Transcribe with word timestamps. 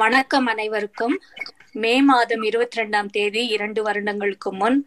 வணக்கம் 0.00 0.46
அனைவருக்கும். 0.50 1.12
மே 1.82 1.92
மாதம் 2.06 2.42
இருபத்தி 2.48 2.76
ரெண்டாம் 2.80 3.08
தேதி 3.16 3.42
இரண்டு 3.56 3.80
வருடங்களுக்கு 3.82 4.50
முன் 4.60 4.78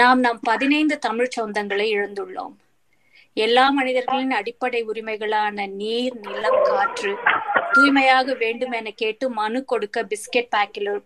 நாம் 0.00 0.20
நம் 0.24 0.38
பதினைந்து 0.48 0.94
தமிழ் 1.06 1.28
சொந்தங்களை 1.34 1.86
இழந்துள்ளோம். 1.96 2.54
எல்லா 3.46 3.64
மனிதர்களின் 3.78 4.32
அடிப்படை 4.38 4.80
உரிமைகளான 4.90 5.66
நீர் 5.80 6.16
நிலம் 6.26 6.56
காற்று 6.68 7.12
தூய்மையாக 7.72 8.36
வேண்டும் 8.44 8.76
என 8.78 8.92
கேட்டு 9.02 9.28
மனு 9.40 9.60
கொடுக்க 9.72 10.06
பிஸ்கெட் 10.12 10.50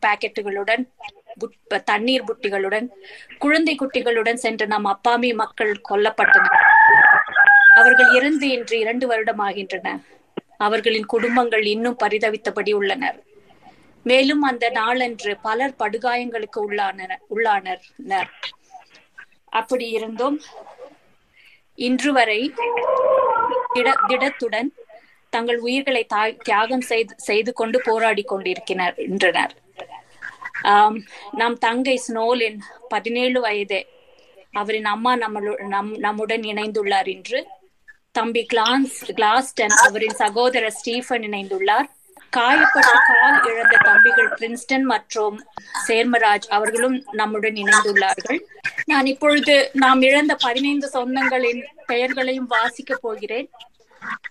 பாக்கெட்டுகளுடன் 0.07 0.85
தண்ணீர் 1.91 2.29
புட்டிகளுடன் 2.31 2.87
குழந்தை 3.45 3.75
குட்டிகளுடன் 3.83 4.41
சென்று 4.45 4.69
நம் 4.75 4.89
அப்பாமி 4.95 5.33
மக்கள் 5.43 5.75
கொல்லப்பட்டனர். 5.91 6.57
அவர்கள் 7.81 8.13
இறந்து 8.21 8.49
இன்று 8.59 8.79
இரண்டு 8.85 9.09
வருடம் 9.13 9.45
ஆகின்றன. 9.49 9.99
அவர்களின் 10.69 11.11
குடும்பங்கள் 11.17 11.67
இன்னும் 11.75 12.01
பரிதவித்தபடி 12.03 12.73
உள்ளனர். 12.81 13.21
மேலும் 14.11 14.43
அந்த 14.51 14.67
நாளன்று 14.79 15.33
பலர் 15.47 15.79
படுகாயங்களுக்கு 15.83 16.61
உள்ளான 16.69 17.09
உள்ளானர் 17.35 17.83
அப்படி 19.61 19.87
இருந்தும் 19.99 20.39
இன்று 21.79 22.11
வரை 22.17 22.41
திட 23.75 23.89
திடத்துடன் 24.09 24.71
தங்கள் 25.33 25.59
உயிர்களை 25.67 26.03
தியாகம் 26.47 26.87
செய்து 26.91 27.15
செய்து 27.27 27.51
கொண்டு 27.61 27.79
போராடி 27.87 28.23
கொண்டிருக்கின்றனர் 28.33 28.99
என்றனர். 29.07 29.55
நம் 31.41 31.57
தங்கை 31.67 31.97
ஸ்னோலின் 32.07 32.59
பதினேழு 32.93 33.39
வயதே. 33.47 33.81
அவரின் 34.61 34.89
அம்மா 34.95 35.13
நம்மளு 35.23 35.53
நம் 35.75 35.91
நம்முடன் 36.07 36.45
இணைந்துள்ளார் 36.53 37.09
என்று 37.15 37.39
தம்பி 38.19 38.43
கிளான்ஸ் 38.53 38.99
கிளாஸ்டன் 39.19 39.77
அவரின் 39.87 40.17
சகோதரர் 40.23 40.77
ஸ்டீஃபன் 40.79 41.25
இணைந்துள்ளார். 41.29 41.89
காயப்பட்ட 42.37 42.93
கால் 43.07 43.45
இழந்த 43.45 43.77
தம்பிகள் 43.77 44.29
பிரின்ஸ்டன் 44.29 44.83
மற்றும் 44.83 45.37
சேர்மராஜ் 45.87 46.47
அவர்களும் 46.49 47.07
நம்முடன் 47.13 47.55
இணைந்துள்ளார்கள். 47.55 48.41
நான் 48.85 49.07
இப்பொழுது 49.07 49.71
நாம் 49.73 50.03
இழந்த 50.03 50.35
பதினைந்து 50.35 50.91
சொந்தங்களின் 50.93 51.63
பெயர்களையும் 51.87 52.47
வாசிக்க 52.47 52.97
போகிறேன். 52.97 53.51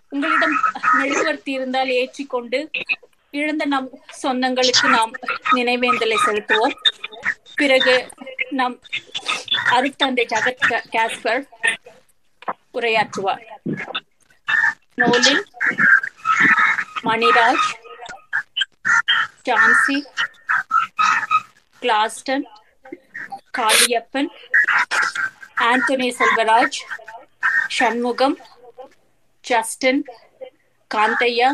உங்களிடம் 0.09 0.55
மெழுகுவர்த்தி 0.93 1.51
இருந்தால் 1.51 1.87
ஏற்றிக்கொண்டு 1.87 2.69
இழந்த 3.29 3.65
நம் 3.65 3.89
சொந்தங்களுக்கு 4.23 4.89
நாம் 4.89 5.11
நினைவேந்தலை 5.51 6.17
செலுத்துவோம். 6.25 6.75
பிறகு 7.55 8.09
நம் 8.49 8.79
அருட்தந்தை 9.69 10.25
ஜகத் 10.33 10.81
காஸ்பர் 10.91 11.43
உரையாற்றுவார். 12.73 13.45
நூலில் 14.95 15.45
மணிராஜ் 17.03 17.67
ஜான்சி 19.45 19.97
கிளாஸ்டன் 21.81 22.45
காளியப்பன் 23.57 24.29
ஆண்டனி 25.61 26.09
செல்வராஜ் 26.19 26.79
சண்முகம் 27.69 28.37
ஜஸ்டின் 29.43 30.01
காந்தையா 30.91 31.49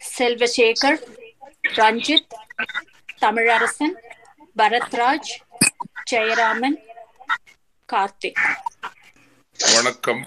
செல்வசேகர் 0.00 1.00
ரஞ்சித் 1.78 2.34
தமிழரசன் 3.22 3.96
பரத்ராஜ் 4.56 5.32
ஜெயராமன் 6.10 6.78
கார்த்திக் 7.88 8.40
வணக்கம். 9.58 10.22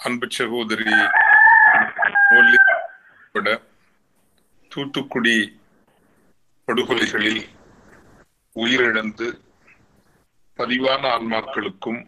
அன்பு 0.00 0.26
சகோதரி 0.30 0.84
தூத்துக்குடி 4.74 5.58
படுகொலைகளில் 6.68 7.42
உயிரிழந்து 8.56 9.38
பதிவான 10.58 11.02
ஆன்மாக்களுக்கும் 11.08 12.06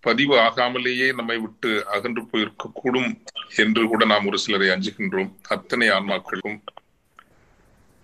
பதிவு 0.00 0.36
ஆகாமலேயே 0.36 1.14
நம்மை 1.14 1.38
விட்டு 1.38 1.86
அகன்று 1.86 2.26
போயிருக்க 2.26 2.70
கூடும் 2.74 3.22
என்று 3.56 3.86
கூட 3.86 4.04
நாம் 4.04 4.26
ஒரு 4.26 4.38
சிலரை 4.38 4.68
அஞ்சுகின்றோம். 4.68 5.30
அத்தனை 5.48 5.90
ஆன்மாக்களும் 5.90 6.62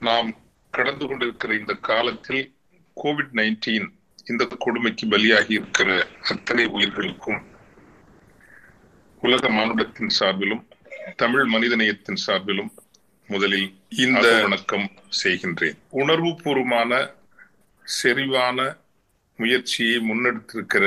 நாம் 0.01 0.37
கடந்து 0.71 1.07
கொண்டிருக்கிற 1.07 1.55
இந்த 1.55 1.75
காலத்தில் 1.75 2.55
கோவிட் 2.97 3.33
நைன்டீன் 3.33 3.89
இந்த 4.25 4.49
கொடுமைக்கு 4.59 5.07
பலியாகி 5.07 5.51
இருக்கிற 5.51 6.07
அத்தனை 6.29 6.67
உயிர்களுக்கும் 6.67 7.43
உலக 9.21 9.49
மானுடத்தின் 9.49 10.13
சார்பிலும் 10.21 10.69
தமிழ் 11.17 11.45
மனிதநேயத்தின் 11.45 12.23
சார்பிலும் 12.27 12.73
முதலில் 13.33 13.69
இந்த 14.05 14.27
வணக்கம் 14.43 14.87
செய்கின்றேன். 15.23 15.77
உணர்வு 16.03 16.31
பூர்வமான 16.43 16.93
செறிவான 17.85 18.59
முயற்சியை 19.39 19.97
முன்னெடுத்திருக்கிற 20.09 20.85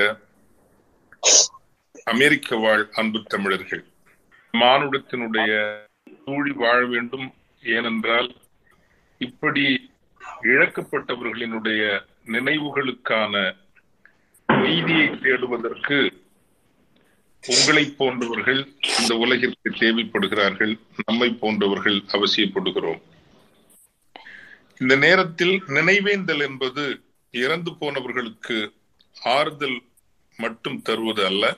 அமெரிக்க 2.13 2.57
வாழ் 2.65 2.83
அன்பு 2.93 3.19
தமிழர்கள். 3.23 3.83
மானுடத்தினுடைய 4.53 5.51
தூழி 6.25 6.51
வாழ 6.51 6.77
வேண்டும் 6.85 7.27
ஏனென்றால் 7.63 8.29
இப்படி 9.21 9.65
இழக்கப்பட்டவர்களினுடைய 10.41 11.81
நினைவுகளுக்கான 12.25 13.33
நீதியை 14.47 15.07
தேடுவதற்கு 15.23 15.97
உங்களை 17.47 17.85
போன்றவர்கள் 17.85 18.73
இந்த 18.99 19.15
உலகிற்கு 19.15 19.69
தேவைப்படுகிறார்கள் 19.69 20.79
நம்மை 21.05 21.29
போன்றவர்கள் 21.29 22.03
அவசியப்படுகிறோம். 22.07 23.01
இந்த 24.79 24.95
நேரத்தில் 24.95 25.63
நினைவேந்தல் 25.67 26.39
என்பது 26.39 27.01
இறந்து 27.31 27.71
போனவர்களுக்கு 27.71 28.73
ஆறுதல் 29.23 29.83
மட்டும் 30.37 30.81
தருவது 30.81 31.25
அல்ல 31.25 31.57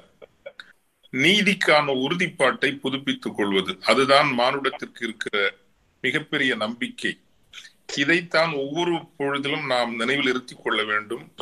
நீதிக்கான 1.11 1.91
உறுதிப்பாட்டை 1.93 2.75
புதுப்பித்துக் 2.75 3.35
கொள்வது. 3.35 3.77
அதுதான் 3.81 4.33
மானுடத்திற்கு 4.33 5.05
இருக்கிற 5.05 5.53
மிகப்பெரிய 6.01 6.55
நம்பிக்கை. 6.55 7.17
இதைத்தான் 7.95 8.51
ஒவ்வொரு 8.51 8.95
பொழுதிலும் 9.17 9.65
நாம் 9.65 9.95
நினைவில் 9.95 10.27
இருத்திக் 10.27 10.63
கொள்ள 10.63 10.83
வேண்டும். 10.83 11.33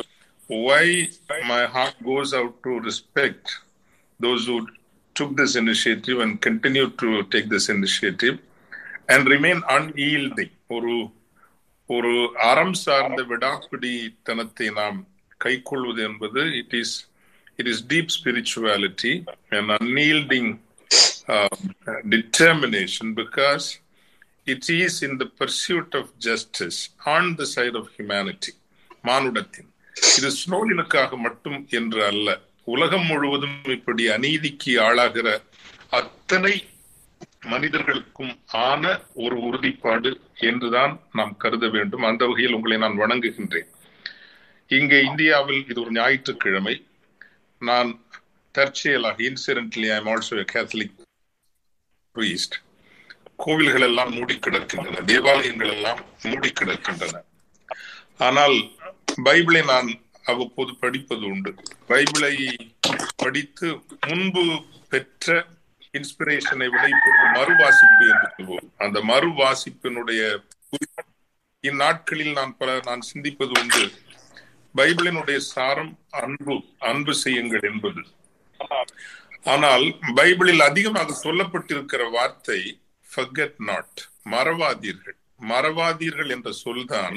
Why 0.48 1.10
my 1.42 1.66
heart 1.66 1.96
goes 2.04 2.34
out 2.34 2.60
to 2.60 2.80
respect 2.80 3.64
those 4.20 4.46
who 4.46 4.56
took 5.16 5.36
this 5.36 5.56
initiative 5.56 6.20
and 6.20 6.40
continue 6.40 6.88
to 6.92 7.22
take 7.24 7.48
this 7.48 7.68
initiative 7.68 8.36
and 9.08 9.22
remain 9.28 9.58
unyielding 9.76 10.52
ஒரு 10.76 10.94
ஒரு 11.90 12.12
அறம் 12.48 12.76
சார்ந்த 12.82 13.20
விடாப்பிடித்தனத்தை 13.32 14.68
நாம் 14.78 14.98
கைக்கொள்வது 15.40 16.00
என்பது 16.08 16.42
it 16.60 16.74
is 16.80 16.94
it 17.58 17.68
is 17.72 17.82
deep 17.92 18.10
spirituality 18.16 19.12
and 19.56 19.72
unyielding 19.78 20.50
determination 22.14 23.12
because 23.20 23.66
it 24.46 24.68
is 24.78 24.98
in 25.08 25.16
the 25.22 25.26
pursuit 25.42 25.94
of 26.00 26.10
justice 26.28 26.80
on 27.14 27.30
the 27.40 27.46
side 27.54 27.78
of 27.82 27.90
humanity 27.96 28.54
மானுடத்தின் 29.04 29.70
இது 30.16 30.30
ஸ்னோலினுக்காக 30.42 31.16
மட்டும் 31.26 31.58
என்று 31.78 32.00
அல்ல 32.10 32.28
உலகம் 32.66 33.06
முழுவதும் 33.06 33.58
இப்படி 33.64 34.04
அநீதிக்கு 34.08 34.72
ஆளாகிற 34.86 35.28
அத்தனை 35.90 36.54
மனிதர்களுக்கும் 37.40 38.32
ஆன 38.46 38.84
ஒரு 39.14 39.36
உறுதிப்பாடு 39.40 40.10
என்றுதான் 40.34 40.92
நாம் 41.12 41.36
கருத 41.36 41.66
வேண்டும். 41.68 42.02
அந்த 42.02 42.26
வகையில் 42.26 42.52
உங்களை 42.52 42.78
நான் 42.78 43.00
வணங்குகின்றேன். 43.00 43.68
இங்கே 44.70 44.98
இந்தியாவில் 45.02 45.60
இது 45.70 45.80
ஒரு 45.80 45.92
ஞாயிற்றுக்கிழமை. 45.92 46.74
நான் 47.62 47.90
தற்செயலாக 48.54 49.22
incidentally 49.22 49.88
I 49.96 49.98
also 50.12 50.36
Catholic 50.54 50.96
priest 52.14 52.56
கோவில்கள் 53.36 53.80
எல்லாம் 53.80 54.12
மூடி 54.14 54.34
கிடக்கின்றன 54.36 55.02
தேவாலயங்கள் 55.04 55.72
எல்லாம் 55.76 56.00
மூடி 56.22 56.50
கிடக்கின்றன 56.50 57.22
ஆனால் 58.18 58.56
பைபிளை 59.24 59.62
நான் 59.64 59.88
அவ்வப்போது 60.30 60.72
படிப்பது 60.74 61.24
உண்டு. 61.26 61.50
பைபிளை 61.88 62.34
படித்து 63.16 63.68
முன்பு 64.06 64.44
பெற்ற 64.88 65.44
இன்ஸ்பிரேஷனை 65.98 66.66
விட 66.72 66.84
இப்போது 66.94 67.26
மறுவாசிப்பு 67.36 68.04
என்று 68.12 68.28
சொல்வோம். 68.36 68.68
அந்த 68.84 69.00
மறுவாசிப்பினுடைய 69.12 70.22
இந்நாட்களில் 71.60 72.32
நான் 72.32 72.56
பல 72.56 72.80
நான் 72.84 73.06
சிந்திப்பது 73.12 73.52
உண்டு. 73.60 73.84
பைபிளினுடைய 74.76 75.38
சாரம் 75.52 75.92
அன்பு 76.10 76.56
அன்பு 76.78 77.14
செய்யுங்கள் 77.14 77.64
என்பது. 77.70 78.02
ஆனால் 79.44 79.86
பைபிளில் 80.16 80.66
அதிகமாக 80.70 81.14
சொல்லப்பட்டிருக்கிற 81.24 82.10
வார்த்தை 82.10 82.60
ஃபர்கெட் 83.06 83.58
நாட் 83.70 84.00
மறவாதீர்கள். 84.30 85.18
மறவாதீர்கள் 85.48 86.30
என்ற 86.30 86.50
சொல்தான் 86.64 87.16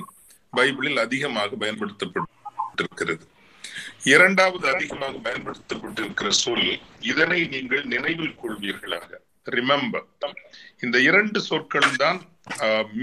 பைபிளில் 0.58 1.00
அதிகமாக 1.00 1.56
பயன்படுத்தப்படும். 1.56 2.34
பயன்படுத்தப்பட்டிருக்கிறது. 2.80 3.26
இரண்டாவது 4.14 4.66
அதிகமாக 4.74 5.16
பயன்படுத்தப்பட்டிருக்கிற 5.28 6.30
சொல் 6.44 6.68
இதனை 7.12 7.40
நீங்கள் 7.54 7.86
நினைவில் 7.94 8.40
கொள்வீர்களாக. 8.44 9.10
ரிமெம்பர் 9.56 10.08
இந்த 10.86 10.98
இரண்டு 11.10 11.40
சொற்களும் 11.50 12.00
தான் 12.04 12.20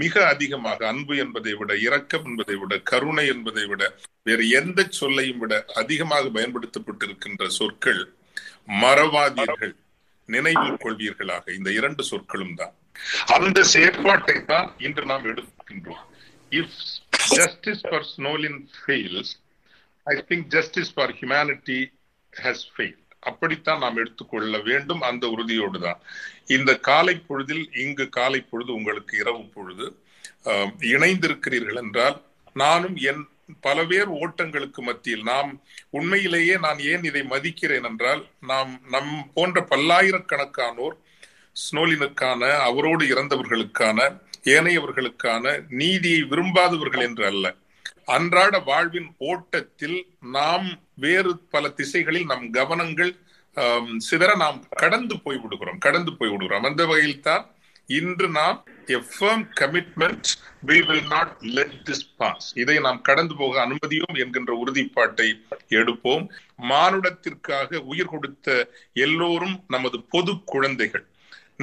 மிக 0.01 0.13
அதிகமாக 0.33 0.79
அன்பு 0.91 1.13
என்பதை 1.23 1.53
விட 1.59 1.71
இரக்கம் 1.87 2.25
என்பதை 2.29 2.55
விட 2.61 2.73
கருணை 2.91 3.25
என்பதை 3.33 3.65
விட 3.71 3.83
வேறு 4.27 4.45
எந்த 4.59 4.79
சொல்லையும் 4.99 5.41
விட 5.43 5.53
அதிகமாக 5.81 6.29
பயன்படுத்தப்பட்டிருக்கின்ற 6.37 7.45
சொற்கள் 7.59 8.01
மறவாதீர்கள் 8.83 9.75
நினைவில் 10.29 10.81
கொள்வீர்களாக. 10.85 11.45
இந்த 11.57 11.69
இரண்டு 11.79 12.03
சொற்களும் 12.03 12.55
தான். 12.61 12.73
அந்த 13.35 13.59
செயற்பாட்டை 13.73 14.37
தான் 14.45 14.67
இன்று 14.87 15.03
நாம் 15.11 15.27
எடுக்கின்றோம். 15.31 16.03
If 16.51 16.79
justice 17.35 17.83
for 17.89 18.07
Snowlin 18.13 18.59
fails 18.79 19.33
I 20.07 20.15
think 20.29 20.47
justice 20.49 20.91
for 20.93 21.13
humanity 21.17 21.79
has 22.33 22.65
fail 22.71 22.97
அப்படித்தான் 23.23 23.81
நாம் 23.83 23.97
எடுத்துக்கொள்ள 23.97 24.57
வேண்டும் 24.67 25.01
அந்த 25.03 25.23
உறுதியோடு 25.33 25.77
தான். 25.79 25.99
இந்த 26.47 26.71
காலை 26.87 27.15
பொழுதில் 27.27 27.65
இங்கு 27.83 28.05
காலை 28.11 28.41
பொழுது 28.43 28.71
உங்களுக்கு 28.73 29.13
இரவு 29.17 29.43
பொழுது 29.55 29.85
ஆஹ், 30.45 30.69
இணைந்திருக்கிறீர்கள் 30.91 31.81
என்றால் 31.81 32.17
நானும் 32.55 32.95
என் 33.09 33.23
பலவேறு 33.65 34.11
ஓட்டங்களுக்கு 34.21 34.81
மத்தியில் 34.81 35.23
நாம் 35.23 35.51
உண்மையிலேயே 35.91 36.55
நான் 36.57 36.79
ஏன் 36.91 37.03
இதை 37.03 37.21
மதிக்கிறேன் 37.27 37.87
என்றால் 37.89 38.21
நாம் 38.43 38.71
நம் 38.89 39.11
போன்ற 39.33 39.59
பல்லாயிரக்கணக்கானோர் 39.69 40.95
ஸ்னோலினுக்கான 41.55 42.41
அவரோடு 42.65 43.03
இறந்தவர்களுக்கான 43.13 43.99
ஏனையவர்களுக்கான 44.47 45.45
நீதியை 45.77 46.21
விரும்பாதவர்கள் 46.31 47.05
என்று 47.07 47.25
அல்ல. 47.25 47.45
அன்றாட 48.15 48.55
வாழ்வின் 48.69 49.09
ஓட்டத்தில் 49.29 49.97
நாம் 50.35 50.67
வேறு 51.05 51.31
பல 51.53 51.69
திசைகளில் 51.79 52.29
நம் 52.31 52.45
கவனங்கள் 52.57 53.13
சிதற 54.07 54.31
நாம் 54.43 54.59
கடந்து 54.81 55.15
போய் 55.25 55.39
விடுகிறோம் 55.43 55.79
கடந்து 55.85 56.11
போய் 56.17 56.31
விடுகிறோம். 56.31 56.67
அந்த 56.69 56.81
வகையில் 56.91 57.25
தான் 57.27 57.45
இன்று 57.99 58.27
நாம் 58.37 58.57
firm 58.97 59.43
commitment 59.59 60.29
we 60.69 60.77
will 60.87 61.07
not 61.13 61.33
let 61.57 61.77
this 61.87 62.05
pass 62.19 62.47
இதை 62.61 62.75
நாம் 62.85 63.01
கடந்து 63.09 63.35
போக 63.41 63.53
அனுமதியோம் 63.65 64.17
என்கின்ற 64.23 64.51
உறுதிப்பாட்டை 64.63 65.27
எடுப்போம். 65.79 66.25
மானுடத்திற்காக 66.71 67.79
உயிர் 67.91 68.11
கொடுத்த 68.13 68.57
எல்லோரும் 69.05 69.55
நமது 69.75 69.99
பொது 70.15 70.33
குழந்தைகள் 70.53 71.05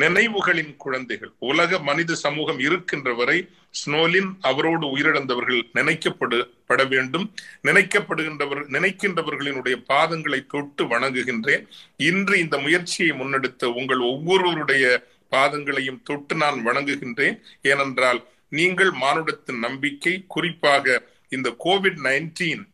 நினைவுகளின் 0.00 0.76
குழந்தைகள் 0.76 1.32
உலக 1.38 1.78
மனித 1.78 2.14
சமூகம் 2.14 2.58
இருக்கின்ற 2.58 3.14
வரை 3.14 3.48
ஸ்னோலின் 3.70 4.30
அவரோடு 4.40 4.96
உயிரிழந்தவர்கள் 4.96 5.62
நினைக்கப்பட 5.74 6.48
பட 6.66 6.84
வேண்டும். 6.84 7.32
நினைக்கப்படுகின்றவர் 7.62 8.62
நினைக்கின்றவர்களினுடைய 8.76 9.76
பாதங்களை 9.88 10.46
தொட்டு 10.46 10.84
வணங்குகின்றேன். 10.84 11.64
இன்று 11.96 12.38
இந்த 12.38 12.58
முயற்சியை 12.58 13.16
முன்னெடுத்த 13.16 13.64
உங்கள் 13.64 13.98
ஒவ்வொருவருடைய 13.98 15.06
பாதங்களையும் 15.30 16.02
தொட்டு 16.02 16.34
நான் 16.34 16.66
வணங்குகின்றேன். 16.66 17.40
ஏனென்றால் 17.62 18.24
நீங்கள் 18.48 18.90
மானுடத்தின் 18.90 19.58
நம்பிக்கை 19.58 20.24
குறிப்பாக 20.28 21.02
இந்த 21.28 21.54
கோவிட் 21.64 21.98
நைன்டீன் 22.02 22.72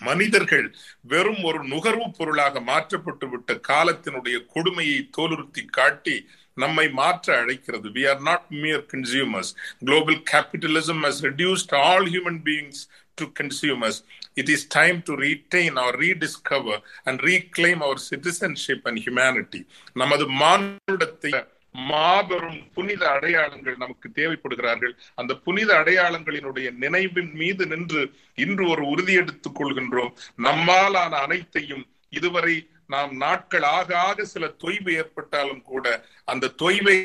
மனிதர்கள் 0.00 0.66
வெறும் 1.04 1.42
ஒரு 1.44 1.60
நுகர்வு 1.64 2.06
பொருளாக 2.18 2.60
மாற்றப்பட்டு 2.60 3.26
விட்ட 3.28 3.58
காலத்தினுடைய 3.68 4.38
கொடுமையை 4.54 4.98
தோலுறுத்தி 5.18 5.64
காட்டி 5.70 6.16
நம்மை 6.56 6.86
மாற்ற 6.92 7.36
அழைக்கிறது 7.36 7.90
we 7.90 8.02
are 8.06 8.22
not 8.22 8.48
mere 8.64 8.84
consumers 8.92 9.52
global 9.84 10.20
capitalism 10.32 11.04
has 11.06 11.22
reduced 11.22 11.74
all 11.84 12.08
human 12.08 12.42
beings 12.48 12.82
to 13.18 13.26
consumers 13.40 14.00
it 14.36 14.48
is 14.48 14.66
time 14.66 15.02
to 15.02 15.16
retain 15.16 15.76
or 15.76 15.90
rediscover 15.94 16.76
and 17.06 17.22
reclaim 17.22 17.82
our 17.82 17.98
citizenship 18.02 18.80
and 18.86 18.98
humanity 18.98 19.60
நமது 19.96 20.24
மானுடத்தில் 20.42 21.36
மாபெரும் 21.74 22.60
புனித 22.74 23.02
அடையாளங்கள் 23.10 23.76
நமக்கு 23.76 24.08
தேவைப்படுகிறார்கள். 24.14 24.94
அந்த 25.14 25.32
புனித 25.36 25.70
அடையாளங்களினுடைய 25.80 26.68
நினைவின் 26.82 27.32
மீது 27.34 27.66
நின்று 27.66 28.02
இன்று 28.34 28.64
ஒரு 28.68 28.84
உறுதி 28.86 29.14
எடுத்துக் 29.14 29.58
கொள்கின்றோம். 29.58 30.12
நம்மாலான 30.46 31.12
அனைத்தையும் 31.26 31.84
இதுவரை 32.12 32.54
நாம் 32.86 33.12
நாட்கள் 33.16 33.64
ஆக 33.76 33.88
ஆக 33.98 34.24
சில 34.24 34.44
தொய்வு 34.62 34.90
ஏற்பட்டாலும் 34.92 35.62
கூட 35.62 35.84
அந்த 36.24 36.50
தொய்வை 36.62 36.96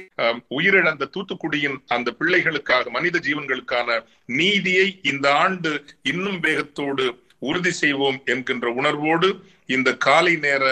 உயிரிழந்த 0.58 1.08
தூத்துக்குடியின் 1.16 1.78
அந்த 1.88 2.10
பிள்ளைகளுக்காக 2.19 2.90
மனித 2.90 3.19
ஜீவன்களுக்கான 3.28 4.00
நீதியை 4.40 4.88
இந்த 5.12 5.28
ஆண்டு 5.44 5.72
இன்னும் 6.02 6.40
வேகத்தோடு 6.40 7.06
உறுதி 7.50 7.72
செய்வோம் 7.72 8.19
என்கின்ற 8.25 8.68
உணர்வோடு 8.72 9.30
இந்த 9.68 9.90
காலை 10.08 10.36
நேர 10.46 10.64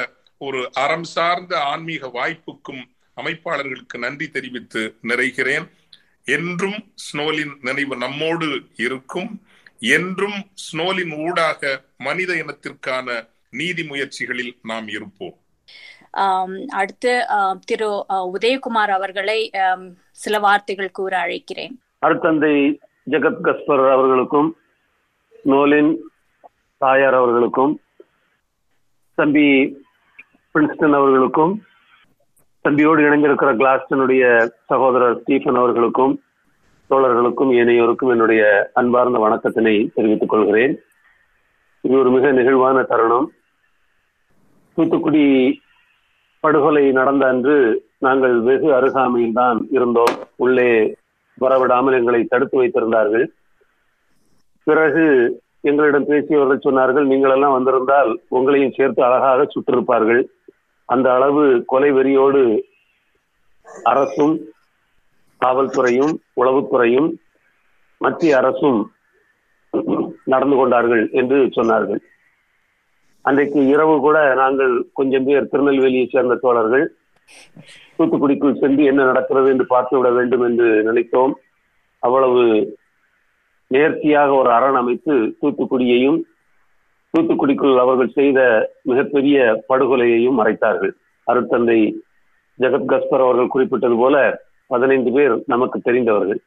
ஒரு 0.41 0.61
அறம் 0.83 1.07
சார்ந்த 1.13 1.53
ஆன்மீக 1.63 2.07
வாய்ப்புக்கும் 2.07 2.83
அமைப்பாளர்களுக்கு 3.21 3.97
நன்றி 4.05 4.27
தெரிவித்து 4.29 4.81
நிறைகிறேன். 5.03 5.65
என்றும் 6.35 6.79
ஸ்னோலின் 7.03 7.53
நினைவு 7.61 7.95
நம்மோடு 8.03 8.47
இருக்கும். 8.85 9.29
என்றும் 9.95 10.37
ஸ்னோலின் 10.63 11.13
ஊடாக 11.25 11.81
மனித 11.97 12.33
இனத்திற்கான 12.41 13.17
நீதி 13.59 13.83
முயற்சிகளில் 13.89 14.53
நாம் 14.71 14.87
இருப்போம். 14.87 15.35
அடுத்து 16.81 17.13
திரு 17.65 17.89
உதயகுமார் 18.09 18.93
அவர்களை 18.97 19.39
சில 20.23 20.39
வார்த்தைகள் 20.45 20.97
கூற 20.99 21.13
அழைக்கிறேன். 21.25 21.75
அருத்தந்தை 22.05 22.55
ஜெகத் 23.11 23.41
கஸ்பர் 23.47 23.83
அவர்களுக்கும் 23.91 24.49
நோலின் 25.43 25.91
தாயார் 26.83 27.17
அவர்களுக்கும் 27.21 27.73
தம்பி 29.15 29.47
பிரின்ஸ்டன் 30.53 30.97
அவர்களுக்கும் 30.99 31.53
தம்பியோடு 32.65 33.01
இணைந்திருக்கிற 33.07 33.49
கிளாஸ்டனுடைய 33.57 34.23
சகோதரர் 34.69 35.17
ஸ்டீஃபன் 35.17 35.57
அவர்களுக்கும் 35.61 36.13
தோழர்களுக்கும் 36.89 37.51
ஏனையோருக்கும் 37.59 38.11
என்னுடைய 38.13 38.43
அன்பார்ந்த 38.79 39.17
வணக்கத்தினை 39.25 39.73
தெரிவித்துக் 39.95 40.31
கொள்கிறேன். 40.31 40.73
இது 41.85 41.99
ஒரு 41.99 42.11
மிக 42.15 42.31
நிகழ்வான 42.31 42.83
தருணம். 42.91 43.27
தூத்துக்குடி 44.77 45.25
படுகொலை 46.43 46.83
நடந்த 46.99 47.25
அன்று 47.27 47.57
நாங்கள் 48.05 48.35
வெகு 48.47 48.69
அருகாமையில் 48.77 49.37
தான் 49.41 49.59
இருந்தோம். 49.77 50.15
உள்ளே 50.45 50.97
வரவிடாமல் 51.43 51.97
எங்களை 51.99 52.21
தடுத்து 52.23 52.57
வைத்திருந்தார்கள். 52.61 53.25
பிறகு 54.63 55.05
எங்களிடம் 55.71 56.09
பேசியவர்கள் 56.11 56.65
சொன்னார்கள் 56.65 57.09
நீங்களெல்லாம் 57.11 57.57
வந்திருந்தால் 57.57 58.11
உங்களையும் 58.37 58.75
சேர்த்து 58.79 59.03
அழகாக 59.09 59.47
சுற்றிருப்பார்கள். 59.53 60.23
அந்த 60.93 61.07
அளவு 61.17 61.43
கொலை 61.71 61.89
வெறியோடு 61.97 62.41
அரசும் 63.91 64.35
காவல்துறையும் 65.41 66.13
உளவுத்துறையும் 66.41 67.09
மத்திய 68.01 68.37
அரசும் 68.39 68.79
நடந்து 70.33 70.55
கொண்டார்கள் 70.59 71.03
என்று 71.19 71.37
சொன்னார்கள். 71.57 72.01
அன்றைக்கு 73.25 73.59
இரவு 73.73 73.95
கூட 74.05 74.17
நாங்கள் 74.41 74.73
கொஞ்சம் 74.99 75.25
பேர் 75.27 75.49
திருநெல்வேலியை 75.51 76.05
சேர்ந்த 76.13 76.35
தோழர்கள் 76.43 76.85
தூத்துக்குடிக்குள் 77.97 78.59
சென்று 78.61 78.83
என்ன 78.91 79.01
நடக்கிறது 79.09 79.47
என்று 79.53 79.65
பார்த்து 79.73 79.95
விட 79.97 80.09
வேண்டும் 80.17 80.43
என்று 80.49 80.67
நினைத்தோம். 80.87 81.33
அவ்வளவு 82.03 82.41
நேர்த்தியாக 83.71 84.31
ஒரு 84.41 84.49
அரண் 84.57 84.79
அமைத்து 84.81 85.13
தூத்துக்குடியையும் 85.41 86.19
தூத்துக்குடிக்குள் 87.15 87.77
அவர்கள் 87.77 88.09
செய்த 88.09 88.39
மிகப்பெரிய 88.81 89.65
படுகொலையையும் 89.69 90.39
மறைத்தார்கள். 90.39 90.93
அருட்தந்தை 91.27 91.79
ஜெகத் 92.59 92.89
கஸ்பர் 92.91 93.23
அவர்கள் 93.25 93.47
குறிப்பிட்டது 93.47 93.95
போல 93.95 94.43
பதினைந்து 94.67 95.11
பேர் 95.11 95.43
நமக்கு 95.45 95.79
தெரிந்தவர்கள். 95.79 96.39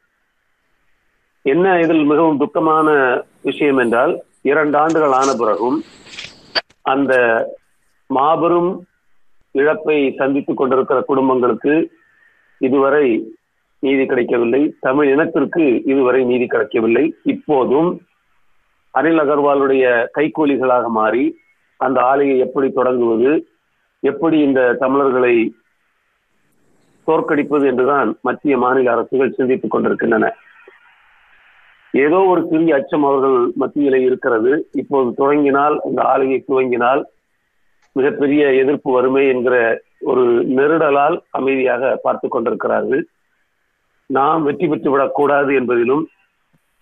என்ன 1.41 1.79
இதில் 1.79 2.03
மிகவும் 2.03 2.39
துக்கமான 2.39 2.89
விஷயம் 3.41 3.77
என்றால் 3.77 4.13
இரண்டு 4.41 4.77
ஆண்டுகள் 4.77 5.11
ஆன 5.11 5.29
பிறகும் 5.33 5.77
அந்த 6.81 7.13
மாபெரும் 8.05 8.85
இழப்பை 9.51 10.13
சந்தித்துக் 10.17 10.57
கொண்டிருக்கிற 10.57 11.01
குடும்பங்களுக்கு 11.01 11.73
இதுவரை 12.57 13.33
நீதி 13.79 14.05
கிடைக்கவில்லை. 14.05 14.73
தமிழ் 14.79 15.09
இனத்திற்கு 15.13 15.81
இதுவரை 15.85 16.23
நீதி 16.23 16.45
கிடைக்கவில்லை. 16.45 17.13
இப்போதும் 17.23 17.89
அனில் 18.93 19.21
அகர்வாலுடைய 19.23 19.85
கைக்கூலிகளாக 20.17 20.85
மாறி 20.99 21.25
அந்த 21.79 21.97
ஆலையை 22.01 22.37
எப்படி 22.37 22.67
தொடங்குவது 22.71 23.31
எப்படி 24.03 24.37
இந்த 24.39 24.61
தமிழர்களை 24.79 25.33
தோற்கடிப்பது 27.07 27.65
என்றுதான் 27.67 28.09
மத்திய 28.21 28.55
மாநில 28.57 28.91
அரசுகள் 28.91 29.35
சிந்தித்துக் 29.37 29.73
கொண்டிருக்கின்றன. 29.73 30.25
ஏதோ 31.93 32.17
ஒரு 32.31 32.41
சிறிய 32.49 32.75
அச்சம் 32.75 33.03
அவர்கள் 33.03 33.37
மத்தியிலே 33.55 33.99
இருக்கிறது. 34.01 34.51
இப்போது 34.71 35.09
துவங்கினால் 35.19 35.75
இந்த 35.85 36.01
ஆலையை 36.03 36.39
துவங்கினால் 36.47 37.01
மிகப்பெரிய 37.95 38.43
எதிர்ப்பு 38.53 38.89
வறுமை 38.91 39.23
என்கிற 39.27 39.55
ஒரு 39.99 40.25
நெருடலால் 40.57 41.17
அமைதியாக 41.29 41.99
பார்த்து 42.03 42.27
கொண்டிருக்கிறார்கள். 42.27 43.03
நாம் 44.09 44.43
வெற்றி 44.43 44.67
பெற்று 44.67 44.89
விடக்கூடாது 44.91 45.51
என்பதிலும் 45.59 46.03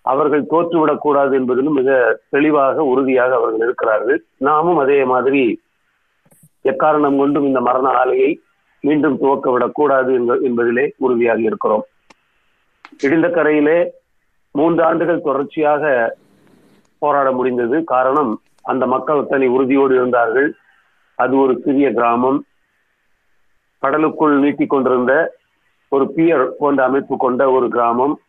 அவர்கள் 0.00 0.46
தோற்றுவிடக்கூடாது 0.50 1.32
என்பதிலும் 1.40 1.78
மிக 1.80 2.20
தெளிவாக 2.30 2.84
உறுதியாக 2.84 3.34
அவர்கள் 3.34 3.60
இருக்கிறார்கள். 3.60 4.24
நாமும் 4.36 4.78
அதே 4.78 5.04
மாதிரி 5.04 5.62
எக்காரணம் 6.64 7.16
கொண்டும் 7.16 7.44
இந்த 7.44 7.60
மரண 7.60 7.88
ஆலையை 7.88 8.36
மீண்டும் 8.80 9.18
துவக்க 9.18 9.50
விடக்கூடாது 9.50 10.12
என்பதிலே 10.42 10.90
உறுதியாக 10.96 11.40
இருக்கிறோம். 11.40 11.84
இடிந்த 13.02 13.28
கரையிலே 13.30 13.88
மூன்று 14.50 14.84
ஆண்டுகள் 14.84 15.22
தொடர்ச்சியாக 15.22 16.16
போராட 16.98 17.32
முடிந்தது. 17.32 17.84
காரணம் 17.84 18.40
அந்த 18.62 18.86
மக்கள் 18.86 19.26
தனி 19.26 19.46
உறுதியோடு 19.46 19.94
இருந்தார்கள். 19.94 20.54
அது 21.14 21.36
ஒரு 21.36 21.60
சிறிய 21.64 21.92
கிராமம். 21.92 22.44
கடலுக்குள் 23.78 24.38
நீட்டிக் 24.38 24.70
கொண்டிருந்த 24.70 25.34
ஒரு 25.88 26.12
பியர் 26.12 26.56
போன்ற 26.58 26.84
அமைப்பு 26.84 27.16
கொண்ட 27.16 27.50
ஒரு 27.50 27.68
கிராமம். 27.68 28.20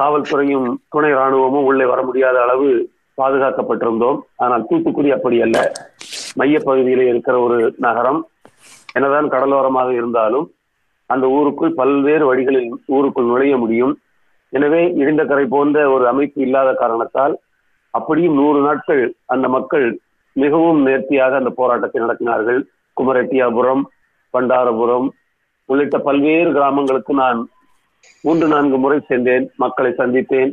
காவல்துறையும் 0.00 0.68
துணை 0.94 1.10
ராணுவமும் 1.18 1.66
உள்ளே 1.70 1.86
வர 1.92 2.00
முடியாத 2.08 2.36
அளவு 2.44 2.68
பாதுகாக்கப்பட்டிருந்தோம். 3.20 4.18
ஆனால் 4.44 4.66
தூத்துக்குடி 4.68 5.10
அப்படி 5.16 5.36
அல்ல. 5.46 5.58
மைய 6.40 6.60
இருக்கிற 7.12 7.36
ஒரு 7.46 7.58
நகரம். 7.86 8.20
என்னதான் 8.96 9.32
கடலோரமாக 9.34 9.90
இருந்தாலும் 10.00 10.46
அந்த 11.12 11.26
ஊருக்குள் 11.38 11.76
பல்வேறு 11.80 12.24
வழிகளில் 12.30 12.70
ஊருக்குள் 12.96 13.30
நுழைய 13.32 13.54
முடியும். 13.56 13.94
எனவே 14.52 14.82
இடிந்த 15.00 15.22
கரை 15.26 15.44
போன்ற 15.54 15.78
ஒரு 15.94 16.04
அமைப்பு 16.12 16.38
இல்லாத 16.46 16.70
காரணத்தால் 16.82 17.34
அப்படியும் 17.98 18.38
நூறு 18.40 18.60
நாட்கள் 18.66 19.02
அந்த 19.34 19.46
மக்கள் 19.56 19.86
மிகவும் 20.36 20.80
நேர்த்தியாக 20.86 21.36
அந்த 21.36 21.50
போராட்டத்தை 21.60 21.98
நடத்தினார்கள். 22.02 22.60
குமரெட்டியாபுரம் 22.96 23.82
பண்டாரபுரம் 24.34 25.08
உள்ளிட்ட 25.68 25.96
பல்வேறு 25.98 26.50
கிராமங்களுக்கு 26.56 27.12
நான் 27.22 27.38
மூன்று 28.20 28.48
நான்கு 28.48 28.76
முறை 28.78 29.00
சென்றேன் 29.00 29.50
மக்களை 29.56 29.92
சந்தித்தேன். 29.98 30.52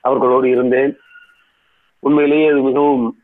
அவர்களோடு 0.00 0.50
இருந்தேன். 0.50 0.96
உண்மையிலேயே 1.98 2.48
அது 2.48 2.60
மிகவும் 2.60 3.16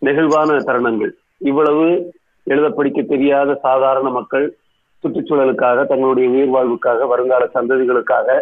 நெகிழ்வான 0.00 0.58
தருணங்கள். 0.58 1.10
இவ்வளவு 1.36 2.12
எழுத 2.44 2.70
படிக்க 2.70 3.02
தெரியாத 3.02 3.54
சாதாரண 3.54 4.10
மக்கள் 4.10 4.56
சுற்றுச்சூழலுக்காக 5.02 5.86
தங்களுடைய 5.86 6.28
உயிர் 6.28 6.50
வாழ்வுக்காக 6.50 7.06
வருங்கால 7.06 7.50
சந்ததிகளுக்காக 7.54 8.40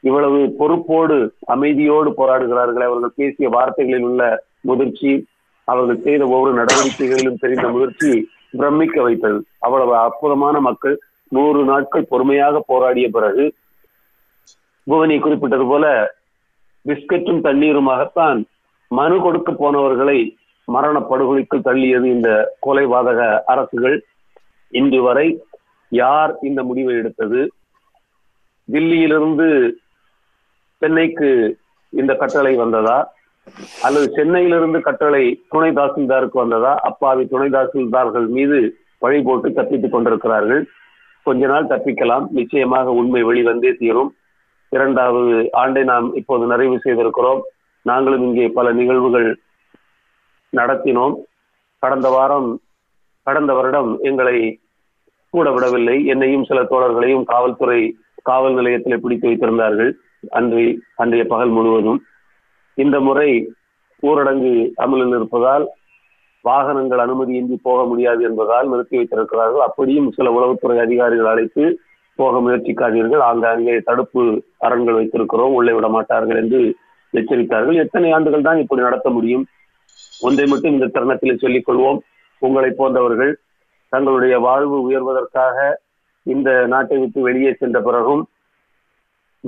இவ்வளவு 0.00 0.54
பொறுப்போடு 0.58 1.34
அமைதியோடு 1.54 2.12
போராடுகிறார்கள். 2.16 2.84
அவர்கள் 2.84 3.16
பேசிய 3.16 3.48
வார்த்தைகளில் 3.48 4.02
உள்ள 4.02 4.44
முதிர்ச்சி 4.60 5.26
அவர்கள் 5.64 6.02
செய்த 6.02 6.26
ஒவ்வொரு 6.26 6.64
நடவடிக்கைகளிலும் 6.64 7.40
தெரிந்த 7.40 7.68
முதிர்ச்சி 7.68 8.28
பிரமிக்க 8.50 9.02
வைத்தது. 9.02 9.44
அவ்வளவு 9.58 9.96
அற்புதமான 9.96 10.60
மக்கள் 10.60 11.00
நூறு 11.28 11.64
நாட்கள் 11.64 12.06
பொறுமையாக 12.08 12.62
போராடிய 12.66 13.08
பிறகு 13.08 13.54
புவனி 14.84 15.18
குறிப்பிட்டது 15.18 15.66
போல 15.66 16.14
பிஸ்கட்டும் 16.84 17.44
தண்ணீருமாகத்தான் 17.44 18.44
மனு 18.88 19.20
கொடுக்க 19.20 19.52
போனவர்களை 19.52 20.36
மரண 20.64 20.98
படுகொலைக்கு 20.98 21.56
தள்ளியது 21.56 22.04
இந்த 22.04 22.56
கொலைவாதக 22.66 23.40
அரசுகள். 23.46 24.04
இன்று 24.68 25.02
வரை 25.02 25.42
யார் 25.88 26.36
இந்த 26.42 26.62
முடிவை 26.62 26.94
எடுத்தது? 26.94 27.52
தில்லியிலிருந்து 28.72 29.72
சென்னைக்கு 30.78 31.58
இந்த 31.90 32.14
கட்டளை 32.14 32.54
வந்ததா? 32.54 33.12
அல்லது 33.82 34.10
சென்னையிலிருந்து 34.10 34.80
கட்டளை 34.80 35.44
துணை 35.48 35.70
தாசில்தாருக்கு 35.70 36.28
வந்ததா? 36.32 36.74
அப்பாவி 36.80 37.26
துணை 37.26 37.48
தாசில்தார்கள் 37.48 38.26
மீது 38.26 38.76
வழி 38.98 39.22
போட்டு 39.22 39.52
தப்பித்துக் 39.52 39.92
கொண்டிருக்கிறார்கள். 39.92 40.66
கொஞ்ச 41.28 41.46
நாள் 41.52 41.70
தப்பிக்கலாம். 41.72 42.26
நிச்சயமாக 42.38 42.96
உண்மை 43.00 43.22
வெளிவந்தே 43.24 43.72
தீரும். 43.80 44.10
இரண்டாவது 44.76 45.34
ஆண்டை 45.62 45.82
நாம் 45.90 46.08
இப்போது 46.20 46.44
நிறைவு 46.46 46.76
செய்திருக்கிறோம். 46.84 47.42
நாங்களும் 47.86 48.24
இங்கே 48.28 48.46
பல 48.58 48.72
நிகழ்வுகள் 48.78 49.28
நடத்தினோம். 50.52 51.14
கடந்த 51.82 52.08
வாரம் 52.16 52.48
கடந்த 53.26 53.52
வருடம் 53.56 53.90
எங்களை 54.00 54.36
கூட 55.34 55.48
விடவில்லை. 55.54 55.96
என்னையும் 56.12 56.46
சில 56.50 56.60
தோழர்களையும் 56.70 57.24
காவல்துறை 57.32 57.80
காவல் 58.28 58.54
நிலையத்தில் 58.54 59.02
பிடித்து 59.02 59.26
வைத்திருந்தார்கள். 59.28 59.90
அன்றை 60.30 60.62
அன்றைய 60.96 61.24
பகல் 61.32 61.52
முழுவதும். 61.56 62.00
இந்த 62.78 62.96
முறை 63.06 63.28
ஊரடங்கு 64.02 64.52
அமலில் 64.84 65.14
இருப்பதால் 65.16 65.64
வாகனங்கள் 66.40 66.98
அனுமதியின்றி 66.98 67.56
போக 67.62 67.84
முடியாது 67.84 68.24
என்பதால் 68.24 68.68
நிறுத்தி 68.68 68.96
வைத்திருக்கிறார்கள். 68.96 69.60
அப்படியும் 69.60 70.12
சில 70.12 70.30
உளவுத்துறை 70.30 70.78
அதிகாரிகள் 70.78 71.26
அழைத்து 71.26 71.64
போக 72.14 72.40
முயற்சிக்காதீர்கள். 72.40 73.20
ஆங்காங்கே 73.20 73.80
தடுப்பு 73.80 74.44
அரண்கள் 74.58 74.98
வைத்திருக்கிறோம். 74.98 75.54
உள்ளே 75.58 75.72
விட 75.72 75.88
மாட்டார்கள் 75.88 76.36
என்று 76.36 76.60
எச்சரித்தார்கள். 77.14 77.74
எத்தனை 77.74 78.12
ஆண்டுகள் 78.12 78.42
தான் 78.42 78.58
இப்படி 78.58 78.82
நடத்த 78.82 79.10
முடியும்? 79.10 79.44
ஒன்றை 80.20 80.46
மட்டும் 80.46 80.72
இந்த 80.72 80.86
தருணத்தில் 80.86 81.38
சொல்லிக் 81.38 81.68
கொள்வோம். 81.68 81.98
உங்களை 82.38 82.70
போன்றவர்கள் 82.70 83.38
தங்களுடைய 83.88 84.38
வாழ்வு 84.38 84.90
உயர்வதற்காக 84.90 85.76
இந்த 86.22 86.66
நாட்டை 86.66 86.98
விட்டு 86.98 87.20
வெளியே 87.20 87.52
சென்ற 87.52 87.80
பிறகும் 87.80 88.28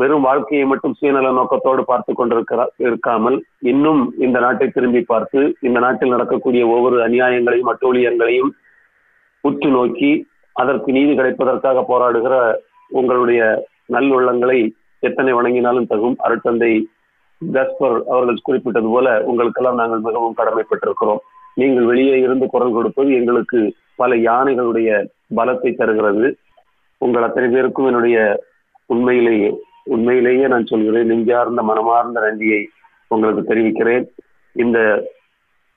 வெறும் 0.01 0.27
வாழ்க்கையை 0.29 0.65
மட்டும் 0.71 0.97
சுயநல 0.99 1.31
நோக்கத்தோடு 1.39 1.83
பார்த்து 1.91 2.13
கொண்டிருக்கிறார் 2.19 2.73
இருக்காமல் 2.87 3.37
இன்னும் 3.73 4.03
இந்த 4.25 4.39
நாட்டை 4.45 4.67
திரும்பி 4.77 5.03
பார்த்து 5.13 5.41
இந்த 5.69 5.79
நாட்டில் 5.85 6.15
நடக்கக்கூடிய 6.15 6.63
ஒவ்வொரு 6.75 6.99
அநியாயங்களையும் 7.07 7.71
அட்டூழியங்களையும் 7.73 8.51
உற்று 9.45 9.71
நோக்கி 9.77 10.13
அதற்கு 10.57 10.91
நீதி 10.97 11.13
கிடைப்பதற்காக 11.19 11.85
போராடுகிற 11.91 12.35
உங்களுடைய 13.01 13.43
நல்லுள்ளங்களை 13.95 14.59
எத்தனை 15.09 15.33
வணங்கினாலும் 15.37 15.91
தகும். 15.93 16.17
அருட்தந்தை 16.27 16.73
கஸ்பர் 17.43 17.97
அவர்கள் 18.13 18.47
குறிப்பிட்டது 18.47 18.89
போல 18.95 19.07
உங்களுக்கெல்லாம் 19.29 19.81
நாங்கள் 19.81 20.07
மிகவும் 20.09 20.37
கடமைப்பட்டிருக்கிறோம். 20.41 21.23
நீங்கள் 21.61 21.89
வெளியே 21.91 22.17
இருந்து 22.25 22.47
குரல் 22.55 22.77
கொடுப்பது 22.77 23.11
எங்களுக்கு 23.21 23.61
பல 24.01 24.17
யானைகளுடைய 24.29 24.91
பலத்தை 25.39 25.71
தருகிறது. 25.81 26.27
உங்கள் 27.01 27.27
அத்தனை 27.27 27.49
பேருக்கும் 27.55 27.89
என்னுடைய 27.91 28.19
உண்மையிலேயே 28.91 29.51
உண்மையிலேயே 29.85 30.47
நான் 30.49 30.67
சொல்கிறேன் 30.67 31.07
நெஞ்சார்ந்த 31.07 31.63
மனமார்ந்த 31.63 32.21
நன்றியை 32.21 32.69
உங்களுக்கு 33.09 33.45
தெரிவிக்கிறேன். 33.45 34.05
இந்த 34.53 34.79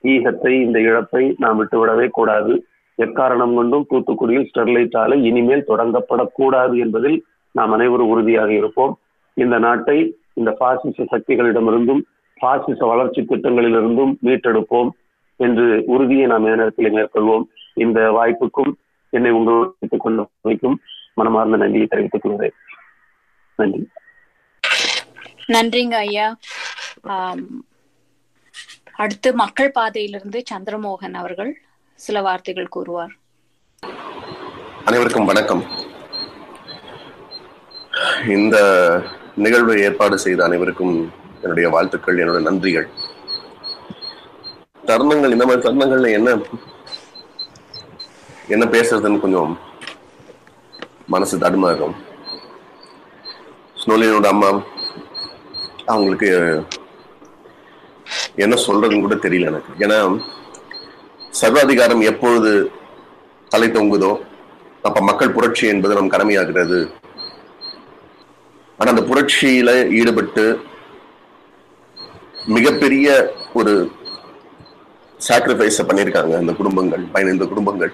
ஈகத்தை 0.03 0.53
இந்த 0.61 0.79
இழப்பை 0.79 1.35
நாம் 1.37 1.59
விட்டுவிடவே 1.59 2.07
கூடாது. 2.07 2.53
எக்காரணம் 2.99 3.53
கொண்டும் 3.55 3.85
தூத்துக்குடியில் 3.91 4.47
ஸ்டெர்லைட் 4.49 4.97
ஆலை 4.97 5.23
இனிமேல் 5.23 5.69
தொடங்கப்படக்கூடாது 5.69 6.75
என்பதில் 6.77 7.25
நாம் 7.51 7.71
அனைவரும் 7.71 8.09
உறுதியாக 8.09 8.51
இருப்போம். 8.53 8.93
இந்த 9.33 9.57
நாட்டை 9.57 10.17
இந்த 10.33 10.51
பாசிச 10.51 11.05
சக்திகளிடமிருந்தும் 11.11 12.01
பாசிச 12.39 12.85
வளர்ச்சி 12.85 13.21
திட்டங்களிலிருந்தும் 13.21 14.13
மீட்டெடுப்போம் 14.25 14.89
என்று 15.35 15.83
உறுதியை 15.85 16.25
நாம் 16.25 16.43
நேரத்தில் 16.43 16.93
மேற்கொள்வோம். 16.93 17.45
இந்த 17.73 17.99
வாய்ப்புக்கும் 18.11 18.71
என்னை 19.09 19.31
உங்களுக்கு 19.31 19.97
கொண்டு 19.97 20.25
வைக்கும் 20.41 20.79
மனமார்ந்த 21.13 21.57
நன்றியை 21.57 21.87
தெரிவித்துக் 21.87 22.21
கொள்கிறேன். 22.21 22.55
நன்றி 23.61 23.81
நன்றிங்க 25.53 25.95
ஐயா. 26.05 26.27
அடுத்து 29.03 29.29
மக்கள் 29.41 29.71
பாதையிலிருந்து 29.71 30.43
சந்திரமோகன் 30.51 31.17
அவர்கள் 31.21 31.51
சில 31.95 32.21
வார்த்தைகள் 32.21 32.73
கூறுவார். 32.75 33.13
அனைவருக்கும் 34.85 35.29
வணக்கம். 35.31 35.63
இந்த 38.27 38.57
நிகழ்வை 39.35 39.75
ஏற்பாடு 39.81 40.17
செய்த 40.25 40.43
அனைவருக்கும் 40.43 40.95
என்னுடைய 41.41 41.69
வாழ்த்துக்கள் 41.69 42.21
என்னுடைய 42.23 42.43
நன்றிகள். 42.49 42.87
தருணங்கள் 44.87 45.35
இந்த 45.35 45.45
மாதிரி 45.45 45.65
தருணங்கள்ல 45.67 46.11
என்ன 46.19 46.29
என்ன 48.47 48.65
பேசுறதுன்னு 48.65 49.23
கொஞ்சம் 49.25 49.51
மனசு 51.07 51.37
தடுமாறும். 51.37 51.95
ஸ்னோலினோட 53.83 54.27
அம்மா 54.33 54.49
அவங்களுக்கு 55.85 56.29
என்ன 58.43 58.55
சொல்றதுன்னு 58.65 59.05
கூட 59.05 59.15
தெரியல 59.15 59.49
எனக்கு. 59.51 59.71
ஏன்னா 59.85 59.97
சர்வாதிகாரம் 61.41 62.03
எப்பொழுது 62.11 62.51
தலை 63.53 63.67
தொங்குதோ 63.69 64.11
அப்ப 64.87 65.01
மக்கள் 65.09 65.33
புரட்சி 65.37 65.65
என்பது 65.73 65.97
நம் 65.97 66.13
கடமையாகிறது. 66.13 66.79
ஆனா 68.79 68.91
அந்த 68.93 69.03
புரட்சியில 69.09 69.71
ஈடுபட்டு 69.99 70.45
மிகப்பெரிய 72.55 73.07
ஒரு 73.59 73.73
சாக்ரிஃபைஸ 75.27 75.85
பண்ணியிருக்காங்க 75.89 76.33
அந்த 76.41 76.53
குடும்பங்கள் 76.59 77.03
பதினைந்து 77.13 77.47
குடும்பங்கள். 77.51 77.93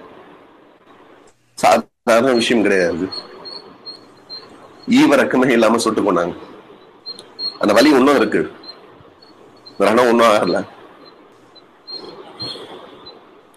சாதாரண 1.57 2.31
விஷயம் 2.39 2.63
கிடையாது. 2.65 3.07
ஈவரக்கமே 4.89 5.49
இல்லாம 5.49 5.77
சுட்டு 5.77 6.01
கொண்டாங்க 6.01 6.35
அந்த 7.59 7.73
வலி 7.73 7.89
இன்னும் 7.89 8.15
இருக்கு. 8.15 8.51
ரணம் 9.79 10.09
ஒன்றும் 10.09 10.27
ஆகல. 10.27 10.67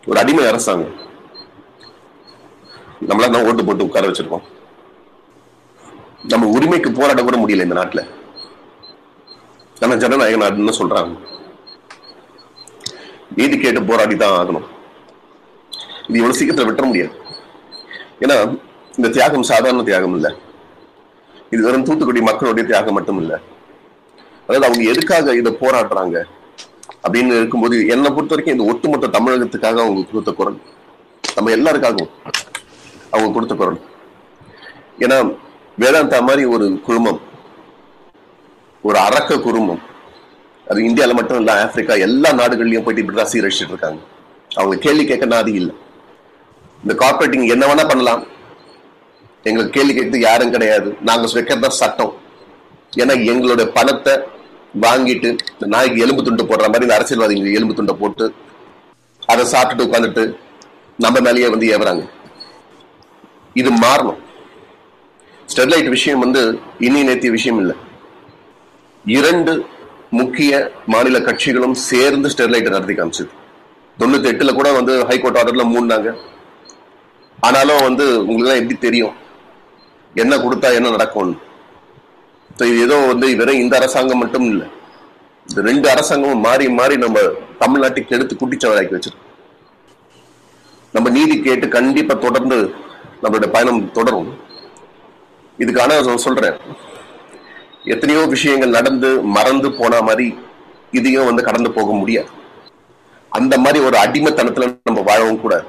ஒரு 0.06 0.18
அடிமை 0.20 0.46
அரசாங்கம். 0.46 0.94
நம்மளா 3.08 3.30
தான் 3.30 3.44
ஓட்டு 3.44 3.64
போட்டு 3.64 3.84
உட்கார 3.84 4.08
வச்சிருக்கோம். 4.08 4.44
நம்ம 6.28 6.48
உரிமைக்கு 6.48 6.92
போராட 6.92 7.22
கூட 7.22 7.36
முடியல 7.36 7.62
இந்த 7.62 7.74
நாட்டுல. 7.74 8.08
ஆனா 9.80 9.94
ஜனநாயக 9.94 10.44
நாடுன்னு 10.44 10.78
சொல்றாங்க. 10.78 11.18
நீதி 13.36 13.58
கேட்டு 13.58 13.82
போராடி 13.82 14.16
தான் 14.16 14.36
ஆகணும். 14.40 14.66
இது 16.08 16.18
இவ்வளவு 16.18 16.38
சீக்கிரத்துல 16.38 16.74
விட்டுற 16.74 16.84
முடியாது. 16.84 17.14
ஏன்னா 18.20 18.58
இந்த 18.96 19.08
தியாகம் 19.08 19.42
சாதாரண 19.42 19.82
தியாகம் 19.82 20.14
இல்ல. 20.14 20.34
இது 21.52 21.62
வெறும் 21.66 21.84
தூத்துக்குடி 21.86 22.20
மக்களுடைய 22.20 22.64
தியாகம் 22.68 22.96
மட்டும் 22.98 23.18
இல்ல 23.22 23.32
அதாவது 24.46 24.66
அவங்க 24.66 24.82
எதுக்காக 24.92 25.34
இதை 25.40 25.50
போராடுறாங்க? 25.60 26.16
அப்படின்னு 27.04 27.36
இருக்கும்போது 27.40 27.76
என்னை 27.94 28.08
பொறுத்த 28.10 28.34
வரைக்கும் 28.34 28.56
இந்த 28.56 28.66
ஒட்டுமொத்த 28.72 29.10
தமிழகத்துக்காக 29.18 29.80
அவங்க 29.84 30.02
கொடுத்த 30.10 30.32
குரல். 30.32 30.58
நம்ம 31.36 31.50
எல்லாருக்காகவும் 31.56 32.12
அவங்க 33.10 33.32
கொடுத்த 33.32 33.54
குரல். 33.54 33.78
ஏன்னா 35.04 35.16
வேதாந்தா 35.82 36.18
மாதிரி 36.28 36.44
ஒரு 36.54 36.66
குழுமம் 36.86 37.20
ஒரு 38.88 38.98
அரக்க 38.98 39.38
குழுமம் 39.38 39.82
அது 40.70 40.80
இந்தியால 40.88 41.12
மட்டும் 41.18 41.38
இல்ல 41.38 41.52
ஆப்பிரிக்கா 41.62 41.94
எல்லா 42.06 42.30
நாடுகள்லயும் 42.32 42.84
போயிட்டு 42.84 43.02
இப்படிதான் 43.02 43.32
சீரழிச்சிட்டு 43.32 43.74
இருக்காங்க. 43.74 44.00
அவங்க 44.50 44.76
கேள்வி 44.76 45.04
கேட்க 45.04 45.26
நாதி 45.26 45.52
இல்லை. 45.60 45.74
இந்த 46.82 46.94
கார்பரேட்டிங் 47.02 47.52
என்ன 47.54 47.66
வேணா 47.66 47.88
பண்ணலாம். 47.88 48.22
எங்களுக்கு 49.42 49.80
கேள்வி 49.80 49.94
கேட்கறது 49.94 50.20
யாரும் 50.20 50.50
கிடையாது. 50.50 50.96
நாங்க 51.00 51.28
வைக்கிறதா 51.32 51.68
சட்டம். 51.68 52.14
ஏன்னா 52.96 53.14
எங்களோட 53.30 53.64
பணத்தை 53.64 54.14
வாங்கிட்டு 54.80 55.30
இந்த 55.52 55.66
நாய்க்கு 55.66 56.00
எலும்பு 56.00 56.22
துண்டு 56.22 56.44
போடுற 56.44 56.66
மாதிரி 56.66 56.82
இந்த 56.82 56.94
அரசியல்வாதிகள் 56.94 57.54
எலும்பு 57.54 57.74
துண்டை 57.74 57.94
போட்டு 57.94 58.34
அதை 59.26 59.44
சாப்பிட்டுட்டு 59.44 59.86
உட்காந்துட்டு 59.88 60.36
நம்ம 60.98 61.20
மேலேயே 61.20 61.48
வந்து 61.48 61.66
ஏவுறாங்க. 61.66 62.08
இது 63.54 63.70
மாறணும். 63.70 64.20
ஸ்டெர்லைட் 65.54 65.88
விஷயம் 65.88 66.18
வந்து 66.18 66.58
இனி 66.78 67.02
நேத்திய 67.02 67.32
விஷயம் 67.32 67.58
இல்லை. 67.58 67.76
இரண்டு 69.04 69.66
முக்கிய 70.10 70.72
மாநில 70.86 71.18
கட்சிகளும் 71.18 71.72
சேர்ந்து 71.72 72.28
ஸ்டெர்லைட் 72.36 72.70
நடத்தி 72.70 72.94
காமிச்சது. 72.94 73.28
தொண்ணூத்தி 73.98 74.30
எட்டுல 74.32 74.54
கூட 74.54 74.72
வந்து 74.72 75.06
ஹைகோர்ட் 75.06 75.36
ஆர்டர்ல 75.36 75.64
மூணாங்க. 75.74 76.16
ஆனாலும் 77.40 77.82
வந்து 77.82 78.26
உங்களுக்கு 78.26 78.60
எப்படி 78.60 78.78
தெரியும்? 78.78 79.20
என்ன 80.22 80.34
கொடுத்தா 80.44 80.68
என்ன 80.78 80.88
நடக்கும்னு. 80.94 81.36
இது 82.70 82.80
ஏதோ 82.86 82.96
வந்து 83.10 83.26
வெறும் 83.40 83.60
இந்த 83.64 83.74
அரசாங்கம் 83.80 84.20
மட்டும் 84.22 84.46
இல்லை. 84.52 84.66
இந்த 85.48 85.60
ரெண்டு 85.68 85.86
அரசாங்கமும் 85.92 86.44
மாறி 86.46 86.66
மாறி 86.78 86.96
நம்ம 87.04 87.20
தமிழ்நாட்டுக்கு 87.62 88.16
எடுத்து 88.16 88.34
குட்டிச்சவராக்கி 88.40 88.94
வச்சிருக்கோம். 88.96 89.28
நம்ம 90.94 91.10
நீதி 91.16 91.36
கேட்டு 91.46 91.66
கண்டிப்பா 91.76 92.14
தொடர்ந்து 92.26 92.58
நம்மளுடைய 93.22 93.50
பயணம் 93.56 93.80
தொடரும். 93.98 94.30
இதுக்கான 95.62 96.16
சொல்றேன். 96.26 96.58
எத்தனையோ 97.94 98.22
விஷயங்கள் 98.34 98.76
நடந்து 98.78 99.10
மறந்து 99.36 99.68
போன 99.78 100.02
மாதிரி 100.08 100.26
இதையும் 100.98 101.28
வந்து 101.30 101.42
கடந்து 101.48 101.70
போக 101.78 101.92
முடியாது. 102.00 102.30
அந்த 103.32 103.54
மாதிரி 103.64 103.78
ஒரு 103.88 103.96
அடிமைத்தனத்துல 104.04 104.68
நம்ம 104.88 105.02
வாழவும் 105.08 105.42
கூடாது. 105.42 105.66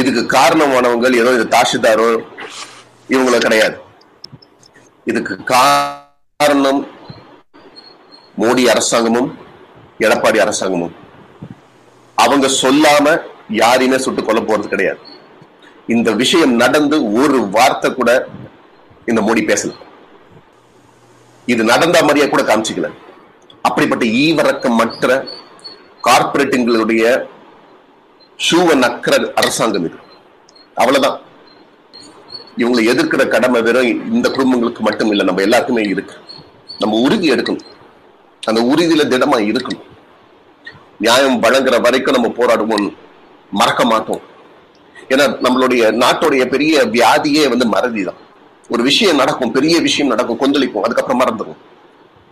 இதுக்கு 0.00 0.22
காரணமானவங்க 0.36 1.08
ஏதோ 1.22 1.32
இது 1.38 1.46
தாசில்தாரோ 1.56 2.06
இவங்கள 3.08 3.38
கிடையாது. 3.38 3.80
இதுக்கு 5.04 5.44
காரணம் 5.44 6.86
மோடி 8.38 8.64
அரசாங்கமும் 8.64 9.38
எடப்பாடி 9.98 10.36
அரசாங்கமும். 10.36 10.94
அவங்க 12.14 12.46
சொல்லாம 12.46 13.22
யாரையுமே 13.48 13.98
சுட்டு 13.98 14.24
கொல்ல 14.24 14.40
போறது 14.40 14.68
கிடையாது. 14.68 14.98
இந்த 15.86 16.12
விஷயம் 16.12 16.54
நடந்து 16.54 17.12
ஒரு 17.12 17.48
வார்த்தை 17.48 17.94
கூட 17.94 18.26
இந்த 19.06 19.20
மோடி 19.20 19.38
பேசல. 19.38 19.74
இது 21.46 21.64
நடந்த 21.64 22.00
மாதிரியே 22.00 22.28
கூட 22.28 22.42
காமிச்சிக்கல. 22.42 22.90
அப்படிப்பட்ட 23.62 24.04
ஈவரக்கம் 24.04 24.74
மற்ற 24.74 25.24
கார்பரேட்டுங்களுடைய 26.04 27.26
ஷூவை 28.50 28.74
நக்கிற 28.78 29.32
அரசாங்கம் 29.32 29.84
இது. 29.84 29.94
அவ்வளவுதான். 30.74 31.20
இவங்களை 32.56 32.82
எதிர்க்கிற 32.92 33.28
கடமை 33.28 33.62
வெறும் 33.62 34.12
இந்த 34.12 34.30
குடும்பங்களுக்கு 34.30 34.82
மட்டும் 34.82 35.10
இல்லை 35.10 35.24
நம்ம 35.26 35.42
எல்லாருக்குமே 35.42 35.82
இருக்கு. 35.82 36.14
நம்ம 36.78 37.00
உறுதி 37.00 37.30
எடுக்கணும். 37.30 37.64
அந்த 38.46 38.60
உறுதியில 38.60 39.04
திடமா 39.08 39.38
இருக்கணும். 39.50 39.84
நியாயம் 40.98 41.42
வழங்குற 41.42 41.80
வரைக்கும் 41.80 42.20
நம்ம 42.20 42.28
போராடுவோம் 42.28 42.94
மறக்க 43.50 43.84
மாட்டோம். 43.84 44.20
ஏன்னா 45.08 45.24
நம்மளுடைய 45.46 45.82
நாட்டுடைய 46.02 46.44
பெரிய 46.44 46.86
வியாதியே 46.86 47.48
வந்து 47.48 47.66
மறதி 47.66 48.04
தான் 48.04 48.20
ஒரு 48.68 48.82
விஷயம் 48.82 49.16
நடக்கும் 49.16 49.52
பெரிய 49.52 49.80
விஷயம் 49.80 50.08
நடக்கும் 50.08 50.38
கொந்தளிக்கும் 50.38 50.82
அதுக்கப்புறம் 50.82 51.20
மறந்துடும் 51.20 51.56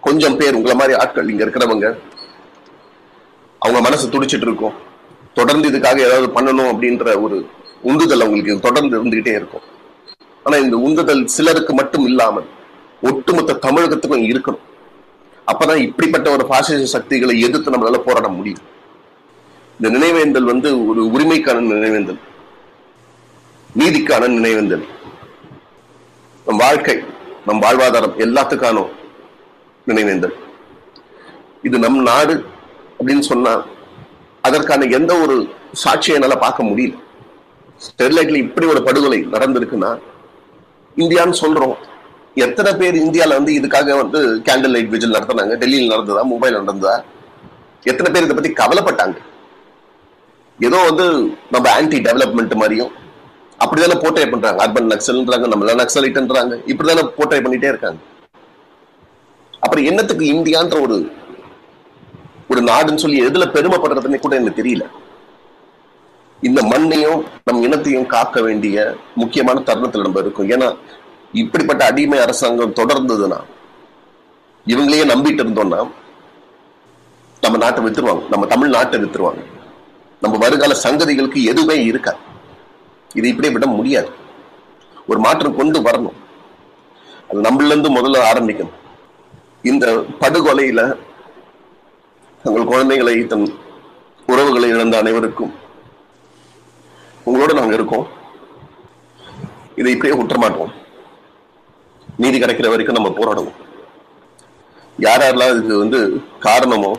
கொஞ்சம் 0.01 0.37
பேர் 0.37 0.55
உங்களை 0.55 0.77
மாதிரி 0.77 0.99
ஆட்கள் 0.99 1.29
இங்க 1.29 1.45
இருக்கிறவங்க 1.45 1.99
அவங்க 3.59 3.81
மனசு 3.81 4.09
துடிச்சிட்டு 4.09 4.47
இருக்கும். 4.49 4.73
தொடர்ந்து 5.35 5.71
இதுக்காக 5.71 5.99
ஏதாவது 5.99 6.27
பண்ணணும் 6.27 6.71
அப்படின்ற 6.73 7.23
ஒரு 7.23 7.47
உந்துதல் 7.83 8.21
அவங்களுக்கு 8.21 8.61
தொடர்ந்து 8.61 9.05
இருந்துகிட்டே 9.05 9.35
இருக்கும். 9.35 9.69
ஆனா 10.45 10.57
இந்த 10.57 10.77
உந்துதல் 10.77 11.25
சிலருக்கு 11.25 11.75
மட்டும் 11.75 12.05
இல்லாமல் 12.05 12.47
ஒட்டுமொத்த 13.03 13.59
தமிழகத்துக்கும் 13.63 14.27
இருக்கணும். 14.31 14.65
அப்பதான் 15.51 15.77
இப்படிப்பட்ட 15.77 16.31
ஒரு 16.31 16.47
பாசிச 16.47 16.85
சக்திகளை 16.85 17.41
எதிர்த்து 17.41 17.71
நம்மளால 17.71 17.99
போராட 17.99 18.29
முடியும். 18.29 18.63
இந்த 19.81 19.99
நினைவேந்தல் 19.99 20.51
வந்து 20.53 20.87
ஒரு 20.87 21.03
உரிமைக்கான 21.05 21.63
நினைவேந்தல். 21.75 22.21
நீதிக்கான 23.79 24.29
நினைவேந்தல். 24.37 24.85
நம் 26.47 26.63
வாழ்க்கை 26.65 26.97
நம் 27.47 27.63
வாழ்வாதாரம் 27.63 28.17
எல்லாத்துக்கான 28.27 28.87
நினைவேந்தல். 29.87 30.35
இது 31.63 31.79
நம் 31.79 32.03
நாடு 32.03 32.45
அப்படின்னு 32.99 33.25
சொன்னா 33.33 33.65
அதற்கான 34.43 34.87
எந்த 34.99 35.13
ஒரு 35.15 35.49
சாட்சியை 35.85 36.17
என்னால 36.19 36.37
பார்க்க 36.37 36.63
முடியல. 36.63 36.95
ஸ்டெர்லைட்ல 37.87 38.35
இப்படி 38.35 38.67
ஒரு 38.67 38.83
படுகொலை 38.83 39.19
நடந்திருக்குன்னா 39.33 39.91
இந்தியான்னு 41.03 41.41
சொல்றோம். 41.43 41.77
எத்தனை 42.35 42.73
பேர் 42.75 42.97
இந்தியால 43.05 43.29
வந்து 43.29 43.53
இதுக்காக 43.61 43.97
வந்து 44.03 44.21
கேண்டில் 44.49 44.75
லைட் 44.75 44.93
விஜில் 44.95 45.17
நடத்தினாங்க? 45.17 45.55
டெல்லியில் 45.63 45.93
நடந்ததா? 45.93 46.23
மும்பையில் 46.33 46.59
நடந்ததா? 46.61 46.95
எத்தனை 47.91 48.09
பேர் 48.13 48.27
இதை 48.27 48.37
பத்தி 48.37 48.51
கவலைப்பட்டாங்க? 48.63 49.19
ஏதோ 50.59 50.79
வந்து 50.89 51.07
நம்ம 51.51 51.67
ஆன்டி 51.73 51.99
டெவலப்மெண்ட் 51.99 52.55
மாதிரியும் 52.55 52.93
அப்படிதானே 53.65 53.97
போர்ட்ரே 54.03 54.31
பண்றாங்க. 54.31 54.59
அர்பன் 54.67 54.91
நக்சல்ன்றாங்க 54.93 55.47
நம்மள 55.53 55.73
நக்சலைட்ன்றாங்க 55.81 56.55
இப்படிதானே 56.71 57.03
போர்ட்ரே 57.19 57.41
பண்ணிட்டே 57.45 57.71
இருக்காங்க. 57.73 58.01
அப்புறம் 59.61 59.85
என்னத்துக்கு 59.85 60.25
இந்தியான்ற 60.35 60.77
ஒரு 60.83 60.97
ஒரு 62.49 62.61
நாடுன்னு 62.63 63.03
சொல்லி 63.05 63.19
எதுல 63.25 63.45
பெருமைப்படுறதுன்னு 63.57 64.25
கூட 64.25 64.37
எனக்கு 64.37 64.63
தெரியல. 64.63 64.85
இந்த 66.41 66.63
மண்ணையும் 66.63 67.25
நம் 67.45 67.63
இனத்தையும் 67.63 68.07
காக்க 68.07 68.41
வேண்டிய 68.41 68.97
முக்கியமான 69.15 69.61
தருணத்தில் 69.61 70.03
நம்ம 70.03 70.21
இருக்கும். 70.21 70.49
ஏன்னா 70.49 70.77
இப்படிப்பட்ட 71.33 71.85
அடிமை 71.85 72.19
அரசாங்கம் 72.19 72.75
தொடர்ந்ததுன்னா 72.75 73.41
இவங்களையே 74.67 75.05
நம்பிட்டு 75.05 75.43
இருந்தோம்னா 75.43 75.91
நம்ம 77.41 77.57
நாட்டை 77.57 77.85
வித்துருவாங்க. 77.85 78.29
நம்ம 78.29 78.47
தமிழ் 78.47 78.69
நாட்டை 78.69 79.01
வித்துருவாங்க. 79.01 79.45
நம்ம 80.21 80.39
வருகால 80.39 80.77
சங்கதிகளுக்கு 80.83 81.43
எதுவுமே 81.43 81.85
இருக்காது. 81.85 82.19
இது 83.15 83.29
இப்படியே 83.29 83.53
விட 83.53 83.67
முடியாது. 83.67 84.11
ஒரு 85.07 85.19
மாற்றம் 85.19 85.57
கொண்டு 85.57 85.81
வரணும். 85.81 86.19
அது 87.31 87.41
நம்மள 87.41 87.67
இருந்து 87.67 87.91
முதல்ல 87.95 88.19
ஆரம்பிக்கணும். 88.35 88.79
இந்த 89.63 90.05
படுகொலையில 90.21 90.97
தங்கள் 92.43 92.65
குழந்தைகளை 92.65 93.27
தன் 93.27 93.55
உறவுகளை 94.27 94.69
இழந்த 94.69 94.99
அனைவருக்கும் 94.99 95.60
உங்களோட 97.27 97.53
நாங்க 97.55 97.75
இருக்கோம். 97.75 98.07
இதை 99.77 99.93
இப்படியே 99.93 100.23
விட்டுற 100.23 100.39
மாட்டோம். 100.39 100.73
நீதி 102.17 102.39
கிடைக்கிற 102.41 102.69
வரைக்கும் 102.69 102.99
நம்ம 102.99 103.11
போராடுவோம். 103.19 103.55
யார் 105.07 105.21
யாரெல்லாம் 105.21 105.51
இதுக்கு 105.51 105.79
வந்து 105.79 106.01
காரணமோ 106.41 106.93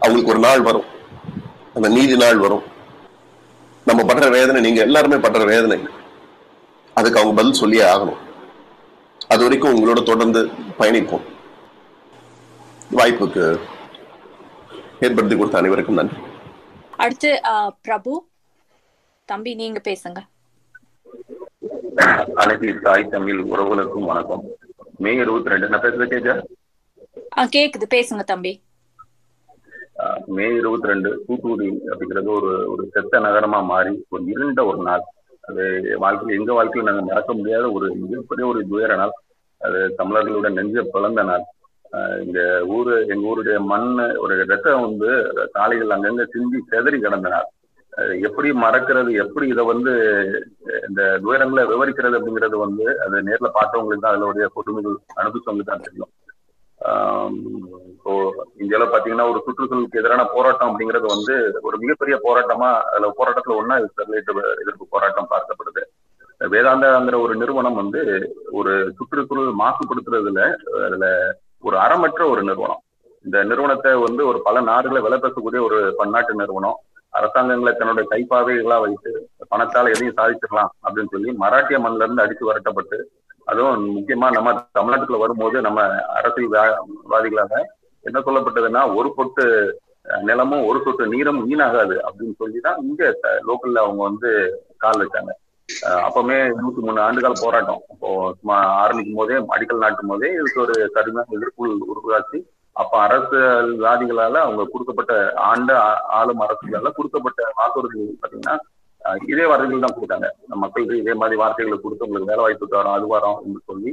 அவங்களுக்கு 0.00 0.32
ஒரு 0.34 0.38
நாள் 0.38 0.62
வரும். 0.68 0.88
அந்த 1.74 1.88
நீதி 1.88 2.16
நாள் 2.16 2.38
வரும். 2.44 2.62
நம்ம 3.84 4.02
படுற 4.02 4.30
வேதனை 4.30 4.60
நீங்க 4.60 4.80
எல்லாருமே 4.80 5.16
படுற 5.16 5.44
வேதனை. 5.46 5.78
அதுக்கு 6.94 7.20
அவங்க 7.20 7.36
பதில் 7.36 7.60
சொல்லியே 7.60 7.84
ஆகணும். 7.94 8.20
அது 9.28 9.42
வரைக்கும் 9.42 9.76
உங்களோட 9.76 10.02
தொடர்ந்து 10.02 10.46
பயணிப்போம். 10.78 11.26
வாய்ப்புக்கு 12.96 13.44
ஏற்படுத்தி 15.00 15.36
கொடுத்த 15.36 15.58
அனைவருக்கும் 15.58 15.94
நன்றி. 15.94 16.16
அடுத்து 16.96 17.40
பிரபு. 17.82 18.28
தம்பி 19.32 19.50
நீங்க 19.60 19.80
பேசுங்க. 19.88 20.20
அனைத்து 22.42 22.68
தாய் 22.86 23.10
தமிழ் 23.12 23.40
உறவுகளுக்கும் 23.52 24.08
வணக்கம். 24.10 24.42
மே 25.04 25.12
இருபத்தி 25.22 25.52
ரெண்டு 25.52 25.70
நான் 25.72 25.84
பேசுறது 25.84 26.34
ஆ 27.38 27.42
கேக்குது. 27.56 27.86
பேசுங்க 27.94 28.22
தம்பி. 28.30 28.52
மே 30.36 30.46
இருபத்தி 30.58 30.90
ரெண்டு 30.90 31.10
தூத்துக்குடி 31.26 31.68
அப்படிங்கிறது 31.90 32.30
ஒரு 32.38 32.50
ஒரு 32.72 32.82
செத்த 32.94 33.20
நகரமா 33.26 33.60
மாறி 33.70 33.92
ஒரு 34.12 34.22
இருண்ட 34.32 34.60
ஒரு 34.70 34.80
நாள். 34.88 35.04
அது 35.48 35.64
வாழ்க்கையில் 36.04 36.38
எங்க 36.38 36.52
வாழ்க்கையில் 36.58 36.88
நாங்கள் 36.88 37.08
மறக்க 37.10 37.32
முடியாத 37.38 37.64
ஒரு 37.76 37.86
மிகப்பெரிய 38.02 38.46
ஒரு 38.52 38.60
துயர 38.72 38.96
நாள். 39.02 39.14
அது 39.60 39.78
தமிழர்களுடைய 40.00 40.52
நெஞ்ச 40.58 40.82
பிளந்த 40.94 41.22
நாள். 41.30 41.44
இங்க 42.24 42.40
ஊரு 42.76 42.92
எங்க 43.12 43.24
ஊருடைய 43.30 43.58
மண் 43.72 43.88
ஒரு 44.24 44.34
ரத்தம் 44.52 44.84
வந்து 44.86 45.08
சாலைகள் 45.54 45.94
அங்கங்க 45.96 46.24
சிந்தி 46.34 46.58
செதறி 46.72 46.98
கிடந்த 47.06 47.30
நாள். 47.34 47.48
எப்படி 48.26 48.48
மறக்கிறது 48.64 49.10
எப்படி 49.22 49.46
இதை 49.52 49.62
வந்து 49.70 49.92
இந்த 50.88 51.02
துயரங்களை 51.24 51.62
விவரிக்கிறது 51.70 52.18
அப்படிங்கிறது 52.18 52.56
வந்து 52.64 52.84
அது 53.04 53.16
நேர்ல 53.28 53.48
பார்த்தவங்களுக்கு 53.58 54.04
தான் 54.04 54.14
அதனுடைய 54.14 54.46
கொடுமைகள் 54.56 54.96
அனுபவிச்சவங்களுக்கு 55.20 55.72
தான் 55.72 55.86
தெரியும். 55.88 56.12
இப்போ 57.94 58.12
இந்தியாவில 58.62 58.86
பாத்தீங்கன்னா 58.92 59.26
ஒரு 59.30 59.40
சுற்றுச்சூழலுக்கு 59.46 60.00
எதிரான 60.00 60.22
போராட்டம் 60.34 60.70
அப்படிங்கிறது 60.70 61.08
வந்து 61.14 61.34
ஒரு 61.68 61.76
மிகப்பெரிய 61.82 62.16
போராட்டமா 62.26 62.68
அதுல 62.90 63.10
போராட்டத்துல 63.18 63.58
ஒன்னா 63.60 63.76
ஸ்டெர்லைட் 63.90 64.30
எதிர்ப்பு 64.62 64.86
போராட்டம் 64.94 65.30
பார்க்கப்படுது. 65.32 65.82
வேதாந்தாங்கிற 66.52 67.16
ஒரு 67.24 67.34
நிறுவனம் 67.40 67.80
வந்து 67.82 68.02
ஒரு 68.58 68.74
சுற்றுச்சூழல் 68.98 69.58
மாசுபடுத்துறதுல 69.62 70.44
அதுல 70.86 71.06
ஒரு 71.68 71.76
அறமற்ற 71.86 72.22
ஒரு 72.34 72.42
நிறுவனம். 72.50 72.82
இந்த 73.24 73.38
நிறுவனத்தை 73.50 73.90
வந்து 74.06 74.22
ஒரு 74.30 74.38
பல 74.46 74.60
நாடுகளை 74.70 75.00
விலை 75.06 75.18
பேசக்கூடிய 75.24 75.62
ஒரு 75.68 75.80
பன்னாட்டு 75.98 76.40
நிறுவனம். 76.42 76.78
அரசாங்கங்களை 77.12 77.72
தன்னுடைய 77.74 78.06
கைப்பாதைகளா 78.12 78.76
வைத்து 78.84 79.12
பணத்தால 79.52 79.92
எதையும் 79.94 80.18
சாதிச்சிடலாம் 80.18 80.72
அப்படின்னு 80.84 81.12
சொல்லி 81.14 81.30
மராட்டிய 81.42 81.78
மண்ல 81.84 82.06
இருந்து 82.06 82.24
அடித்து 82.24 82.50
வரட்டப்பட்டு 82.50 82.98
அதுவும் 83.50 83.84
முக்கியமா 83.96 84.26
நம்ம 84.36 84.50
தமிழ்நாட்டுக்குள்ள 84.78 85.20
வரும்போது 85.22 85.60
நம்ம 85.66 85.80
அரசியல்வாதிகளாக 86.18 87.54
என்ன 88.04 88.18
சொல்லப்பட்டதுன்னா 88.26 88.82
ஒரு 88.98 89.08
பொட்டு 89.16 89.44
நிலமும் 90.28 90.66
ஒரு 90.68 90.78
சொட்டு 90.84 91.04
நீரும் 91.14 91.40
வீணாகாது 91.46 91.96
அப்படின்னு 92.06 92.36
சொல்லி 92.42 92.60
தான் 92.66 92.78
இங்க 92.86 93.02
லோக்கல்ல 93.48 93.82
அவங்க 93.84 94.02
வந்து 94.08 94.30
கால் 94.82 95.02
வச்சாங்க. 95.02 95.32
அப்பமே 96.06 96.06
அப்பவுமே 96.06 96.38
நூத்தி 96.60 96.80
மூணு 96.86 97.00
ஆண்டுகால 97.04 97.34
போராட்டம். 97.42 97.82
இப்போ 97.92 98.08
சும்மா 98.38 98.56
ஆரம்பிக்கும் 98.82 99.18
போதே 99.20 99.36
அடிக்கல் 99.54 99.84
நாட்டும் 99.84 100.10
போதே 100.12 100.30
இதுக்கு 100.38 100.60
ஒரு 100.64 100.74
கடுமையான 100.96 101.36
எதிர்ப்பு 101.36 101.68
உருவாச்சு 101.94 102.38
அப்ப 102.76 102.92
அரசியல்வாதிகளால 103.06 104.40
அவங்க 104.46 104.62
கொடுக்கப்பட்ட 104.72 105.12
ஆண்ட 105.50 105.70
ஆளும் 106.18 106.44
அரசுகளால 106.46 106.92
கொடுக்கப்பட்ட 106.98 107.40
வாக்குறுதிகள் 107.58 108.20
பாத்தீங்கன்னா 108.22 108.56
இதே 109.32 109.44
வார்த்தைகள் 109.50 109.84
தான் 109.84 109.96
கொடுத்தாங்க. 109.96 110.26
மக்களுக்கு 110.62 111.00
இதே 111.02 111.14
மாதிரி 111.20 111.36
வார்த்தைகளை 111.42 111.76
கொடுத்து 111.78 112.06
உங்களுக்கு 112.06 112.30
வேலை 112.32 112.42
வாய்ப்பு 112.44 112.72
தரோம் 112.74 112.96
அது 112.96 113.06
வரோம் 113.14 113.38
என்று 113.46 113.60
சொல்லி 113.70 113.90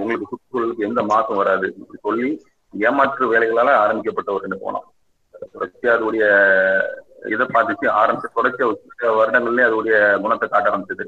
உங்களுக்கு 0.00 0.28
சுற்றுச்சூழலுக்கு 0.30 0.86
எந்த 0.88 1.00
மாற்றம் 1.12 1.40
வராது 1.42 1.66
இப்படி 1.80 2.00
சொல்லி 2.08 2.30
ஏமாற்று 2.74 3.30
வேலைகளால 3.32 3.74
ஆரம்பிக்கப்பட்ட 3.84 4.30
ஒரு 4.36 4.50
நிறுவனம் 4.52 4.86
தொடர்ச்சி 5.54 5.86
அதோடைய 5.94 6.24
இதை 7.34 7.44
பார்த்துச்சு 7.54 7.86
ஆரம்பிச்ச 8.00 8.28
தொடர்ச்சியா 8.38 8.66
சில 9.00 9.12
வருடங்கள்லயே 9.18 9.68
அதோடைய 9.68 9.96
குணத்தை 10.24 10.46
காட்ட 10.48 10.70
ஆரம்பிச்சது. 10.70 11.04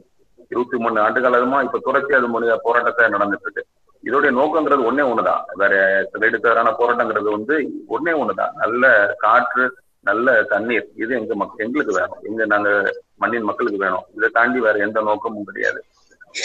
இருபத்தி 0.52 0.76
மூணு 0.82 1.02
ஆண்டு 1.06 1.20
காலமா 1.24 1.58
இப்ப 1.66 1.80
தொடர்ச்சியா 1.86 2.18
அது 2.20 2.28
மூலிய 2.34 2.54
போராட்டத்தை 2.66 3.08
நடந்துட்டு 3.14 3.46
இருக்கு. 3.46 3.64
இதோடைய 4.04 4.30
நோக்கங்கிறது 4.32 4.82
ஒன்னே 4.82 5.06
ஒண்ணுதான். 5.06 5.40
வேற 5.54 6.02
சிலைடுக்காரான 6.12 6.74
போராட்டங்கிறது 6.78 7.30
வந்து 7.30 7.70
ஒன்னே 7.88 8.18
ஒண்ணுதான். 8.18 8.52
நல்ல 8.52 9.14
காற்று 9.18 9.76
நல்ல 10.00 10.42
தண்ணீர் 10.42 10.90
இது 10.96 11.18
எங்க 11.20 11.34
மக் 11.34 11.56
எங்களுக்கு 11.56 11.92
வேணும். 11.92 12.16
எங்க 12.22 12.46
நாங்க 12.46 12.92
மண்ணின் 13.16 13.42
மக்களுக்கு 13.42 13.78
வேணும். 13.78 14.04
இதை 14.16 14.28
தாண்டி 14.28 14.60
வேற 14.60 14.78
எந்த 14.78 15.02
நோக்கமும் 15.02 15.44
கிடையாது. 15.44 15.84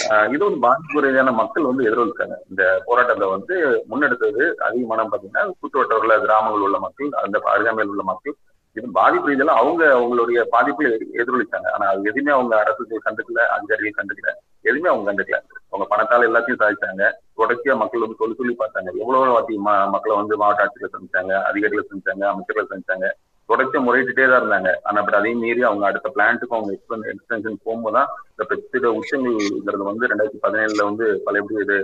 ஆஹ் 0.09 0.33
இது 0.33 0.45
ஒரு 0.45 0.57
பாதிப்பு 0.59 1.01
ரீதியான 1.01 1.31
மக்கள் 1.31 1.63
வந்து 1.63 1.83
எதிர்கொள்கிறாங்க 1.83 2.33
இந்த 2.49 2.81
போராட்டத்தை 2.85 3.27
வந்து 3.27 3.85
முன்னெடுத்தது 3.89 4.53
அதிகமான 4.53 5.03
பாத்தீங்கன்னா 5.03 5.37
சுற்றுவட்டார 5.37 6.19
கிராமங்கள் 6.19 6.61
உள்ள 6.61 6.79
மக்கள் 6.79 7.09
அந்த 7.09 7.41
அருகாமையில் 7.43 7.87
உள்ள 7.87 8.03
மக்கள். 8.03 8.35
இது 8.73 8.91
பாதிப்பு 8.91 9.29
ரீதியில 9.29 9.45
அவங்க 9.45 9.85
அவங்களுடைய 9.85 10.41
பாதிப்பு 10.41 11.07
எதிரொலிச்சாங்க. 11.13 11.69
ஆனா 11.71 11.89
அது 11.89 12.01
எதுவுமே 12.03 12.31
அவங்க 12.31 12.59
அரசு 12.59 13.01
கண்டுக்கல 13.05 13.39
அதிகாரிகள் 13.39 14.05
கண்டுக்கல. 14.05 14.42
எதுவுமே 14.69 14.89
அவங்க 14.91 15.05
கண்டுக்கல. 15.09 15.39
அவங்க 15.71 15.85
பணத்தால் 15.91 16.27
எல்லாத்தையும் 16.29 16.61
சாதிச்சாங்க. 16.63 17.03
தொடர்ச்சியா 17.39 17.75
மக்கள் 17.81 18.03
வந்து 18.05 18.19
சொல்லி 18.21 18.35
சொல்லி 18.39 18.55
பார்த்தாங்க. 18.61 18.89
எவ்வளவு 19.01 19.35
வாட்டி 19.35 19.53
மக்களை 19.93 20.15
வந்து 20.21 20.39
மாவட்ட 20.41 20.65
ஆட்சியர் 20.65 20.95
சந்திச்சாங்க 20.95 21.33
அதிகாரிகளை 21.49 21.85
சந்திச்சாங்க 21.91 22.25
அமைச்சர்களை 22.31 22.65
சந்திச்சாங்க. 22.71 23.07
தொடர்ச்சியா 23.49 23.79
முறையிட்டுட்டே 23.85 24.25
தான் 24.31 24.41
இருந்தாங்க. 24.41 24.69
ஆனா 24.89 24.99
பட் 25.05 25.17
அதையும் 25.19 25.41
மீறி 25.45 25.61
அவங்க 25.69 25.85
அடுத்த 25.87 26.09
பிளான்ட்டுக்கும் 26.17 26.59
அவங்க 26.59 26.73
எக்ஸ்பென் 26.75 27.07
எக்ஸ்டென்ஷன் 27.13 27.63
போகும்போது 27.65 27.95
தான் 27.97 28.11
இந்த 28.33 28.43
பெஸ்டிட 28.51 28.91
உச்சங்கள்ங்கிறது 28.99 29.83
வந்து 29.91 30.09
ரெண்டாயிரத்தி 30.11 30.43
பதினேழுல 30.45 30.85
வந்து 30.89 31.07
பழையபடி 31.25 31.63
இது 31.65 31.77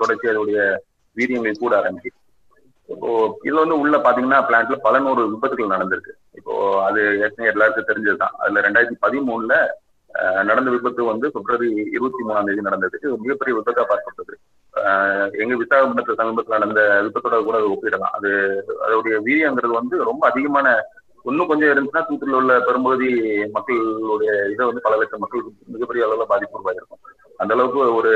தொடர்ச்சி 0.00 0.28
அதோடைய 0.32 0.58
வீரியங்கள் 1.16 1.62
கூட 1.62 1.74
ஆரம்பிச்சு 1.80 2.12
இப்போ 2.88 3.10
இதுல 3.46 3.62
வந்து 3.64 3.78
உள்ள 3.82 3.96
பாத்தீங்கன்னா 4.04 4.40
பிளான்ட்ல 4.48 4.76
பல 4.86 4.98
நூறு 5.04 5.22
விபத்துகள் 5.32 5.74
நடந்திருக்கு. 5.74 6.12
இப்போ 6.38 6.54
அது 6.86 7.00
ஏற்கனவே 7.24 7.52
எல்லாருக்கும் 7.52 7.88
தெரிஞ்சதுதான். 7.90 8.34
அதுல 8.42 8.62
ரெண்டாயிரத்தி 8.66 8.98
பதிமூணுல 9.04 9.54
நடந்த 10.48 10.68
விபத்து 10.70 11.02
வந்து 11.04 11.26
பிப்ரவரி 11.34 11.68
இருபத்தி 11.96 12.22
மூணாம் 12.28 12.48
தேதி 12.48 12.66
நடந்தது. 12.68 12.96
இது 13.00 13.12
மிகப்பெரிய 13.24 13.52
விபத்தா 13.56 13.84
பார்க்கப்பட்டது. 13.90 14.34
எங்க 15.42 15.54
விசாகப்பட்டினத்துல 15.54 16.18
சமீபத்தில் 16.20 16.56
நடந்த 16.56 16.82
விபத்தோட 17.06 17.38
கூட 17.48 17.58
ஒப்பிடலாம். 17.74 18.16
அது 18.18 18.30
அதோடைய 18.86 19.16
வீரியங்கிறது 19.28 19.74
வந்து 19.80 19.96
ரொம்ப 20.10 20.22
அதிகமான 20.30 20.66
இன்னும் 21.24 21.48
கொஞ்சம் 21.50 21.70
இருந்துச்சுன்னா 21.72 22.04
தூத்துக்குடியில் 22.04 22.38
உள்ள 22.38 22.52
பெரும்பகுதி 22.58 23.08
மக்களுடைய 23.56 24.30
இதை 24.52 24.62
வந்து 24.68 24.84
பல 24.86 24.96
லட்சம் 24.96 25.22
மக்களுக்கு 25.24 25.72
மிகப்பெரிய 25.74 26.06
அளவுல 26.06 26.24
பாதிப்பு 26.32 26.58
உருவாயிருக்கும் 26.58 27.02
அந்த 27.40 27.52
அளவுக்கு 27.54 27.80
ஒரு 27.98 28.10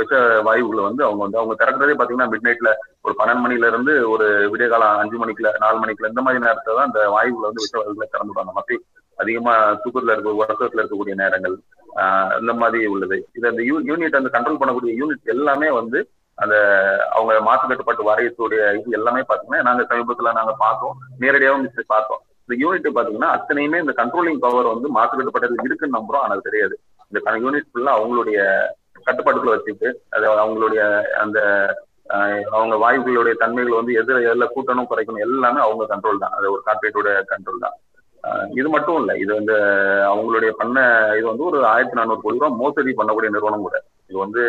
விஷ 0.00 0.12
வாயுகளை 0.48 0.82
வந்து 0.84 1.02
அவங்க 1.04 1.22
வந்து 1.24 1.40
அவங்க 1.40 1.54
திறக்கிறதே 1.62 1.96
பாத்தீங்கன்னா 1.96 2.30
மிட் 2.32 2.46
நைட்ல 2.48 2.70
ஒரு 3.02 3.14
பன்னெண்டு 3.18 3.44
மணில 3.44 3.70
இருந்து 3.72 3.94
ஒரு 4.08 4.26
விடிய 4.52 4.68
காலம் 4.68 5.00
அஞ்சு 5.02 5.16
மணிக்குள்ள 5.22 5.52
நாலு 5.58 5.80
மணிக்குள்ள 5.82 6.12
இந்த 6.12 6.24
மாதிரி 6.26 6.44
நேரத்துல 6.46 6.76
தான் 6.78 6.90
அந்த 6.90 7.02
வாயுகளை 7.16 7.46
வந்து 7.48 7.64
விஷ 7.66 7.74
வாயுகளை 7.78 8.08
திறந்துடுவாங்க 8.14 8.54
மக்கள். 8.58 8.82
அதிகமா 9.16 9.80
தூக்கத்துல 9.84 10.12
இருக்க 10.12 10.44
வருஷத்துல 10.44 10.82
இருக்கக்கூடிய 10.82 11.14
நேரங்கள் 11.14 11.58
ஆஹ் 11.96 12.40
இந்த 12.40 12.54
மாதிரி 12.54 12.86
உள்ளது. 12.86 13.28
இது 13.34 13.48
அந்த 13.48 13.62
யூனிட் 13.62 14.16
அந்த 14.16 14.30
கண்ட்ரோல் 14.32 14.60
பண்ணக்கூடிய 14.62 14.92
யூனிட் 15.00 15.22
எல்லாமே 15.24 15.70
வந்து 15.70 16.10
அந்த 16.34 16.56
அவங்க 17.12 17.40
மாசு 17.40 17.66
கட்டுப்பாட்டு 17.66 18.08
வாரியத்துடைய 18.10 18.78
இது 18.78 18.90
எல்லாமே 18.90 19.20
பாத்தீங்கன்னா 19.20 19.62
நாங்க 19.62 19.82
சமீபத்துல 19.82 20.32
நாங்க 20.32 20.54
பார்த்தோம். 20.58 20.96
நேரடியாகவும் 21.20 21.60
மிஸ் 21.60 21.86
பார்த்தோம். 21.86 22.22
இந்த 22.46 22.54
யூனிட் 22.66 22.98
பாத்தீங்கன்னா 22.98 23.30
அத்தனையுமே 23.36 23.78
இந்த 23.78 23.92
கண்ட்ரோலிங் 23.96 24.38
பவர் 24.38 24.72
வந்து 24.72 24.88
மாசு 24.88 25.16
கட்டுப்பாட்டு 25.16 25.64
இருக்குன்னு 25.64 25.98
நம்புறோம். 25.98 26.22
ஆனால் 26.22 26.30
அது 26.30 26.50
தெரியாது 26.50 26.80
இந்த 27.08 27.30
யூனிட் 27.30 27.70
ஃபுல்லா 27.72 27.92
அவங்களுடைய 27.98 28.64
கட்டுப்பாட்டுக்குள்ள 29.06 29.56
வச்சுட்டு 29.58 29.94
அது 30.10 30.26
அவங்களுடைய 30.30 31.02
அந்த 31.12 31.38
ஆஹ் 32.08 32.42
அவங்க 32.42 32.74
வாயுக்களுடைய 32.76 33.32
தன்மைகள் 33.32 33.72
வந்து 33.72 33.92
எதிர 34.02 34.30
எல்லாம் 34.30 34.50
கூட்டணும் 34.56 34.90
குறைக்கணும் 34.90 35.18
எல்லாமே 35.18 35.60
அவங்க 35.60 35.96
கண்ட்ரோல் 35.96 36.18
தான். 36.18 36.30
அது 36.30 36.52
ஒரு 36.52 36.62
கார்பரேட்டோட 36.66 37.22
கண்ட்ரோல் 37.28 37.58
தான். 37.60 37.76
இது 38.56 38.68
மட்டும் 38.72 38.98
இல்ல 39.00 39.12
இது 39.22 39.32
வந்து 39.38 39.54
அவங்களுடைய 40.10 40.50
பண்ண 40.58 40.76
இது 41.18 41.26
வந்து 41.30 41.46
ஒரு 41.48 41.58
ஆயிரத்தி 41.70 41.98
நானூறு 41.98 42.20
கோடி 42.20 42.36
ரூபாய் 42.36 42.60
மோசடி 42.60 42.92
பண்ணக்கூடிய 42.98 43.30
நிறுவனம் 43.32 43.66
கூட. 43.66 43.76
இது 44.10 44.18
வந்து 44.24 44.42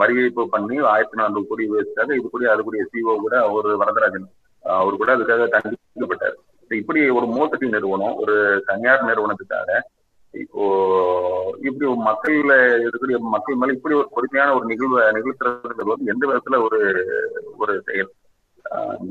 வரி 0.00 0.14
ஏய்ப்பு 0.20 0.42
பண்ணி 0.52 0.76
ஆயிரத்தி 0.92 1.18
நானூறு 1.20 1.48
கோடி 1.48 1.64
வச்சுட்டாங்க 1.72 2.12
இது 2.18 2.26
கூட 2.28 2.44
அது 2.52 2.62
கூட 2.64 2.84
சிஓ 2.92 3.14
கூட 3.24 3.34
ஒரு 3.56 3.70
வரதராஜன் 3.82 4.26
அவர் 4.64 5.00
கூட 5.00 5.10
அதுக்காக 5.16 5.46
தண்டிக்கப்பட்டார் 5.54 6.36
இப்படி 6.70 7.00
ஒரு 7.18 7.26
மோசடி 7.36 7.66
நிறுவனம் 7.76 8.18
ஒரு 8.22 8.34
தனியார் 8.68 9.08
நிறுவனத்துக்காக 9.08 9.70
இப்போ 10.34 10.64
இப்படி 11.66 11.84
ஒரு 11.88 12.00
மக்கள்ல 12.08 12.52
இருக்கக்கூடிய 12.76 13.18
மக்கள் 13.32 13.60
மேல 13.60 13.74
இப்படி 13.76 13.94
ஒரு 14.00 14.08
பொறுமையான 14.14 14.52
ஒரு 14.58 14.66
நிகழ்வை 14.72 15.04
நிகழ்த்துறதுங்கிறது 15.16 15.92
வந்து 15.92 16.12
எந்த 16.12 16.24
விதத்துல 16.28 16.60
ஒரு 16.66 16.78
ஒரு 17.58 17.74
செயல்? 17.88 18.10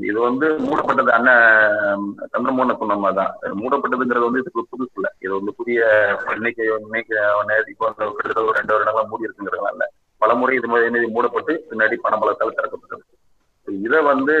இது 0.08 0.18
வந்து 0.26 0.46
மூடப்பட்டது 0.66 1.10
அண்ணன் 1.16 2.04
சந்திரமோகன 2.32 2.76
சொன்ன 2.82 3.12
தான் 3.20 3.32
மூடப்பட்டதுங்கிறது 3.60 4.28
வந்து 4.28 4.42
இதுக்கு 4.42 4.70
புதுசு 4.72 4.94
இல்லை 4.98 5.10
இது 5.24 5.32
வந்து 5.38 5.52
புதிய 5.60 5.80
இன்னைக்கு 6.36 6.64
இன்னைக்கு 6.84 7.16
இப்போ 7.72 7.88
கிட்டத்தட்ட 7.96 8.46
ஒரு 8.48 8.58
ரெண்டு 8.58 8.74
வருடங்களா 8.74 9.08
மூடி 9.10 9.26
இருக்குங்கிறதுனால 9.28 9.88
பல 10.22 10.34
முறை 10.40 10.54
இது 10.60 10.70
மாதிரி 10.72 11.10
மூடப்பட்டு 11.16 11.52
பின்னாடி 11.70 11.96
பணம் 12.04 12.22
பலத்தால் 12.22 12.58
திறக்கப்பட்டது 12.58 13.04
இதை 13.68 13.98
வந்து 14.12 14.34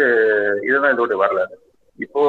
இதுதான் 0.68 0.94
இதோட 0.94 1.16
வரலாறு. 1.22 1.54
இப்போ 1.98 2.22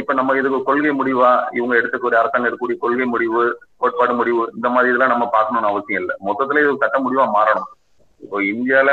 இப்ப 0.00 0.14
நம்ம 0.18 0.34
இதுக்கு 0.38 0.58
கொள்கை 0.68 0.90
முடிவா? 0.98 1.30
இவங்க 1.58 1.74
எடுத்துக்கூடிய 1.80 2.18
அரசாங்கம் 2.20 2.48
எடுக்கக்கூடிய 2.48 2.78
கொள்கை 2.82 3.06
முடிவு 3.14 3.42
கோட்பாடு 3.82 4.14
முடிவு 4.14 4.42
இந்த 4.56 4.68
மாதிரி 4.74 4.90
இதெல்லாம் 4.90 5.14
நம்ம 5.14 5.26
பார்க்கணும்னு 5.36 5.70
அவசியம் 5.70 6.02
இல்லை. 6.02 6.14
மொத்தத்துல 6.28 6.62
இது 6.62 6.82
சட்ட 6.82 6.98
முடிவா 7.04 7.24
மாறணும். 7.36 7.70
இப்போ 8.20 8.36
இந்தியால 8.52 8.90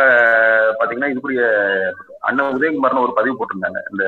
பாத்தீங்கன்னா 0.80 1.12
இதுக்குரிய 1.14 1.44
அண்ணன் 2.24 2.56
உதயகுமார்னு 2.56 3.04
ஒரு 3.04 3.14
பதிவு 3.14 3.36
போட்டிருந்தாங்க 3.36 3.80
இந்த 3.92 4.04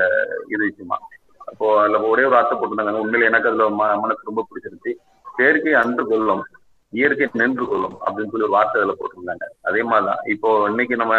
இது 0.47 0.65
விஷயமா 0.65 0.97
அப்போ 1.45 1.79
அதுல 1.79 1.99
ஒரே 1.99 2.23
ஒரு 2.23 2.35
ஆசை 2.37 2.57
போட்டிருந்தாங்க. 2.57 2.99
உண்மையில 3.01 3.23
எனக்கு 3.23 3.47
அதுல 3.49 3.69
ம- 3.69 3.99
மனசு 3.99 4.19
ரொம்ப 4.23 4.47
பிடிச்சிருந்துச்சு. 4.49 4.93
செயற்கை 5.37 5.73
அன்று 5.73 6.07
கொள்ளும் 6.07 6.45
இயற்கை 6.89 7.27
நின்று 7.33 7.67
கொள்ளும் 7.67 7.97
அப்படின்னு 8.01 8.31
சொல்லி 8.31 8.41
ஒரு 8.41 8.49
வார்த்தை 8.49 8.81
அதுல 8.81 8.97
போட்டிருந்தாங்க. 8.99 9.45
அதே 9.61 9.83
மாதிரிதான் 9.83 10.23
இப்போ 10.23 10.65
இன்னைக்கு 10.69 10.95
நம்ம 10.95 11.15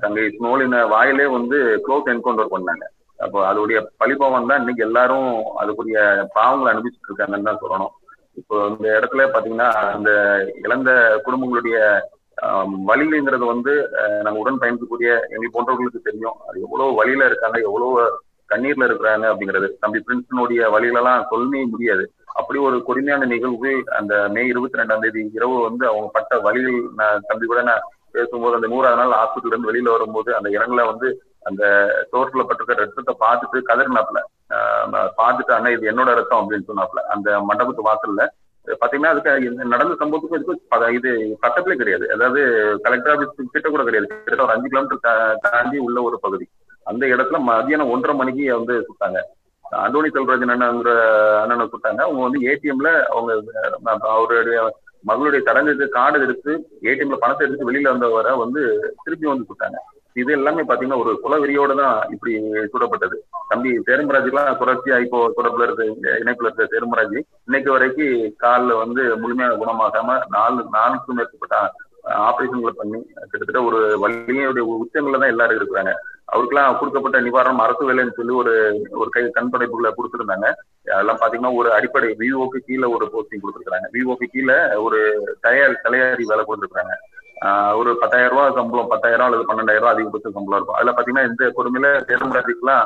தங்கை 0.00 0.36
ஸ்னோலின 0.38 0.88
வாயிலே 0.88 1.26
வந்து 1.26 1.82
க்ளோஸ் 1.88 2.08
என்கவுண்டர் 2.08 2.48
பண்ணாங்க. 2.50 2.84
அப்போ 3.18 3.52
அதோடைய 3.52 3.86
பழிபவன் 4.04 4.46
தான் 4.46 4.58
இன்னைக்கு 4.58 4.84
எல்லாரும் 4.84 5.42
அதுக்குரிய 5.58 6.26
பாவங்களை 6.34 6.72
அனுபவிச்சுட்டு 6.74 7.10
இருக்காங்கன்னு 7.10 7.42
தான் 7.42 7.60
சொல்லணும். 7.60 7.92
இப்போ 8.34 8.66
இந்த 8.68 8.88
இடத்துல 8.98 9.16
பாத்தீங்கன்னா 9.16 9.70
அந்த 9.70 10.10
இழந்த 10.62 10.90
குடும்பங்களுடைய 11.26 12.00
வலிங்கிறது 12.88 13.44
வந்து 13.44 13.72
நம்ம 14.22 14.38
உடன் 14.38 14.60
பயணிக்கக்கூடிய 14.60 15.10
எங்களை 15.30 15.50
போன்றவர்களுக்கு 15.52 16.00
தெரியும். 16.02 16.36
அது 16.48 16.60
எவ்வளவு 16.60 16.94
வழியில 16.94 17.24
இருக்காங்க 17.24 17.58
எவ்வளவு 17.58 18.20
கண்ணீர்ல 18.50 18.88
இருக்கிறாங்க 18.88 19.26
அப்படிங்கிறது. 19.30 19.68
தம்பி 19.80 19.98
பிரின்சனுடைய 19.98 20.62
வழியிலலாம் 20.74 21.28
சொல்லவே 21.30 21.64
முடியாது. 21.64 22.04
அப்படி 22.32 22.58
ஒரு 22.58 22.82
கொடுமையான 22.82 23.24
நிகழ்வு 23.24 23.84
அந்த 23.86 24.28
மே 24.28 24.46
இருபத்தி 24.46 24.78
ரெண்டாம் 24.78 25.00
தேதி 25.00 25.30
இரவு 25.32 25.62
வந்து 25.62 25.84
அவங்க 25.86 26.08
பட்ட 26.12 26.38
வழியில் 26.38 26.78
நான் 26.94 27.24
தம்பி 27.26 27.46
கூட 27.46 27.62
நான் 27.62 27.84
பேசும்போது 28.12 28.54
அந்த 28.54 28.66
நூறாவது 28.66 28.98
நாள் 29.00 29.18
ஹாஸ்பிட்டல் 29.20 29.52
இருந்து 29.52 29.70
வெளியில 29.70 29.90
வரும்போது 29.90 30.30
அந்த 30.36 30.48
இடங்களை 30.50 30.84
வந்து 30.86 31.08
அந்த 31.42 31.62
சோர்ஸ்ல 32.12 32.44
பட்டிருக்க 32.44 32.74
ரத்தத்தை 32.74 33.14
பார்த்துட்டு 33.20 33.58
கதறினாப்ல 33.70 34.20
ஆஹ் 34.54 35.10
பார்த்துட்டு 35.16 35.52
அண்ணா 35.52 35.70
இது 35.70 35.90
என்னோட 35.92 36.14
ரத்தம் 36.14 36.42
அப்படின்னு 36.42 36.68
சொன்னாப்ல 36.70 37.02
அந்த 37.14 37.38
மண்டபத்து 37.50 37.88
வாசல்ல 37.88 38.24
பாத்தீங்கன்னா 38.66 39.12
அதுக்கு 39.12 39.30
நடந்த 39.72 39.94
சம்பவத்துக்கும் 40.00 40.38
இதுக்கு 40.38 40.96
இது 40.98 41.10
பக்கத்துல 41.44 41.74
கிடையாது. 41.80 42.04
அதாவது 42.14 42.40
கலெக்டர் 42.84 43.12
ஆபீஸ் 43.14 43.54
கிட்ட 43.54 43.68
கூட 43.68 43.82
கிடையாது. 43.84 44.08
கிட்ட 44.26 44.44
ஒரு 44.44 44.54
அஞ்சு 44.54 44.70
கிலோமீட்டர் 44.72 45.02
தாண்டி 45.46 45.78
உள்ள 45.86 45.98
ஒரு 46.02 46.18
பகுதி. 46.26 46.46
அந்த 46.86 47.04
இடத்துல 47.06 47.38
மதியானம் 47.48 47.92
ஒன்றரை 47.94 48.14
மணிக்கு 48.16 48.44
வந்து 48.58 48.74
சுட்டாங்க 48.88 49.18
அந்தோணி 49.64 50.08
செல்வராஜன் 50.14 50.54
அண்ணங்கிற 50.54 50.90
அண்ணனை 51.42 51.66
சுட்டாங்க 51.66 52.00
அவங்க 52.06 52.22
வந்து 52.26 52.40
ஏடிஎம்ல 52.50 52.90
அவங்க 53.12 53.30
அவருடைய 54.14 54.58
மகளுடைய 55.04 55.40
சடங்குக்கு 55.46 55.86
கார்டு 55.96 56.26
எடுத்து 56.26 56.52
ஏடிஎம்ல 56.90 57.18
பணத்தை 57.22 57.46
எடுத்து 57.46 57.68
வெளியில 57.68 57.92
வந்தவரை 57.92 58.32
வந்து 58.42 58.62
திருப்பி 59.04 59.26
வந்து 59.30 59.48
சுட்டாங்க 59.50 59.78
இது 60.16 60.30
எல்லாமே 60.38 60.62
பாத்தீங்கன்னா 60.66 61.00
ஒரு 61.02 61.12
குலவெறியோட 61.22 61.72
தான் 61.80 61.96
இப்படி 62.14 62.32
சுடப்பட்டது. 62.72 63.16
தம்பி 63.50 63.70
சேருமராஜுக்கெல்லாம் 63.86 64.60
தொடர்ச்சியா 64.60 64.96
இப்போ 65.04 65.18
தொடர்புல 65.38 65.66
இருக்க 65.66 65.84
இணைப்புல 66.22 66.48
இருக்க 66.48 66.66
சேருமராஜ் 66.74 67.16
இன்னைக்கு 67.48 67.70
வரைக்கும் 67.74 68.34
காலில் 68.44 68.80
வந்து 68.82 69.02
முழுமையாக 69.22 69.58
குணமாகாம 69.62 70.18
நாலு 70.36 70.60
நான்குக்கும் 70.76 71.18
மேற்பட்ட 71.20 71.56
ஆபரேஷன்களை 72.28 72.72
பண்ணி 72.78 72.98
கிட்டத்தட்ட 73.30 73.60
ஒரு 73.68 73.78
வலிமையுடைய 74.02 74.64
உச்சங்கள்ல 74.82 75.20
தான் 75.20 75.32
எல்லாரும் 75.34 75.58
இருக்கிறாங்க. 75.58 75.92
அவருக்கெல்லாம் 76.32 76.76
கொடுக்கப்பட்ட 76.80 77.18
நிவாரணம் 77.26 77.62
அரசு 77.64 77.82
வேலைன்னு 77.88 78.16
சொல்லி 78.18 78.34
ஒரு 78.42 78.52
ஒரு 79.00 79.08
கை 79.14 79.22
கண் 79.36 79.50
தொடர்புகளை 79.54 79.90
கொடுத்துருந்தாங்க. 79.96 80.46
அதெல்லாம் 80.94 81.20
பாத்தீங்கன்னா 81.22 81.52
ஒரு 81.60 81.68
அடிப்படை 81.76 82.08
விஓக்கு 82.22 82.60
கீழே 82.68 82.88
ஒரு 82.96 83.06
போஸ்டிங் 83.14 83.42
கொடுத்துருக்காங்க 83.44 83.88
விஓக்கு 83.96 84.28
கீழே 84.34 84.58
ஒரு 84.86 85.00
தயார் 85.46 85.82
தலையாரி 85.86 86.26
வேலை 86.32 86.44
கொடுத்துருக்காங்க 86.44 86.94
ஒரு 87.78 87.90
பத்தாயிரம் 88.02 88.32
ரூபாய் 88.32 88.56
சம்பளம் 88.58 88.90
பத்தாயிரம் 88.92 89.26
அல்லது 89.26 89.48
பன்னெண்டாயிரம் 89.48 89.82
ரூபாய் 89.82 89.94
அதிகபட்ச 89.94 90.28
சம்பளம் 90.36 90.58
இருக்கும். 90.58 90.78
அதுல 90.78 90.92
பாத்தீங்கன்னா 90.96 91.28
இந்த 91.30 91.48
பொறுமையில 91.56 91.88
சேருமராஜுக்குலாம் 92.10 92.84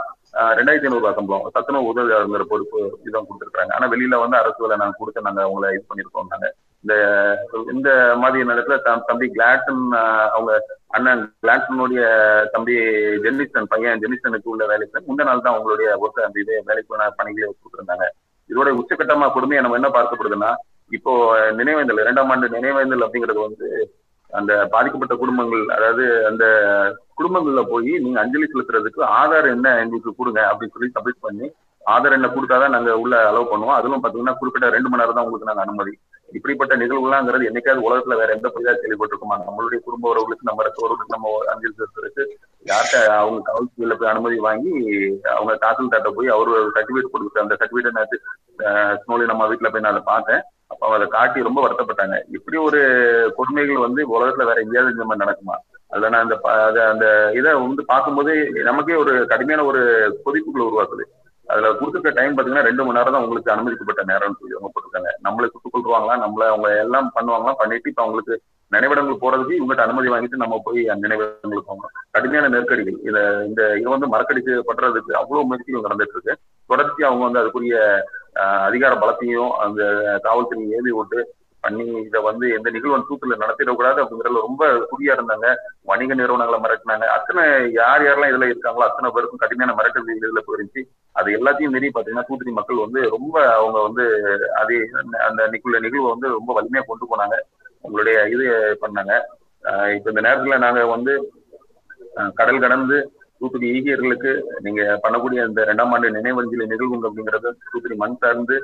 ரெண்டாயிரத்தி 0.58 0.88
ஐநூறு 0.88 1.02
ரூபாய் 1.02 1.18
சம்பளம். 1.18 1.44
சத்துணவு 1.56 1.90
உதவியாளர் 1.90 2.52
பொறுப்பு 2.52 2.80
இதான் 3.08 3.26
கொடுத்துருக்காங்க 3.28 3.74
ஆனா 3.76 3.88
வெளியில 3.92 4.20
வந்து 4.22 4.40
அரசு 4.40 4.62
வேலை 4.64 4.78
நாங்க 4.82 4.96
கொடுத்து 5.00 5.26
நாங்க 5.26 5.42
அவங்களை 5.46 5.70
இது 5.76 5.84
பண்ணிருக்கோம் 5.90 6.32
நாங்க 6.32 6.48
இந்த 6.84 6.94
இந்த 7.74 7.90
மாதிரி 8.22 8.48
நேரத்துல 8.48 8.76
தம்பி 9.08 9.26
கிளாட்டன் 9.36 9.84
அவங்க 10.36 10.52
அண்ணன் 10.96 11.24
கிளாட்டனுடைய 11.42 12.02
தம்பி 12.54 12.76
ஜென்னிஸ்டன் 13.24 13.70
பையன் 13.72 14.00
ஜென்னிஸ்டனுக்கு 14.02 14.52
உள்ள 14.52 14.66
வேலைக்கு 14.72 15.06
முந்த 15.08 15.26
நாள் 15.28 15.44
தான் 15.44 15.54
அவங்களுடைய 15.54 15.88
ஒர்க் 16.04 16.26
அந்த 16.26 16.42
இதே 16.44 16.58
வேலைக்கு 16.70 17.00
பணிகளை 17.20 17.48
கொடுத்துருந்தாங்க. 17.48 18.06
இதோட 18.50 18.68
உச்சகட்டமா 18.80 19.26
கொடுமையை 19.32 19.62
நம்ம 19.62 19.78
என்ன 19.80 19.90
பார்க்கப்படுதுன்னா 19.96 20.52
இப்போ 20.96 21.12
நினைவேந்தல் 21.58 22.02
இரண்டாம் 22.04 22.30
ஆண்டு 22.34 22.54
நினைவேந்தல் 22.58 23.04
அப்படிங்கிறது 23.06 23.40
வந்து 23.46 23.66
அந்த 24.32 24.52
பாதிக்கப்பட்ட 24.72 25.14
குடும்பங்கள் 25.16 25.62
அதாவது 25.76 26.04
அந்த 26.26 26.44
குடும்பங்கள்ல 27.14 27.62
போய் 27.70 27.92
நீங்க 28.04 28.18
அஞ்சலி 28.20 28.46
செலுத்துறதுக்கு 28.52 29.00
ஆதார் 29.20 29.46
என்ன 29.46 29.68
எங்களுக்கு 29.84 30.12
கொடுங்க 30.18 30.40
அப்படின்னு 30.50 30.74
சொல்லி 30.74 30.94
சப்மிட் 30.96 31.24
பண்ணி 31.26 31.46
ஆதார் 31.82 32.16
என்ன 32.16 32.28
கொடுத்தாதான் 32.28 32.74
நாங்க 32.74 32.90
உள்ள 33.02 33.14
அலோவ் 33.28 33.50
பண்ணுவோம். 33.50 33.78
அதுவும் 33.78 34.02
பாத்தீங்கன்னா 34.02 34.34
குறிப்பிட்ட 34.38 34.66
ரெண்டு 34.74 34.88
மணி 34.88 35.00
நேரம் 35.02 35.16
தான் 35.18 35.26
உங்களுக்கு 35.26 35.50
நாங்க 35.50 35.62
அனுமதி. 35.66 35.92
இப்படிப்பட்ட 36.28 36.76
நிகழ்வுலாங்கிறது 36.76 37.48
என்னைக்காவது 37.48 37.86
உலகத்துல 37.86 38.16
வேற 38.20 38.30
எந்த 38.36 38.48
பகுதியா 38.48 38.74
கேள்விப்பட்டிருக்குமா? 38.82 39.36
நம்மளுடைய 39.46 39.78
குடும்ப 39.86 40.10
உறவுகளுக்கு 40.10 40.48
நம்ம 40.50 40.66
ரத்த 40.66 41.14
நம்ம 41.14 41.32
அஞ்சலி 41.52 41.74
செலுத்துறதுக்கு 41.78 42.24
யார்கிட்ட 42.66 42.98
அவங்க 43.20 43.40
காவல்துறையில 43.48 43.96
போய் 43.98 44.12
அனுமதி 44.12 44.38
வாங்கி 44.48 44.72
அவங்க 45.36 45.52
தாசில்தார்ட்ட 45.64 46.12
போய் 46.18 46.34
அவரு 46.36 46.50
ஒரு 46.58 46.70
சர்டிபிகேட் 46.76 47.12
கொடுத்து 47.14 47.44
அந்த 47.44 47.56
சர்டிபிகேட் 47.60 47.98
நான் 47.98 49.00
ஸ்னோலி 49.02 49.26
நம்ம 49.32 49.48
வீட்டுல 49.52 49.70
போய் 49.72 49.84
நான் 49.86 49.94
அதை 49.94 50.04
பார்த்தேன். 50.12 50.42
அப்ப 50.68 50.94
அதை 50.94 51.06
காட்டி 51.06 51.42
ரொம்ப 51.42 51.68
வருத்தப்பட்டாங்க. 51.68 52.22
இப்படி 52.32 52.56
ஒரு 52.56 52.80
கொடுமைகள் 53.36 53.76
வந்து 53.76 54.04
உலகத்துல 54.04 54.44
வேற 54.44 54.60
எங்கேயாவது 54.60 54.92
இந்த 54.92 55.04
மாதிரி 55.04 55.30
நடக்குமா? 55.30 55.54
அதுல 55.88 56.08
நான் 56.08 56.22
அந்த 56.22 56.38
அத- 56.42 56.88
அந்த 56.88 57.32
இதை 57.34 57.52
வந்து 57.52 57.84
பார்க்கும்போது 57.84 58.50
நமக்கே 58.50 58.94
ஒரு 58.94 59.26
கடுமையான 59.26 59.66
ஒரு 59.66 59.82
கொதிப்புகளை 60.24 60.58
உருவாக்குது. 60.58 61.02
அதுல 61.46 61.70
கொடுத்துருக்க 61.70 62.14
டைம் 62.14 62.36
பாத்தீங்கன்னா 62.36 62.62
ரெண்டு 62.62 62.84
மணி 62.84 62.98
நேரம் 62.98 63.12
தான் 63.12 63.22
உங்களுக்கு 63.22 63.52
அனுமதிக்கப்பட்ட 63.52 64.02
நேரம்னு 64.02 64.38
சொல்லி 64.40 64.56
அவங்க 64.56 64.70
போட்டிருக்காங்க. 64.72 65.28
நம்மளை 65.28 65.48
சுட்டுக் 65.48 65.88
கொள்வாங்களா 65.88 66.14
நம்மள 66.14 66.48
அவங்க 66.48 66.78
எல்லாம் 66.78 67.12
பண்ணுவாங்களா? 67.14 67.52
பண்ணிட்டு 67.52 67.90
இப்ப 67.90 68.02
அவங்களுக்கு 68.02 68.40
நினைவிடங்கள் 68.68 69.18
போறதுக்கு 69.20 69.62
இவங்ககிட்ட 69.62 69.80
அனுமதி 69.80 70.08
வாங்கிட்டு 70.08 70.36
நம்ம 70.36 70.60
போய் 70.64 70.88
அந்த 70.88 71.08
நினைவிடங்களுக்கு 71.08 71.64
போகணும். 71.66 71.90
கடுமையான 72.10 72.48
நெருக்கடிகள். 72.48 72.98
இத 73.02 73.44
இந்த 73.46 73.78
இது 73.78 73.88
வந்து 73.88 74.06
மறக்கடிக்கப்படுறதுக்கு 74.06 75.12
அவ்வளவு 75.12 75.44
முயற்சிகள் 75.44 75.80
நடந்துட்டு 75.80 76.08
இருக்கு. 76.08 76.36
தொடர்ச்சி 76.66 77.02
அவங்க 77.04 77.24
வந்து 77.24 77.40
அதுக்குரிய 77.40 78.00
அதிகார 78.68 78.94
பலத்தையும் 79.02 79.52
அந்த 79.64 79.82
காவல்துறை 80.26 80.64
ஏவி 80.78 80.92
விட்டு 80.98 81.20
பண்ணி 81.64 81.84
இதை 82.06 82.20
வந்து 82.26 82.46
எந்த 82.56 82.68
நிகழ்வு 82.74 82.98
தூத்துல 83.08 83.36
நடத்திடக்கூடாது 83.40 83.98
அப்படிங்கறதுல 84.02 84.42
ரொம்ப 84.46 84.66
குறியா 84.90 85.14
இருந்தாங்க. 85.16 85.46
வணிக 85.90 86.14
நிறுவனங்களை 86.20 86.58
மிரட்டினாங்க. 86.64 87.06
அத்தனை 87.16 87.42
யார் 87.78 88.04
யாரெல்லாம் 88.04 88.32
இதுல 88.32 88.48
இருக்காங்களோ 88.50 88.86
அத்தனை 88.86 89.08
பேருக்கும் 89.14 89.42
கடுமையான 89.42 89.74
மிரட்டல் 89.78 90.12
இதுல 90.16 90.42
போயிருந்துச்சு. 90.46 90.82
அது 91.20 91.28
எல்லாத்தையும் 91.38 91.74
மீறி 91.74 91.90
பாத்தீங்கன்னா 91.96 92.26
தூத்துக்குடி 92.28 92.54
மக்கள் 92.58 92.84
வந்து 92.84 93.00
ரொம்ப 93.16 93.36
அவங்க 93.56 93.78
வந்து 93.88 94.04
அது 94.60 94.76
அந்த 95.28 95.40
நிகழ்வு 95.54 95.84
நிகழ்வை 95.86 96.08
வந்து 96.14 96.28
ரொம்ப 96.38 96.50
வலிமையா 96.58 96.84
கொண்டு 96.90 97.10
போனாங்க. 97.12 97.38
உங்களுடைய 97.86 98.18
இது 98.34 98.46
பண்ணாங்க. 98.84 99.14
இப்ப 99.96 100.10
இந்த 100.12 100.22
நேரத்துல 100.28 100.58
நாங்க 100.66 100.80
வந்து 100.94 101.14
கடல் 102.38 102.64
கடந்து 102.64 102.98
தூத்துக்குடி 103.40 103.68
ஈகியர்களுக்கு 103.76 104.30
நீங்க 104.66 104.82
பண்ணக்கூடிய 105.04 105.42
அந்த 105.48 105.60
இரண்டாம் 105.66 105.92
ஆண்டு 105.96 106.16
நினைவஞ்சலி 106.18 106.70
நிகழ்வுங்க 106.72 107.08
அப்படிங்கறது 107.10 107.50
தூத்துக்குடி 107.70 107.98
மண் 108.04 108.18
சார்ந்து 108.22 108.56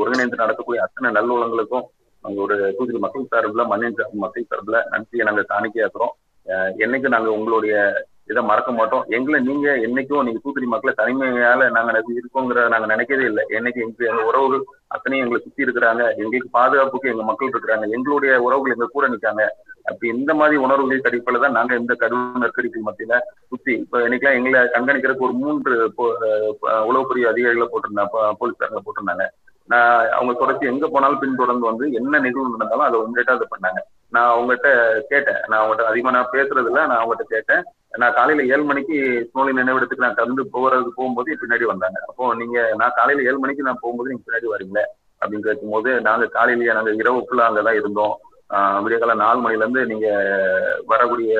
ஒருங்கிணைந்து 0.00 0.42
நடக்கக்கூடிய 0.42 0.84
அத்தனை 0.86 1.10
நல்லுள்ளங்களுக்கும் 1.18 1.86
நாங்க 2.24 2.40
ஒரு 2.46 2.56
தூத்துக்குடி 2.76 3.04
மக்கள் 3.06 3.30
சார்பில் 3.34 3.70
மண்ணின் 3.72 3.98
சார்பு 3.98 4.24
மக்கள் 4.24 4.48
சார்பில் 4.52 4.86
நன்றியை 4.94 5.26
நாங்க 5.28 5.44
காணிக்கையாக்குறோம் 5.52 6.14
என்னைக்கு 6.84 7.08
நாங்க 7.14 7.30
உங்களுடைய 7.38 7.74
இதை 8.30 8.42
மறக்க 8.48 8.70
மாட்டோம். 8.78 9.04
எங்களை 9.16 9.38
நீங்க 9.46 9.68
என்னைக்கும் 9.86 10.24
நீங்க 10.26 10.40
தூத்துக்குடி 10.42 10.68
மக்களை 10.72 10.92
தனிமையால 10.98 11.68
நாங்க 11.76 11.92
இருக்கோங்கிற 11.92 12.18
இருக்கோங்கிறத 12.18 12.66
நாங்க 12.74 12.86
நினைக்கவே 12.92 13.24
இல்லை. 13.30 13.42
என்னைக்கு 13.56 13.80
எங்க 13.84 14.04
எங்க 14.10 14.22
உறவுகள் 14.30 14.62
அத்தனையும் 14.94 15.24
எங்களை 15.24 15.40
சுத்தி 15.44 15.66
இருக்கிறாங்க. 15.66 16.02
எங்களுக்கு 16.22 16.50
பாதுகாப்புக்கு 16.58 17.10
எங்க 17.12 17.24
மக்கள் 17.30 17.52
இருக்கிறாங்க. 17.54 17.86
எங்களுடைய 17.96 18.32
உறவுகள் 18.46 18.74
எங்க 18.76 18.88
கூட 18.92 19.08
நிற்காங்க 19.14 19.44
அப்ப 19.84 20.06
இந்த 20.06 20.34
மாதிரி 20.34 20.56
உணர்வுகளின் 20.56 21.02
அடிப்படையில 21.02 21.40
தான் 21.40 21.52
நாங்க 21.52 21.74
இந்த 21.74 21.94
கடும் 21.94 22.42
நெருக்கடிக்கு 22.42 22.80
மத்தியில 22.86 23.18
சுத்தி. 23.48 23.72
இப்ப 23.72 24.02
இன்னைக்கு 24.02 24.28
எங்களை 24.30 24.60
கண்காணிக்கிறதுக்கு 24.60 25.18
ஒரு 25.18 25.32
மூன்று 25.32 25.92
போ- 25.98 26.54
அஹ் 26.62 27.26
அதிகாரிகளை 27.26 27.68
போட்டிருந்தாங்க 27.68 28.32
போலீஸ்காரங்களை 28.40 28.78
போட்டிருந்தாங்க. 28.84 29.26
நான் 29.66 30.08
அவங்க 30.08 30.32
தொடர்ச்சி 30.32 30.66
எங்க 30.66 30.88
போனாலும் 30.88 31.18
பின்தொடர்ந்து 31.18 31.66
வந்து 31.66 31.92
என்ன 31.92 32.18
நிகழ்வு 32.18 32.54
நடந்தாலும் 32.58 32.86
அதை 32.86 33.00
உங்ககிட்ட 33.00 33.32
அதை 33.32 33.46
பண்ணாங்க. 33.50 33.78
நான் 34.08 34.38
அவங்ககிட்ட 34.38 34.98
கேட்டேன். 35.08 35.34
நான் 35.48 35.68
அவங்ககிட்ட 35.68 35.82
அதிகமா 35.82 36.16
நான் 36.16 36.30
பேசுறது 36.32 36.66
இல்ல. 36.66 36.86
நான் 36.86 37.06
அவங்ககிட்ட 37.06 37.22
கேட்டேன். 37.28 37.64
நான் 37.96 38.12
காலையில 38.12 38.54
ஏழு 38.54 38.64
மணிக்கு 38.64 39.28
சூழ்நிலை 39.32 39.62
நினைவிடத்துக்கு 39.62 39.96
நான் 39.96 40.14
கலந்து 40.14 40.42
போறது 40.42 40.86
போகும்போது 40.94 41.38
பின்னாடி 41.40 41.64
வந்தாங்க. 41.64 42.04
அப்போ 42.08 42.34
நீங்க 42.34 42.74
நான் 42.76 42.92
காலையில 42.94 43.28
ஏழு 43.28 43.38
மணிக்கு 43.38 43.62
நான் 43.62 43.78
போகும்போது 43.80 44.10
நீங்க 44.10 44.30
பின்னாடி 44.30 44.60
வரீங்களே 44.60 44.82
அப்படின்னு 45.24 45.40
கேட்கும்போது 45.40 46.00
நாங்க 46.00 46.26
காலையிலேயே 46.26 46.72
நாங்க 46.72 46.90
இரவு 46.90 47.18
ஃபுல்லா 47.18 47.40
அங்கதான் 47.40 47.74
இருந்தோம். 47.74 48.18
விடியகால 48.84 49.14
நாலு 49.22 49.38
மணிலேருந்து 49.44 49.82
நீங்க 49.90 50.06
வரக்கூடிய 50.92 51.34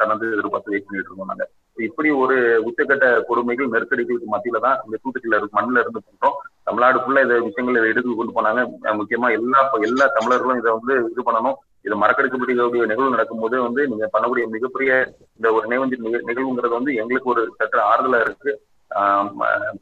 தனது 0.00 0.26
எதிர்பார்த்து 0.34 0.72
வெயிட் 0.72 0.86
பண்ணிட்டு 0.86 1.10
இருக்கோம் 1.10 1.30
நாங்க. 1.32 1.46
இப்படி 1.86 2.10
ஒரு 2.22 2.36
உச்சக்கட்ட 2.68 3.06
கொடுமைகள் 3.28 3.72
நெருக்கடிகளுக்கு 3.72 4.34
மத்தியில 4.34 4.60
தான் 4.66 4.78
இந்த 4.84 4.96
தூத்துக்குடியில 5.00 5.38
இருக்கு 5.38 5.58
மண்ணில 5.58 5.82
இருந்து 5.84 6.00
பண்றோம் 6.06 6.36
தமிழ்நாடு 6.68 7.00
ஃபுல்லா 7.02 7.24
இந்த 7.26 7.36
விஷயங்களை 7.48 7.80
இதை 7.80 7.90
எடுத்து 7.92 8.14
கொண்டு 8.20 8.36
போனாங்க. 8.38 8.62
முக்கியமா 9.00 9.30
எல்லா 9.38 9.60
எல்லா 9.88 10.06
தமிழர்களும் 10.18 10.60
இதை 10.62 10.72
வந்து 10.78 10.94
இது 11.12 11.26
பண்ணணும். 11.28 11.58
இதை 11.86 11.96
மறக்கடிக்கப்படக்கூடிய 12.02 12.86
நிகழ்வு 12.92 13.14
நடக்கும்போது 13.16 13.56
வந்து 13.66 13.82
நீங்க 13.90 14.06
பண்ணக்கூடிய 14.14 14.46
மிகப்பெரிய 14.54 14.92
இந்த 15.36 15.52
ஒரு 15.56 15.64
நினைவஞ்சல் 15.68 16.06
நிகழ்வுங்கிறது 16.30 16.74
வந்து 16.78 16.94
எங்களுக்கு 17.02 17.32
ஒரு 17.34 17.44
சற்று 17.58 17.80
ஆறுதலா 17.90 18.20
இருக்கு. 18.26 18.54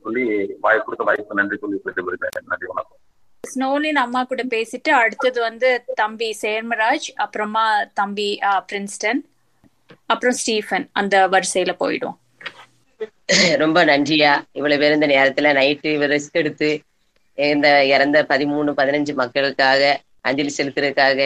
சொல்லி 0.04 0.24
வாய் 0.66 0.84
கொடுத்த 0.84 1.04
வாய்ப்பு 1.10 1.40
நன்றி 1.40 1.58
சொல்லி 1.62 1.78
பெற்று 1.86 2.02
நன்றி 2.52 2.66
வணக்கம். 2.72 3.00
ஸ்னோலின் 3.52 4.00
அம்மா 4.04 4.20
கூட 4.22 4.42
பேசிட்டு 4.54 4.90
அடுத்தது 5.02 5.40
வந்து 5.40 5.68
தம்பி 5.94 6.28
சேர்மராஜ் 6.42 7.06
அப்புறமா 7.14 7.66
தம்பி 8.00 8.28
பிரின்ஸ்டன் 8.72 9.20
அப்புறம் 10.06 10.36
ஸ்டீஃபன் 10.40 10.86
அந்த 10.92 11.28
வரிசையில 11.28 11.72
போயிடும். 11.82 12.16
ரொம்ப 13.62 13.78
நன்றியா. 13.84 14.32
இவ்வளவு 14.52 14.80
பேர் 14.80 14.96
இந்த 14.96 15.06
நேரத்துல 15.06 15.52
நைட்டு 15.60 15.92
ரிஸ்க் 16.14 16.40
எடுத்து 16.42 16.70
இந்த 17.38 17.68
இறந்த 17.94 18.18
பதிமூணு 18.28 18.70
பதினஞ்சு 18.80 19.12
மக்களுக்காக 19.14 19.82
அஞ்சலி 20.20 20.52
செலுத்துறதுக்காக 20.56 21.20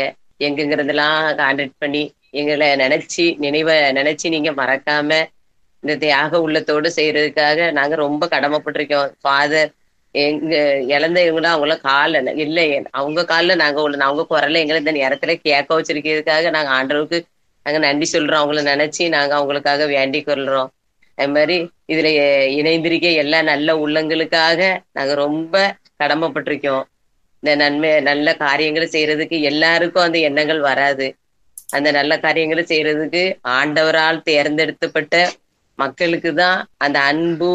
எங்கெங்கிறதெல்லாம் 0.47 1.19
கான்டாக்ட் 1.41 1.81
பண்ணி 1.83 2.03
எங்களை 2.31 2.69
நினைச்சு 2.83 3.25
நினைவை 3.39 3.77
நினைச்சு 3.99 4.29
நீங்க 4.35 4.51
மறக்காம 4.61 5.11
இந்த 5.83 5.95
தியாக 6.03 6.41
உள்ளத்தோடு 6.41 6.89
செய்யறதுக்காக 6.97 7.73
நாங்க 7.73 7.95
ரொம்ப 7.95 8.27
கடமைப்பட்டிருக்கோம். 8.27 9.11
ஃபாதர் 9.21 9.71
எங்க 10.15 10.55
இழந்தவங்களும் 10.89 11.55
அவங்கள 11.55 11.75
கால 11.81 12.21
இல்லை 12.45 12.65
அவங்க 12.91 13.25
காலில் 13.25 13.61
நாங்க 13.63 13.79
உள்ள 13.83 14.05
அவங்க 14.05 14.25
குரல 14.31 14.63
எங்களை 14.63 14.79
இந்த 14.85 14.93
நேரத்துல 14.93 15.35
கேட்க 15.43 15.81
வச்சிருக்கிறதுக்காக 15.81 16.51
நாங்க 16.51 16.71
ஆண்டவருக்கு 16.79 17.19
நாங்க 17.67 17.79
நன்றி 17.79 18.07
சொல்றோம். 18.13 18.43
அவங்கள 18.43 18.61
நினைச்சு 18.73 19.05
நாங்க 19.09 19.33
அவங்களுக்காக 19.39 19.87
வேண்டி 19.87 20.21
கொள்றோம். 20.23 20.69
அது 21.19 21.29
மாதிரி 21.29 21.57
இதுல 21.87 22.09
இணைந்திருக்க 22.59 23.09
எல்லா 23.23 23.39
நல்ல 23.43 23.69
உள்ளங்களுக்காக 23.77 24.61
நாங்க 24.93 25.15
ரொம்ப 25.15 25.55
கடமைப்பட்டிருக்கோம். 26.03 26.85
இந்த 27.43 27.53
நன்மை 27.57 27.91
நல்ல 28.01 28.37
காரியங்களை 28.37 28.87
செய்யறதுக்கு 28.93 29.37
எல்லாருக்கும் 29.51 30.07
அந்த 30.07 30.19
எண்ணங்கள் 30.19 30.61
வராது. 30.61 31.07
அந்த 31.77 31.89
நல்ல 31.91 32.13
காரியங்களை 32.19 32.65
செய்யறதுக்கு 32.69 33.23
ஆண்டவரால் 33.59 34.23
தேர்ந்தெடுக்கப்பட்ட 34.23 35.15
மக்களுக்கு 35.79 36.31
தான் 36.35 36.61
அந்த 36.77 36.99
அன்பு 37.11 37.53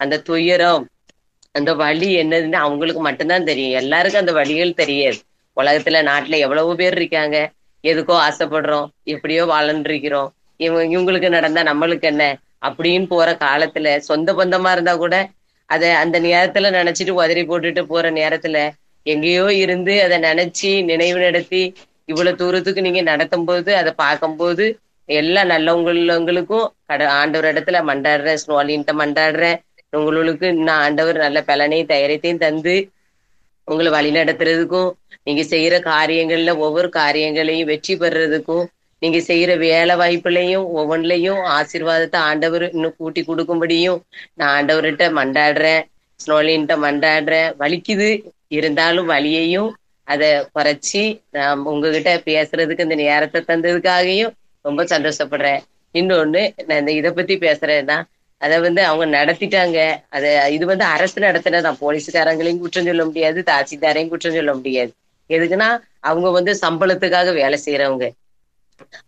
அந்த 0.00 0.20
துயரம் 0.20 0.84
அந்த 1.54 1.70
வழி 1.74 2.08
என்னதுன்னு 2.16 2.58
அவங்களுக்கு 2.60 3.02
மட்டும்தான் 3.02 3.44
தெரியும். 3.44 3.78
எல்லாருக்கும் 3.80 4.20
அந்த 4.20 4.32
வழிகள் 4.32 4.72
தெரியாது. 4.74 5.18
உலகத்துல 5.56 6.00
நாட்டுல 6.04 6.38
எவ்வளவு 6.38 6.72
பேர் 6.76 6.96
இருக்காங்க? 6.96 7.36
எதுக்கோ 7.84 8.14
ஆசைப்படுறோம். 8.26 8.86
எப்படியோ 9.12 9.42
வாழ்ந்துருக்கிறோம் 9.46 10.30
இவங்க 10.60 10.82
இவங்களுக்கு 10.94 11.28
நடந்தா 11.28 11.62
நம்மளுக்கு 11.62 12.06
என்ன? 12.06 12.24
அப்படின்னு 12.66 13.06
போற 13.06 13.28
காலத்துல 13.40 13.88
சொந்த 14.06 14.32
பந்தமா 14.34 14.70
இருந்தா 14.72 14.94
கூட 14.96 15.14
அத 15.68 15.84
அந்த 15.98 16.16
நேரத்துல 16.20 16.70
நினைச்சிட்டு 16.70 17.12
உதறி 17.16 17.42
போட்டுட்டு 17.42 17.82
போற 17.84 18.10
நேரத்துல 18.12 18.58
எங்கேயோ 19.06 19.46
இருந்து 19.56 19.94
அதை 20.04 20.18
நினைச்சு 20.20 20.70
நினைவு 20.84 21.18
நடத்தி 21.20 21.62
இவ்வளவு 22.08 22.36
தூரத்துக்கு 22.36 22.80
நீங்க 22.80 23.02
நடத்தும் 23.02 23.44
போது 23.44 23.70
அதை 23.76 23.92
பார்க்கும்போது 23.96 24.64
எல்லா 25.08 25.42
நல்லவங்களுக்கும் 25.44 26.68
கட 26.82 27.08
ஆண்டவர் 27.12 27.50
இடத்துல 27.52 27.80
மண்டாடுறேன் 27.88 28.40
ஸ்னோலின்ட்ட 28.42 28.92
மண்டாடுறேன் 29.00 29.58
உங்களுக்கு 29.98 30.46
இன்னும் 30.54 30.80
ஆண்டவர் 30.84 31.18
நல்ல 31.24 31.38
பலனையும் 31.50 31.90
தைரியத்தையும் 31.92 32.42
தந்து 32.44 32.74
உங்களை 33.68 33.90
வழி 33.90 34.10
நடத்துறதுக்கும் 34.16 34.90
நீங்க 35.26 35.42
செய்யற 35.52 35.74
காரியங்கள்ல 35.92 36.52
ஒவ்வொரு 36.66 36.88
காரியங்களையும் 37.00 37.70
வெற்றி 37.72 37.94
பெறுறதுக்கும் 38.02 38.64
நீங்க 39.02 39.18
செய்யற 39.28 39.52
வேலை 39.64 39.94
வாய்ப்புலையும் 40.00 40.66
ஒவ்வொன்றிலையும் 40.80 41.40
ஆசீர்வாதத்தை 41.56 42.18
ஆண்டவர் 42.30 42.64
இன்னும் 42.74 42.98
கூட்டி 42.98 43.20
கொடுக்கும்படியும் 43.22 44.00
நான் 44.38 44.52
ஆண்டவர்கிட்ட 44.58 45.06
மண்டாடுறேன் 45.18 45.82
ஸ்னோலின்ட்ட 46.20 46.74
மண்டாடுறேன் 46.84 47.50
வலிக்குது. 47.62 48.10
இருந்தாலும் 48.56 49.10
வலியையும் 49.12 49.70
அதை 50.08 50.28
குறைச்சி 50.56 51.02
நான் 51.36 51.62
உங்ககிட்ட 51.70 52.10
பேசுறதுக்கு 52.26 52.86
இந்த 52.86 52.96
நேரத்தை 53.04 53.40
தந்ததுக்காகவும் 53.50 54.34
ரொம்ப 54.64 54.82
சந்தோஷப்படுறேன். 54.92 55.62
இன்னொன்னு 55.94 56.42
நான் 56.66 56.80
இந்த 56.82 56.92
இதை 57.00 57.10
பத்தி 57.12 57.34
பேசுறேன்னா 57.46 57.96
அதை 58.40 58.60
வந்து 58.60 58.84
அவங்க 58.84 59.06
நடத்திட்டாங்க. 59.16 59.78
அத 60.08 60.24
இது 60.50 60.64
வந்து 60.66 60.84
அரசு 60.86 61.20
நடத்தினதான் 61.20 61.80
போலீஸ்காரங்களையும் 61.80 62.58
குற்றம் 62.58 62.84
சொல்ல 62.84 63.04
முடியாது. 63.04 63.40
தாசில்தாரையும் 63.42 64.08
குற்றம் 64.08 64.32
சொல்ல 64.32 64.54
முடியாது. 64.54 64.92
எதுக்குன்னா 65.30 65.68
அவங்க 66.02 66.30
வந்து 66.30 66.52
சம்பளத்துக்காக 66.62 67.32
வேலை 67.34 67.58
செய்யறவங்க 67.64 68.06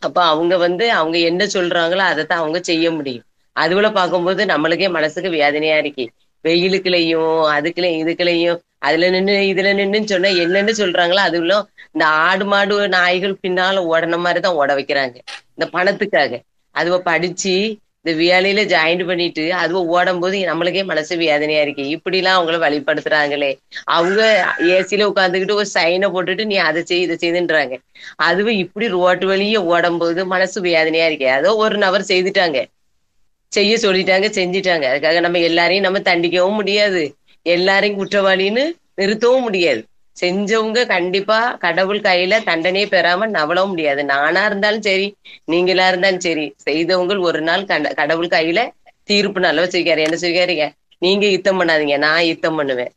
அப்ப 0.00 0.18
அவங்க 0.24 0.54
வந்து 0.58 0.92
அவங்க 0.92 1.16
என்ன 1.22 1.44
சொல்றாங்களோ 1.46 2.04
அதைத்தான் 2.04 2.38
அவங்க 2.38 2.58
செய்ய 2.62 2.90
முடியும். 2.90 3.24
அதுல 3.56 3.90
பார்க்கும்போது 3.90 4.44
நம்மளுக்கே 4.44 4.88
மனசுக்கு 4.90 5.30
வேதனையா 5.32 5.76
இருக்கு. 5.78 6.04
வெயிலுக்குலையும் 6.44 7.24
அதுக்குலையும் 7.54 8.00
இதுக்குலையும் 8.02 8.58
அதுல 8.80 9.08
நின்னு 9.10 9.32
இதுல 9.52 9.68
நின்றுன்னு 9.78 10.04
சொன்னா 10.04 10.30
என்னன்னு 10.42 10.72
சொல்றாங்களோ 10.76 11.22
அதுல 11.24 11.54
இந்த 11.94 12.04
ஆடு 12.22 12.44
மாடு 12.44 12.88
நாய்கள் 12.88 13.40
பின்னால 13.42 13.82
ஓடன 13.90 14.18
மாதிரிதான் 14.18 14.54
ஓட 14.54 14.74
வைக்கிறாங்க. 14.74 15.16
இந்த 15.54 15.66
பணத்துக்காக. 15.72 16.32
அதுவ 16.74 16.96
படிச்சு 17.02 17.54
இந்த 18.06 18.18
வேலையில 18.22 18.60
ஜாயின் 18.72 19.00
பண்ணிட்டு 19.06 19.44
அதுவும் 19.52 19.88
ஓடும் 19.94 20.20
போது 20.20 20.36
நம்மளுக்கே 20.48 20.82
மனசு 20.84 21.14
வேதனையா 21.22 21.60
இருக்கு. 21.60 21.84
இப்படி 21.94 22.18
எல்லாம் 22.20 22.36
அவங்கள 22.38 22.56
வழிபடுத்துறாங்களே 22.64 23.48
அவங்க 23.94 24.20
ஏசில 24.74 25.08
உட்காந்துக்கிட்டு 25.10 25.58
ஒரு 25.60 25.68
சைனை 25.74 26.08
போட்டுட்டு 26.14 26.44
நீ 26.44 26.56
அதை 26.68 26.82
செய் 26.82 27.04
இதை 27.06 27.16
செய்துன்றாங்க. 27.24 27.76
அதுவும் 28.28 28.60
இப்படி 28.64 28.88
ரோட்டு 28.88 29.26
வழியே 29.26 29.56
ஓடும் 29.72 29.98
போது 29.98 30.26
மனசு 30.26 30.60
வேதனையா 30.60 31.06
இருக்கு. 31.06 31.28
அதோ 31.30 31.56
ஒரு 31.56 31.78
நபர் 31.78 32.10
செய்துட்டாங்க. 32.12 32.60
செய்ய 33.52 33.74
சொல்லிட்டாங்க 33.76 34.26
செஞ்சிட்டாங்க. 34.38 34.84
அதுக்காக 34.92 35.20
நம்ம 35.20 35.38
எல்லாரையும் 35.50 35.84
நம்ம 35.84 35.98
தண்டிக்கவும் 36.10 36.58
முடியாது. 36.60 37.02
எல்லாரையும் 37.46 37.98
குற்றவாளின்னு 38.00 38.64
நிறுத்தவும் 38.96 39.46
முடியாது. 39.48 39.82
செஞ்சவங்க 40.16 40.80
கண்டிப்பா 40.92 41.38
கடவுள் 41.64 42.00
கையில 42.06 42.34
தண்டனையே 42.48 42.86
பெறாம 42.94 43.28
நவளவும் 43.36 43.70
முடியாது. 43.72 44.02
நானா 44.12 44.42
இருந்தாலும் 44.50 44.84
சரி 44.88 45.06
நீங்களா 45.52 45.86
இருந்தாலும் 45.92 46.24
சரி 46.26 46.46
செய்தவங்க 46.66 47.18
ஒரு 47.28 47.40
நாள் 47.48 47.64
கடவுள் 48.00 48.34
கையில 48.36 48.60
தீர்ப்பு 49.10 49.40
நல்ல 49.46 49.64
வச்சிருக்காரு. 49.64 50.04
என்ன 50.06 50.18
சொல்லிக்காருங்க 50.22 50.66
நீங்க 51.02 51.26
யுத்தம் 51.34 51.58
பண்ணாதீங்க 51.60 51.96
நான் 52.06 52.28
யுத்தம் 52.30 52.58
பண்ணுவேன். 52.58 52.92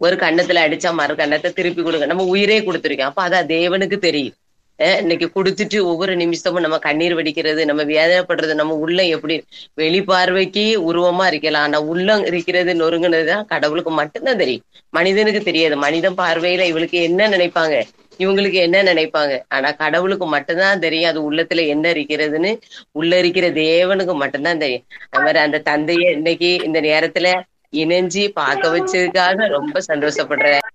ஒரு 0.00 0.16
கண்ணத்துல 0.22 0.62
அடிச்சா 0.66 0.90
மறு 1.00 1.14
கண்ணத்தை 1.20 1.50
திருப்பி 1.58 1.82
கொடுங்க. 1.82 2.06
நம்ம 2.10 2.26
உயிரே 2.34 2.58
கொடுத்துருக்கோம். 2.66 3.10
அப்ப 3.10 3.22
அதான் 3.28 3.50
தேவனுக்கு 3.54 3.98
தெரியும். 4.08 4.36
இன்னைக்கு 4.78 5.30
கொடுத்துட்டு 5.34 5.82
ஒவ்வொரு 5.82 6.16
நிமிஷமும் 6.16 6.60
நம்ம 6.60 6.78
கண்ணீர் 6.78 7.14
வடிக்கிறது 7.14 7.64
நம்ம 7.64 7.84
வேதனைப்படுறது 7.84 8.54
நம்ம 8.54 8.74
உள்ளம் 8.74 9.06
எப்படி 9.06 9.44
வெளிப்பார்வைக்கு 9.76 10.64
உருவமா 10.88 11.26
இருக்கலாம். 11.26 11.62
ஆனா 11.62 11.80
உள்ளம் 11.80 12.24
இருக்கிறது 12.26 12.74
நொறுங்கினதுதான் 12.74 13.44
கடவுளுக்கு 13.44 13.90
மட்டும்தான் 13.90 14.36
தெரியும். 14.36 14.64
மனிதனுக்கு 14.90 15.40
தெரியாது. 15.42 15.76
மனிதன் 15.76 16.14
பார்வையில 16.14 16.60
இவளுக்கு 16.62 17.02
என்ன 17.02 17.28
நினைப்பாங்க? 17.28 17.76
இவங்களுக்கு 18.18 18.52
என்ன 18.52 18.82
நினைப்பாங்க? 18.82 19.42
ஆனா 19.48 19.70
கடவுளுக்கு 19.70 20.26
மட்டும்தான் 20.26 20.80
தெரியும். 20.80 21.10
அது 21.10 21.32
உள்ளத்துல 21.32 21.66
என்ன 21.66 21.92
இருக்கிறதுன்னு. 21.92 22.52
உள்ள 22.92 23.18
இருக்கிற 23.18 23.50
தேவனுக்கு 23.50 24.14
மட்டும்தான் 24.14 24.58
தெரியும். 24.58 24.84
அது 25.10 25.24
மாதிரி 25.24 25.38
அந்த 25.38 25.62
தந்தைய 25.64 26.10
இன்னைக்கு 26.10 26.58
இந்த 26.64 26.80
நேரத்துல 26.80 27.28
இணைஞ்சு 27.72 28.28
பார்க்க 28.28 28.76
வச்சதுக்காக 28.76 29.48
ரொம்ப 29.48 29.80
சந்தோஷப்படுறேன். 29.88 30.66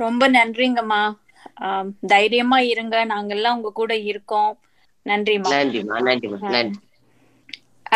ரொம்ப 0.00 0.30
நன்றிங்கம்மா. 0.30 1.02
தைரியமா 2.12 2.58
இருங்க. 2.72 2.96
நாங்கெல்லாம் 3.12 3.56
உங்க 3.58 3.70
கூட 3.80 3.92
இருக்கோம். 4.10 4.52
நன்றிமா 5.06 5.50
நன்றிமா 5.54 5.96
நன்றிமா 6.08 6.38
நன்றி. 6.54 6.78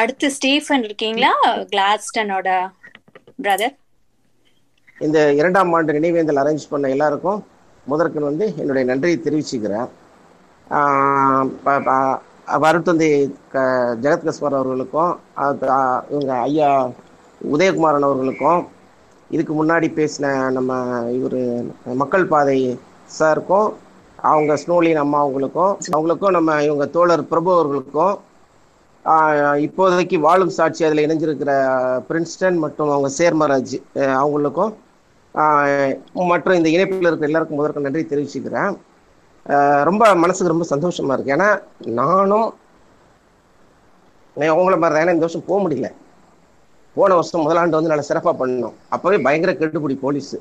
அடுத்து 0.01 0.27
ஸ்டீஃபன் 0.37 0.85
இருக்கீங்களா? 0.89 1.33
கிளாஸ்டனோட 1.73 2.49
பிரதர் 3.45 3.77
இந்த 5.01 5.19
இரண்டாம் 5.33 5.73
ஆண்டு 5.77 5.97
நினைவேந்தல் 5.97 6.41
அரேஞ்ச் 6.43 6.71
பண்ண 6.71 6.89
எல்லாருக்கும் 6.95 7.41
முதற்கன் 7.87 8.29
வந்து 8.29 8.47
என்னுடைய 8.61 8.85
நன்றியை 8.91 9.19
தெரிவிச்சுக்கிறேன். 9.25 9.89
வருத்தந்தை 12.65 13.09
க 13.53 13.59
ஜெகத்கஸ்வர் 14.05 14.57
அவர்களுக்கும் 14.59 15.13
இவங்க 16.13 16.33
ஐயா 16.49 16.71
உதயகுமாரன் 17.41 18.07
அவர்களுக்கும் 18.09 18.61
இதுக்கு 19.31 19.53
முன்னாடி 19.59 19.89
பேசின 19.99 20.27
நம்ம 20.57 20.71
இவர் 21.19 21.41
மக்கள் 22.03 22.31
பாதை 22.33 22.57
சாருக்கும் 23.19 23.69
அவங்க 24.31 24.53
ஸ்னோலின் 24.63 25.01
அம்மாவுங்களுக்கும் 25.03 25.73
அவங்களுக்கும் 25.97 25.97
அவங்களுக்கும் 25.97 26.37
நம்ம 26.37 26.57
இவங்க 26.67 26.87
தோழர் 26.97 27.31
பிரபு 27.33 27.51
அவர்களுக்கும் 27.55 28.17
இப்போதைக்கு 29.65 30.17
வாழும் 30.27 30.55
சாட்சி 30.57 30.85
அதில் 30.87 31.05
இணைஞ்சிருக்கிற 31.07 31.53
பிரின்ஸ்டன் 32.09 32.59
மற்றும் 32.65 32.93
அவங்க 32.95 33.11
சேர்மராஜ் 33.19 33.75
அவங்களுக்கும் 34.23 34.73
மற்றும் 36.31 36.59
இந்த 36.59 36.69
இணைப்பில் 36.75 37.09
இருக்கிற 37.09 37.31
எல்லாருக்கும் 37.31 37.59
முதற்க 37.61 37.85
நன்றி 37.87 38.03
தெரிவிச்சுக்கிறேன். 38.13 38.73
ரொம்ப 39.89 40.05
மனசுக்கு 40.23 40.53
ரொம்ப 40.55 40.67
சந்தோஷமா 40.75 41.15
இருக்கு. 41.15 41.35
ஏன்னா 41.37 41.49
நானும் 42.01 42.49
அவங்கள 44.37 44.77
மாதிரி 44.83 44.99
தான். 44.99 45.15
இந்த 45.17 45.27
வருஷம் 45.27 45.49
போக 45.49 45.59
முடியல. 45.65 45.89
போன 46.97 47.15
வருஷம் 47.19 47.45
முதலாண்டு 47.47 47.77
வந்து 47.79 47.93
நல்லா 47.93 48.09
சிறப்பாக 48.11 48.35
பண்ணோம். 48.41 48.75
அப்போவே 48.95 49.19
பயங்கர 49.27 49.53
கெட்டுப்பிடி 49.53 49.97
போலீஸு. 50.05 50.39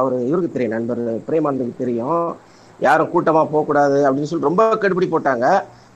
அவர் 0.00 0.14
இவருக்கு 0.28 0.50
தெரியும் 0.52 0.74
நண்பர் 0.76 1.02
பிரேமானந்துக்கு 1.28 1.80
தெரியும். 1.82 2.26
யாரும் 2.86 3.10
கூட்டமாக 3.14 3.46
போகக்கூடாது 3.52 3.98
அப்படின்னு 4.06 4.30
சொல்லி 4.30 4.48
ரொம்ப 4.48 4.62
கெடுபிடி 4.82 5.08
போட்டாங்க. 5.14 5.46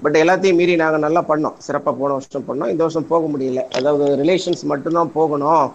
பட் 0.05 0.16
எல்லாத்தையும் 0.22 0.59
மீறி 0.59 0.74
நாங்கள் 0.83 1.05
நல்லா 1.05 1.22
பண்ணோம். 1.31 1.57
சிறப்பாக 1.66 1.94
போன 2.01 2.16
வருஷம் 2.16 2.46
பண்ணோம். 2.48 2.70
இந்த 2.72 2.83
வருஷம் 2.85 3.09
போக 3.12 3.27
முடியல. 3.33 3.62
அதாவது 3.79 4.07
ரிலேஷன்ஸ் 4.22 4.62
மட்டும்தான் 4.72 5.12
போகணும். 5.18 5.66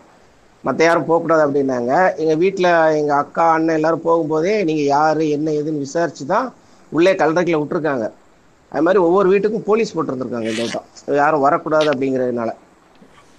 மற்ற 0.67 0.79
யாரும் 0.85 1.07
போகக்கூடாது 1.09 1.43
அப்படின்னாங்க. 1.45 1.93
எங்கள் 2.23 2.39
வீட்டில் 2.43 2.71
எங்கள் 2.99 3.19
அக்கா 3.23 3.45
அண்ணன் 3.55 3.77
எல்லாரும் 3.79 4.05
போகும்போதே 4.09 4.53
நீங்கள் 4.69 4.91
யார் 4.95 5.21
என்ன 5.37 5.51
ஏதுன்னு 5.59 5.85
விசாரிச்சு 5.85 6.25
தான் 6.33 6.47
உள்ளே 6.91 7.13
கலரைக்கில் 7.21 7.59
விட்டுருக்காங்க. 7.61 8.05
அது 8.71 8.83
மாதிரி 8.85 8.99
ஒவ்வொரு 9.07 9.27
வீட்டுக்கும் 9.33 9.67
போலீஸ் 9.69 9.95
போட்டிருந்துருக்காங்க 9.95 10.49
இந்த 10.53 10.63
வட்டம். 10.65 10.87
யாரும் 11.21 11.45
வரக்கூடாது 11.47 11.89
அப்படிங்கிறதுனால. 11.93 12.51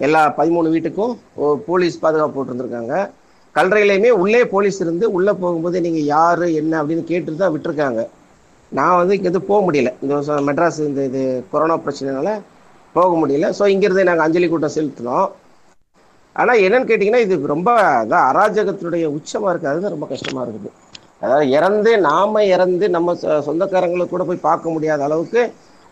எல்லா 0.06 0.20
பதிமூணு 0.38 0.68
வீட்டுக்கும் 0.74 1.14
போலீஸ் 1.70 2.02
பாதுகாப்பு 2.04 2.36
போட்டிருந்துருக்காங்க. 2.36 2.94
கல்லறையிலையுமே 3.56 4.10
உள்ளே 4.22 4.42
போலீஸ் 4.52 4.78
இருந்து 4.84 5.06
உள்ளே 5.16 5.32
போகும்போது 5.42 5.78
நீங்கள் 5.86 6.06
யார் 6.14 6.44
என்ன 6.60 6.72
அப்படின்னு 6.80 7.04
கேட்டு 7.10 7.36
தான் 7.42 7.52
விட்டுருக்காங்க. 7.54 8.00
நான் 8.72 8.98
வந்து 9.00 9.16
இங்கேருந்து 9.16 9.48
போக 9.50 9.60
முடியல. 9.66 9.90
இந்த 10.02 10.12
வருஷம் 10.14 10.46
மெட்ராஸ் 10.48 10.80
இந்த 10.90 11.02
இது 11.08 11.20
கொரோனா 11.52 11.76
பிரச்சனைனால 11.84 12.30
போக 12.96 13.10
முடியல. 13.20 13.48
ஸோ 13.58 13.66
இங்கேருந்து 13.74 14.08
நாங்கள் 14.08 14.26
அஞ்சலி 14.26 14.48
கூட்டம் 14.52 14.76
செலுத்தினோம். 14.76 15.28
ஆனால் 16.40 16.60
என்னன்னு 16.66 16.88
கேட்டிங்கன்னா 16.88 17.24
இது 17.26 17.54
ரொம்ப 17.54 17.70
அதான் 18.00 18.26
அராஜகத்தினுடைய 18.30 19.04
உச்சமாக 19.18 19.52
இருக்காதுன்னு 19.54 19.94
ரொம்ப 19.94 20.06
கஷ்டமாக 20.12 20.44
இருக்குது. 20.46 20.70
அதாவது 21.24 21.46
இறந்து 21.58 21.90
நாம 22.08 22.42
இறந்து 22.54 22.86
நம்ம 22.96 23.14
சொந்தக்காரங்களை 23.48 24.06
கூட 24.14 24.22
போய் 24.30 24.46
பார்க்க 24.48 24.74
முடியாத 24.76 25.04
அளவுக்கு 25.08 25.42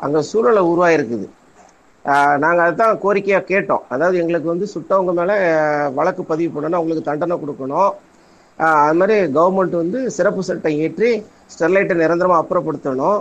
அங்கே 0.04 0.20
சூழலை 0.30 0.62
உருவாயிருக்குது. 0.72 1.26
நாங்கள் 2.42 2.64
அதுதான் 2.66 2.94
கோரிக்கையாக 3.02 3.44
கேட்டோம். 3.50 3.84
அதாவது 3.94 4.16
எங்களுக்கு 4.22 4.48
வந்து 4.52 4.66
சுட்டவங்க 4.74 5.12
மேலே 5.18 5.36
வழக்கு 5.98 6.22
பதிவு 6.30 6.50
பண்ணணும் 6.54 6.78
அவங்களுக்கு 6.78 7.08
தண்டனை 7.10 7.36
கொடுக்கணும். 7.42 7.92
அது 8.86 8.96
மாதிரி 9.00 9.16
கவர்மெண்ட் 9.36 9.76
வந்து 9.82 10.00
சிறப்பு 10.16 10.42
சட்டம் 10.48 10.80
ஏற்றி 10.86 11.10
ஸ்டெர்லைட்டை 11.52 11.94
நிரந்தரமாக 12.02 12.42
அப்புறப்படுத்தணும். 12.42 13.20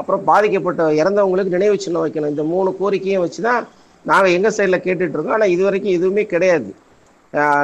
அப்புறம் 0.00 0.22
பாதிக்கப்பட்ட 0.30 0.82
இறந்தவங்களுக்கு 1.00 1.56
நினைவு 1.56 1.76
சின்னம் 1.84 2.04
வைக்கணும். 2.04 2.32
இந்த 2.34 2.44
மூணு 2.52 2.70
கோரிக்கையும் 2.80 3.24
வச்சு 3.24 3.40
தான் 3.48 3.62
நாங்கள் 4.04 4.34
எங்கள் 4.36 4.56
சைடில் 4.58 4.84
கேட்டுட்ருக்கோம் 4.86 5.36
ஆனால் 5.38 5.52
இது 5.54 5.62
வரைக்கும் 5.68 5.96
எதுவுமே 5.98 6.22
கிடையாது. 6.34 6.70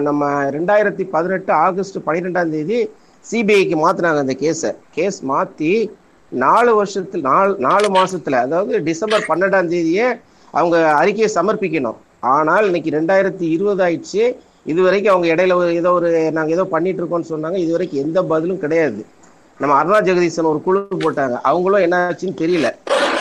நம்ம 0.06 0.28
ரெண்டாயிரத்தி 0.56 1.04
பதினெட்டு 1.14 1.52
ஆகஸ்ட் 1.66 1.98
பன்னிரெண்டாம் 2.06 2.52
தேதி 2.56 2.78
சிபிஐக்கு 3.24 3.76
மாற்றினாங்க 3.84 4.20
அந்த 4.24 4.34
கேஸை. 4.42 4.70
கேஸ் 4.96 5.18
மாற்றி 5.30 5.70
நாலு 6.32 6.70
வருஷத்தில் 6.80 7.24
நாலு 7.30 7.52
நாலு 7.66 7.88
மாதத்தில் 7.96 8.36
அதாவது 8.46 8.82
டிசம்பர் 8.88 9.28
பன்னெண்டாம் 9.30 9.70
தேதியே 9.72 10.08
அவங்க 10.58 10.76
அறிக்கையை 11.00 11.28
சமர்ப்பிக்கணும். 11.38 11.98
ஆனால் 12.34 12.66
இன்னைக்கு 12.70 12.90
ரெண்டாயிரத்தி 12.98 13.46
இருபது 13.56 13.82
ஆயிடுச்சு. 13.86 14.22
இது 14.72 14.80
வரைக்கும் 14.86 15.12
அவங்க 15.14 15.26
இடையில 15.34 15.56
ஒரு 15.60 15.70
ஏதோ 15.80 15.90
ஒரு 15.98 16.08
நாங்கள் 16.36 16.54
ஏதோ 16.56 16.64
பண்ணிட்டு 16.74 17.00
இருக்கோம்னு 17.02 17.32
சொன்னாங்க. 17.32 17.58
இது 17.64 17.72
வரைக்கும் 17.76 18.02
எந்த 18.04 18.18
பதிலும் 18.32 18.62
கிடையாது. 18.64 19.00
நம்ம 19.60 19.74
அருணா 19.80 19.98
ஜெகதீசன் 20.06 20.50
ஒரு 20.52 20.60
குழு 20.64 20.80
போட்டாங்க. 21.04 21.36
அவங்களும் 21.50 21.84
என்ன 21.86 21.98
ஆச்சுன்னு 22.06 22.40
தெரியல. 22.42 22.70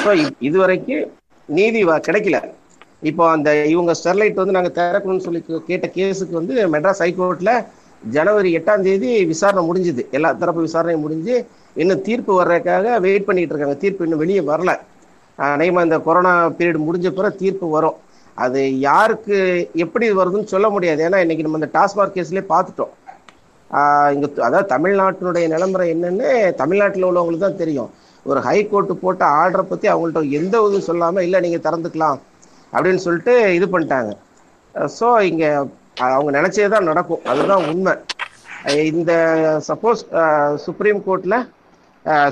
ஸோ 0.03 0.11
இது 0.47 0.57
வரைக்கும் 0.63 1.03
நீதி 1.49 1.81
கிடைக்கல. 2.07 2.39
இப்போ 3.09 3.23
அந்த 3.35 3.49
இவங்க 3.73 3.91
ஸ்டெர்லைட் 3.99 4.41
வந்து 4.41 4.55
நாங்கள் 4.57 4.75
திறக்கணும்னு 4.77 5.25
சொல்லி 5.25 5.41
கேட்ட 5.69 5.87
கேஸுக்கு 5.97 6.35
வந்து 6.39 6.55
மெட்ராஸ் 6.73 7.01
ஹைகோர்ட்ல 7.03 7.51
ஜனவரி 8.15 8.49
எட்டாம் 8.57 8.85
தேதி 8.87 9.09
விசாரணை 9.31 9.61
முடிஞ்சுது. 9.67 10.03
எல்லா 10.17 10.29
தரப்பு 10.41 10.61
விசாரணையும் 10.67 11.05
முடிஞ்சு 11.05 11.35
இன்னும் 11.81 12.03
தீர்ப்பு 12.07 12.31
வர்றதுக்காக 12.39 12.95
வெயிட் 13.05 13.27
பண்ணிட்டு 13.29 13.53
இருக்காங்க. 13.53 13.77
தீர்ப்பு 13.83 14.05
இன்னும் 14.07 14.21
வெளியே 14.23 14.41
வரல. 14.51 14.73
அநேகமா 15.39 15.81
இந்த 15.87 15.97
கொரோனா 16.07 16.33
பீரியட் 16.57 16.85
முடிஞ்ச 16.87 17.07
பிறகு 17.17 17.39
தீர்ப்பு 17.41 17.67
வரும். 17.75 17.97
அது 18.37 18.61
யாருக்கு 18.87 19.37
எப்படி 19.85 20.05
வருதுன்னு 20.19 20.53
சொல்ல 20.53 20.67
முடியாது. 20.75 21.01
ஏன்னா 21.07 21.19
இன்னைக்கு 21.23 21.45
நம்ம 21.45 21.59
இந்த 21.61 21.69
டாஸ்மாக் 21.77 22.15
கேஸ்லேயே 22.15 22.45
பார்த்துட்டோம். 22.53 22.93
இங்கே 24.13 24.27
இங்க 24.27 24.27
அதாவது 24.47 24.67
தமிழ்நாட்டினுடைய 24.73 25.45
நிலைமுறை 25.53 25.85
என்னன்னு 25.93 26.29
தமிழ்நாட்டில் 26.61 27.07
உள்ளவங்களுக்கு 27.09 27.45
தான் 27.45 27.61
தெரியும். 27.63 27.89
ஒரு 28.25 28.39
ஹைகோர்ட்டு 28.47 28.93
போட்ட 29.03 29.23
ஆர்டரை 29.39 29.63
பத்தி 29.71 29.87
அவங்கள்ட்ட 29.93 30.21
எந்த 30.39 30.55
இதுவும் 30.65 30.87
சொல்லாம 30.89 31.23
இல்லை 31.27 31.39
நீங்க 31.45 31.59
திறந்துக்கலாம் 31.67 32.19
அப்படின்னு 32.73 33.01
சொல்லிட்டு 33.07 33.33
இது 33.57 33.65
பண்ணிட்டாங்க. 33.73 34.11
ஸோ 34.97 35.07
இங்க 35.31 35.45
அவங்க 36.15 36.31
நினைச்சே 36.37 36.67
தான் 36.75 36.89
நடக்கும். 36.91 37.25
அதுதான் 37.31 37.65
உண்மை. 37.71 37.93
இந்த 38.91 39.11
சப்போஸ் 39.67 40.01
சுப்ரீம் 40.65 41.01
கோர்ட்ல 41.07 41.35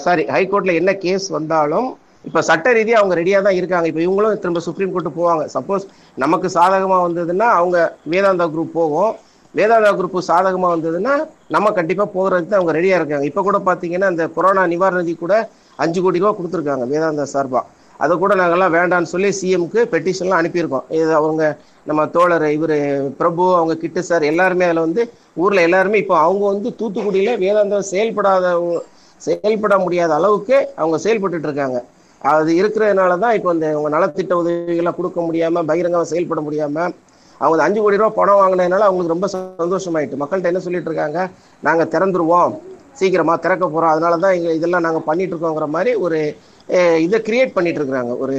சாரி 0.06 0.24
ஹைகோர்ட்ல 0.36 0.74
என்ன 0.80 0.92
கேஸ் 1.06 1.28
வந்தாலும் 1.38 1.90
இப்ப 2.28 2.42
சட்ட 2.50 2.74
ரீதியா 2.78 2.98
அவங்க 3.02 3.16
ரெடியா 3.20 3.40
தான் 3.48 3.58
இருக்காங்க. 3.60 3.88
இப்ப 3.92 4.02
இவங்களும் 4.06 4.42
திரும்ப 4.44 4.62
சுப்ரீம் 4.68 4.94
கோர்ட்டு 4.94 5.18
போவாங்க. 5.20 5.44
சப்போஸ் 5.56 5.86
நமக்கு 6.24 6.50
சாதகமா 6.58 6.98
வந்ததுன்னா 7.06 7.48
அவங்க 7.60 7.78
வேதாந்தா 8.14 8.46
குரூப் 8.54 8.76
போகும். 8.80 9.12
வேதாந்தா 9.54 9.90
குரூப் 10.00 10.18
சாதகமா 10.30 10.68
வந்ததுன்னா 10.76 11.14
நம்ம 11.56 11.72
கண்டிப்பா 11.80 12.06
போகிறதுக்கு 12.16 12.58
அவங்க 12.60 12.74
ரெடியா 12.80 12.98
இருக்காங்க. 13.00 13.26
இப்ப 13.32 13.44
கூட 13.48 13.58
பாத்தீங்கன்னா 13.70 14.08
இந்த 14.14 14.26
கொரோனா 14.38 14.64
நிவாரண 14.74 15.02
நிதி 15.04 15.14
கூட 15.24 15.36
அஞ்சு 15.80 16.00
கோடி 16.06 16.22
ரூபா 16.24 16.32
கொடுத்துருக்காங்க 16.38 16.86
வேதாந்தா 16.94 17.26
சார்பா. 17.34 17.62
அதை 18.00 18.14
கூட 18.22 18.34
நாங்கெல்லாம் 18.40 18.74
வேண்டாம்னு 18.78 19.12
சொல்லி 19.14 19.30
சிஎம்க்கு 19.40 19.82
பெட்டிஷன்லாம் 19.92 20.40
அனுப்பியிருக்கோம். 20.42 20.86
இது 21.00 21.12
அவங்க 21.20 21.44
நம்ம 21.90 22.02
தோழர் 22.16 22.46
இவர் 22.58 22.76
பிரபு 23.20 23.44
அவங்க 23.60 23.74
கிட்டு 23.84 24.02
சார் 24.10 24.24
எல்லாருமே 24.32 24.66
அதில் 24.68 24.86
வந்து 24.86 25.02
ஊரில் 25.44 25.66
எல்லாருமே 25.68 25.98
இப்போ 26.04 26.16
அவங்க 26.26 26.44
வந்து 26.54 26.70
தூத்துக்குடியில 26.80 27.32
வேதாந்தம் 27.44 27.90
செயல்படாத 27.94 28.54
செயல்பட 29.22 29.76
முடியாத 29.84 30.12
அளவுக்கு 30.20 30.56
அவங்க 30.82 30.98
செயல்பட்டு 31.06 31.48
இருக்காங்க. 31.50 31.78
அது 32.32 32.52
இருக்கிறதுனால 32.60 33.14
தான் 33.24 33.36
இப்போ 33.38 33.50
இந்த 33.56 33.68
உங்க 33.78 33.90
நலத்திட்ட 33.96 34.34
உதவிகள்லாம் 34.42 34.98
கொடுக்க 35.00 35.20
முடியாம 35.28 35.64
பகிரங்கமாக 35.70 36.10
செயல்பட 36.12 36.42
முடியாம 36.46 36.78
அவங்க 37.42 37.56
அந்த 37.56 37.66
அஞ்சு 37.68 37.80
கோடி 37.84 38.00
ரூபா 38.00 38.12
பணம் 38.18 38.40
வாங்கினதுனால 38.42 38.86
அவங்களுக்கு 38.88 39.14
ரொம்ப 39.16 39.28
சந்தோஷமாயிட்டு. 39.36 40.20
மக்கள்கிட்ட 40.22 40.52
என்ன 40.52 40.62
சொல்லிட்டு 40.66 40.90
இருக்காங்க? 40.90 41.20
நாங்கள் 41.68 41.90
திறந்துருவோம். 41.94 42.54
சீக்கிரமா 43.00 43.34
திறக்க 43.46 43.66
போறோம். 43.68 43.94
அதனால 43.94 44.18
தான் 44.24 44.36
இங்கே 44.38 44.52
இதெல்லாம் 44.58 44.86
நாங்கள் 44.86 45.06
பண்ணிட்டு 45.10 45.34
இருக்கோங்கிற 45.34 45.68
மாதிரி 45.76 45.92
ஒரு 46.06 46.20
இதை 47.06 47.18
கிரியேட் 47.28 47.56
பண்ணிட்டு 47.56 47.80
இருக்கிறாங்க. 47.82 48.14
ஒரு 48.24 48.38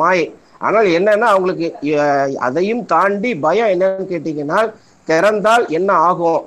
மாயை. 0.00 0.26
ஆனால் 0.66 0.88
என்னன்னா 0.98 1.28
அவங்களுக்கு 1.34 1.66
அதையும் 2.48 2.84
தாண்டி 2.92 3.30
பயம் 3.46 3.72
என்னன்னு 3.74 4.10
கேட்டீங்கன்னா 4.12 4.60
திறந்தால் 5.08 5.64
என்ன 5.78 5.90
ஆகும்? 6.08 6.42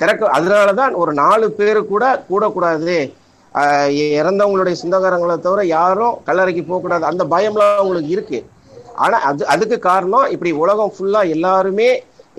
திறக்க 0.00 0.30
அதனாலதான் 0.38 0.96
ஒரு 1.02 1.12
நாலு 1.22 1.46
பேர் 1.58 1.80
கூட 1.92 2.04
கூடக்கூடாது. 2.30 2.96
இறந்தவங்களுடைய 4.18 4.74
சொந்தக்காரங்களை 4.80 5.36
தவிர 5.46 5.60
யாரும் 5.76 6.16
கல்லறைக்கு 6.26 6.62
போகக்கூடாது. 6.70 7.04
அந்த 7.10 7.22
பயம்லாம் 7.34 7.78
அவங்களுக்கு 7.80 8.10
இருக்கு. 8.16 8.38
ஆனா 9.04 9.16
அது 9.28 9.42
அதுக்கு 9.54 9.76
காரணம் 9.90 10.26
இப்படி 10.34 10.50
உலகம் 10.64 10.92
ஃபுல்லா 10.96 11.22
எல்லாருமே 11.36 11.88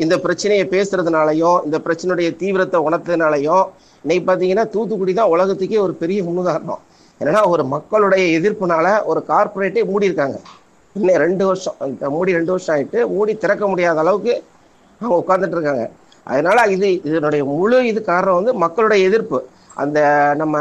இந்த 0.04 0.16
பிரச்சனையை 0.26 0.66
பேசுறதுனாலையும் 0.74 1.58
இந்த 1.68 1.78
பிரச்சனையுடைய 1.86 2.30
தீவிரத்தை 2.42 2.80
உணர்த்ததுனாலையும் 2.88 3.66
இன்னைக்கு 4.04 4.26
பாத்தீங்கன்னா 4.30 4.66
தூத்துக்குடி 4.74 5.14
தான் 5.20 5.34
உலகத்துக்கே 5.36 5.80
ஒரு 5.86 5.94
பெரிய 6.02 6.20
முன்னுதாரணம். 6.28 6.82
ஏன்னா 7.22 7.42
ஒரு 7.54 7.64
மக்களுடைய 7.76 8.24
எதிர்ப்புனால 8.40 8.88
ஒரு 9.12 9.22
கார்பரேட்டே 9.32 9.84
மூடி 9.92 10.10
இருக்காங்க 10.10 10.38
இன்னும் 10.96 11.22
ரெண்டு 11.26 11.44
வருஷம் 11.50 11.78
மூடி 12.16 12.38
ரெண்டு 12.40 12.52
வருஷம் 12.54 12.74
ஆயிட்டு 12.76 13.00
மூடி 13.16 13.34
திறக்க 13.44 13.64
முடியாத 13.72 14.00
அளவுக்கு 14.04 14.34
அவங்க 15.02 15.16
உட்கார்ந்துட்டு 15.22 15.58
இருக்காங்க. 15.58 15.86
அதனால 16.28 16.66
இது 16.76 16.88
இதனுடைய 17.10 17.44
முழு 17.54 17.78
இது 17.92 18.00
காரணம் 18.14 18.40
வந்து 18.40 18.54
மக்களுடைய 18.64 19.02
எதிர்ப்பு. 19.10 19.40
அந்த 19.84 20.00
நம்ம 20.42 20.56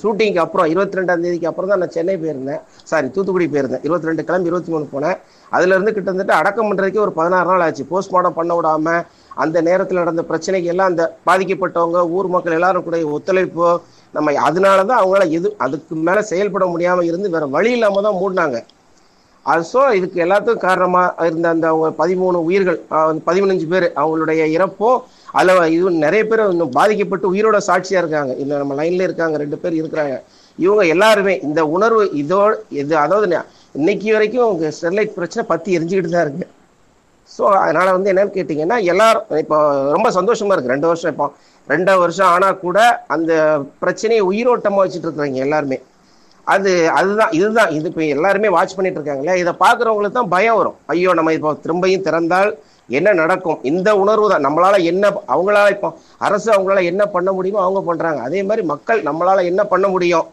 ஷூட்டிங்க்கு 0.00 0.40
அப்புறம் 0.44 0.68
இருபத்தி 0.72 0.98
ரெண்டாம் 0.98 1.22
தேதிக்கு 1.24 1.48
அப்புறம் 1.50 1.70
தான் 1.72 1.80
நான் 1.82 1.94
சென்னை 1.96 2.14
போயிருந்தேன். 2.22 2.62
சாரி 2.90 3.06
தூத்துக்குடி 3.14 3.46
போயிருந்தேன். 3.54 3.82
இருபத்தி 3.86 4.08
ரெண்டு 4.10 4.22
கிளம்பி 4.28 4.50
இருபத்தி 4.50 4.72
மூணு 4.74 4.86
போனேன். 4.94 5.18
அதுல 5.52 5.74
இருந்து 5.76 5.94
கிட்டத்தட்ட 5.96 6.34
அடக்கம் 6.40 6.68
பண்றதுக்கே 6.68 7.02
ஒரு 7.06 7.12
பதினாறு 7.18 7.48
நாள் 7.50 7.64
ஆச்சு. 7.66 7.84
போஸ்ட்மார்ட்டம் 7.92 8.38
பண்ண 8.38 8.54
விடாம 8.58 8.94
அந்த 9.44 9.56
நேரத்தில் 9.68 10.02
நடந்த 10.02 10.22
பிரச்சனைக்கு 10.30 10.70
எல்லாம் 10.72 10.90
அந்த 10.92 11.04
பாதிக்கப்பட்டவங்க 11.28 12.00
ஊர் 12.16 12.28
மக்கள் 12.34 12.56
எல்லாரும் 12.58 12.86
கூட 12.86 12.98
ஒத்துழைப்பு 13.16 13.66
நம்ம 14.14 14.34
அதனால 14.48 14.78
தான் 14.90 15.00
அவங்களால 15.00 15.28
எது 15.38 15.48
அதுக்கு 15.64 15.94
மேல 16.08 16.18
செயல்பட 16.32 16.64
முடியாம 16.74 17.04
இருந்து 17.10 17.34
வேற 17.34 17.46
வழி 17.56 17.70
இல்லாம 17.76 18.02
தான் 18.06 18.18
மூடினாங்க. 18.22 18.58
அது 19.46 19.64
ஸோ 19.72 19.80
இதுக்கு 19.98 20.18
எல்லாத்துக்கும் 20.24 20.66
காரணமா 20.68 21.02
இருந்த 21.26 21.48
அந்த 21.54 21.66
அவங்க 21.72 21.88
பதிமூணு 22.00 22.38
உயிர்கள் 22.48 22.78
பதிமூணு 23.28 23.66
பேர் 23.74 23.86
அவங்களுடைய 24.00 24.44
இறப்பும் 24.56 24.98
அதில் 25.38 25.72
இது 25.76 25.90
நிறைய 26.06 26.22
பேர் 26.30 26.42
இன்னும் 26.54 26.74
பாதிக்கப்பட்டு 26.78 27.26
உயிரோட 27.32 27.58
சாட்சியாக 27.68 28.02
இருக்காங்க. 28.02 28.32
இந்த 28.42 28.52
நம்ம 28.62 28.74
லைனில் 28.80 29.06
இருக்காங்க 29.08 29.36
ரெண்டு 29.44 29.58
பேர் 29.62 29.78
இருக்கிறாங்க. 29.80 30.16
இவங்க 30.58 30.82
எல்லாருமே 30.94 31.34
இந்த 31.46 31.60
உணர்வு 31.76 32.04
இதோ 32.22 32.42
இது 32.82 32.94
அதாவது 33.04 33.26
இன்னைக்கு 33.80 34.12
வரைக்கும் 34.16 34.46
அவங்க 34.46 34.68
ஸ்டெர்லைட் 34.76 35.16
பிரச்சனை 35.18 35.42
பற்றி 35.52 35.70
எரிஞ்சுக்கிட்டு 35.78 36.12
தான் 36.14 36.26
இருக்கு. 36.26 36.46
ஸோ 37.30 37.44
அதனால் 37.64 37.94
வந்து 37.96 38.10
என்னன்னு 38.12 38.36
கேட்டிங்கன்னா 38.36 38.76
எல்லாரும் 38.92 39.40
இப்போ 39.42 39.56
ரொம்ப 39.96 40.08
சந்தோஷமாக 40.16 40.54
இருக்குது 40.54 40.74
ரெண்டு 40.74 40.90
வருஷம் 40.90 41.12
இப்போ 41.14 41.26
ரெண்டு 41.68 41.92
வருஷம் 42.02 42.30
ஆனால் 42.34 42.60
கூட 42.64 42.78
அந்த 43.14 43.32
பிரச்சனையை 43.82 44.22
உயிரோட்டமாக 44.30 44.82
வச்சுட்டு 44.84 45.06
இருக்கிறாங்க 45.08 45.44
எல்லாருமே. 45.46 45.78
அது 46.46 46.72
அதுதான் 46.98 47.32
இதுதான். 47.38 47.70
இது 47.76 47.88
இப்போ 47.90 48.02
எல்லாருமே 48.16 48.48
வாட்ச் 48.56 48.76
பண்ணிட்டு 48.76 49.00
இருக்காங்களே 49.00 49.34
இதை 49.42 49.52
பார்க்குறவங்களுக்கு 49.64 50.18
தான் 50.18 50.32
பயம் 50.34 50.58
வரும். 50.60 50.76
ஐயோ 50.92 51.12
நம்ம 51.18 51.32
இப்போ 51.38 51.52
திரும்பியும் 51.64 52.06
திறந்தால் 52.06 52.50
என்ன 52.88 53.12
நடக்கும்? 53.20 53.58
இந்த 53.70 53.88
உணர்வு 54.02 54.26
தான். 54.32 54.44
நம்மளால 54.46 54.76
என்ன 54.90 55.04
அவங்களால 55.34 55.70
இப்போ 55.76 55.88
அரசு 56.26 56.48
அவங்களால 56.54 56.82
என்ன 56.90 57.02
பண்ண 57.14 57.30
முடியுமோ 57.36 57.60
அவங்க 57.64 57.80
பண்றாங்க. 57.88 58.20
அதே 58.28 58.40
மாதிரி 58.48 58.64
மக்கள் 58.72 59.00
நம்மளால 59.08 59.44
என்ன 59.50 59.64
பண்ண 59.72 59.88
முடியும்? 59.94 60.26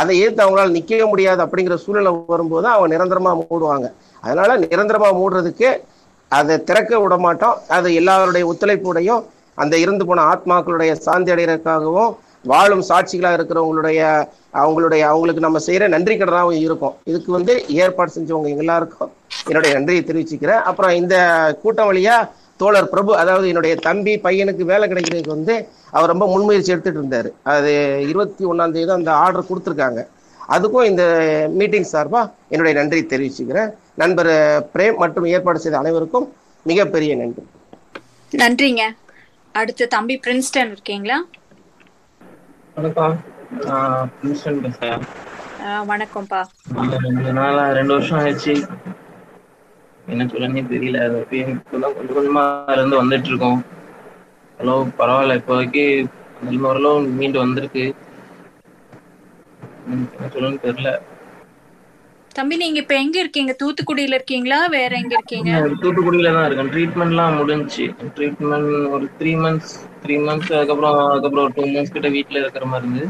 அதை 0.00 0.14
ஏற்று 0.22 0.42
அவங்களால 0.44 0.74
நிக்கவே 0.78 1.04
முடியாது 1.12 1.40
அப்படிங்கிற 1.44 1.76
சூழ்நிலை 1.84 2.12
வரும்போது 2.32 2.64
தான் 2.64 2.76
அவங்க 2.76 2.88
நிரந்தரமா 2.94 3.32
மூடுவாங்க. 3.40 3.86
அதனால 4.24 4.56
நிரந்தரமா 4.64 5.10
மூடுறதுக்கு 5.20 5.68
அதை 6.32 6.54
திறக்க 6.68 6.92
விட 7.02 7.16
மாட்டோம். 7.26 7.58
அது 7.76 7.90
எல்லாருடைய 8.00 8.44
ஒத்துழைப்புடையும் 8.52 9.22
அந்த 9.58 9.74
இருந்து 9.84 10.04
போன 10.08 10.24
ஆத்மாக்களுடைய 10.32 10.92
சாந்தி 11.06 11.32
அடைகிறதுக்காகவும் 11.34 12.10
வாழும் 12.50 12.84
சாட்சிகளாக 12.88 13.36
இருக்கிறவங்களுடைய 13.38 14.00
அவங்களுடைய 14.60 15.02
அவங்களுக்கு 15.12 15.46
நம்ம 15.46 15.60
செய்யற 15.68 15.86
நன்றி 15.94 16.14
கடனாகவும் 16.16 16.64
இருக்கும். 16.66 16.94
இதுக்கு 17.10 17.30
வந்து 17.36 17.54
ஏற்பாடு 17.82 18.10
செஞ்சவங்க 18.16 18.50
எல்லாருக்கும் 18.64 19.12
என்னுடைய 19.50 19.70
நன்றியை 19.76 20.02
தெரிவிச்சுக்கிறேன். 20.08 20.62
அப்புறம் 20.70 20.94
இந்த 21.00 21.16
கூட்டம் 21.62 21.88
வழியா 21.90 22.16
தோழர் 22.60 22.90
பிரபு 22.92 23.10
அதாவது 23.22 23.46
என்னுடைய 23.50 23.74
தம்பி 23.86 24.12
பையனுக்கு 24.24 24.62
வேலை 24.70 24.84
கிடைக்கிறதுக்கு 24.90 25.36
வந்து 25.36 25.54
அவர் 25.96 26.10
ரொம்ப 26.12 26.26
முன்முயற்சி 26.32 26.72
எடுத்துட்டு 26.74 27.00
இருந்தாரு. 27.02 27.30
அது 27.52 27.72
இருபத்தி 28.10 28.44
ஒன்னாம் 28.52 28.74
தேதி 28.76 28.86
தான் 28.90 29.00
அந்த 29.02 29.12
ஆர்டர் 29.24 29.48
கொடுத்துருக்காங்க. 29.50 30.00
அதுக்கும் 30.54 30.88
இந்த 30.90 31.04
மீட்டிங் 31.60 31.88
சார்பா 31.92 32.20
என்னுடைய 32.52 32.74
நன்றி 32.78 33.00
தெரிவிச்சுக்கிறேன். 33.12 33.70
நண்பர் 34.02 34.32
பிரேம் 34.74 35.00
மற்றும் 35.02 35.28
ஏற்பாடு 35.34 35.62
செய்த 35.64 35.78
அனைவருக்கும் 35.82 36.26
மிகப்பெரிய 36.70 37.12
நன்றி. 37.22 37.44
நன்றிங்க. 38.42 38.84
அடுத்து 39.60 39.84
தம்பி 39.96 40.16
பிரின்ஸ்டன் 40.24 40.70
இருக்கீங்களா? 40.74 41.18
வணக்கம் 42.78 43.16
பிரின்ஸ்டன் 44.18 44.60
வணக்கம்ப்பா. 45.92 46.40
நாளா 47.38 47.64
ரெண்டு 47.78 47.92
வருஷம் 47.96 48.18
ஆயிடுச்சு. 48.22 48.54
என்ன 50.12 50.24
சொல்லனே 50.32 50.62
தெரியல. 50.72 50.98
அது 51.06 51.38
இப்பதான் 51.54 51.96
கொஞ்சம் 51.96 52.16
கொஞ்சமா 52.18 52.42
அதுல 52.68 52.80
இருந்து 52.82 53.00
வந்துட்டு 53.02 53.30
இருக்கோம் 53.32 53.58
ஹலோ 54.60 54.74
பரவாயில்ல. 55.00 55.38
இப்போதைக்கு 55.40 55.82
இருந்து 56.42 56.68
ஓரளவு 56.70 57.12
மீண்டு 57.18 57.38
வந்திருக்கு. 57.44 57.84
என்ன 59.92 60.28
சொல்லணும்னு 60.34 60.64
தெரியல. 60.66 60.90
தம்பி 62.36 62.56
நீங்க 62.62 62.78
இப்ப 62.82 62.94
எங்க 63.02 63.16
இருக்கீங்க? 63.22 63.52
தூத்துக்குடியில 63.60 64.16
இருக்கீங்களா? 64.18 64.58
வேற 64.74 64.90
எங்க 65.02 65.14
இருக்கீங்க? 65.16 65.52
தூத்துக்குடியில 65.82 66.32
தான் 66.36 66.46
இருக்கேன். 66.48 66.70
ட்ரீட்மெண்ட்லாம் 66.74 67.38
முடிஞ்சுச்சு. 67.40 67.86
ட்ரீட்மெண்ட் 68.16 68.74
ஒரு 68.96 69.06
த்ரீ 69.20 69.32
மந்த்ஸ் 69.44 69.72
த்ரீ 70.02 70.16
மந்த்ஸ் 70.26 70.52
அதுக்கப்புறம் 70.58 70.98
அதுக்கப்புறம் 71.08 71.44
ஒரு 71.46 71.54
டூ 71.56 71.64
மந்த்ஸ் 71.74 71.94
கிட்ட 71.96 72.10
வீட்ல 72.16 72.42
இருக்கிற 72.44 72.66
மாதிரி 72.72 72.88
இருந்து 72.88 73.06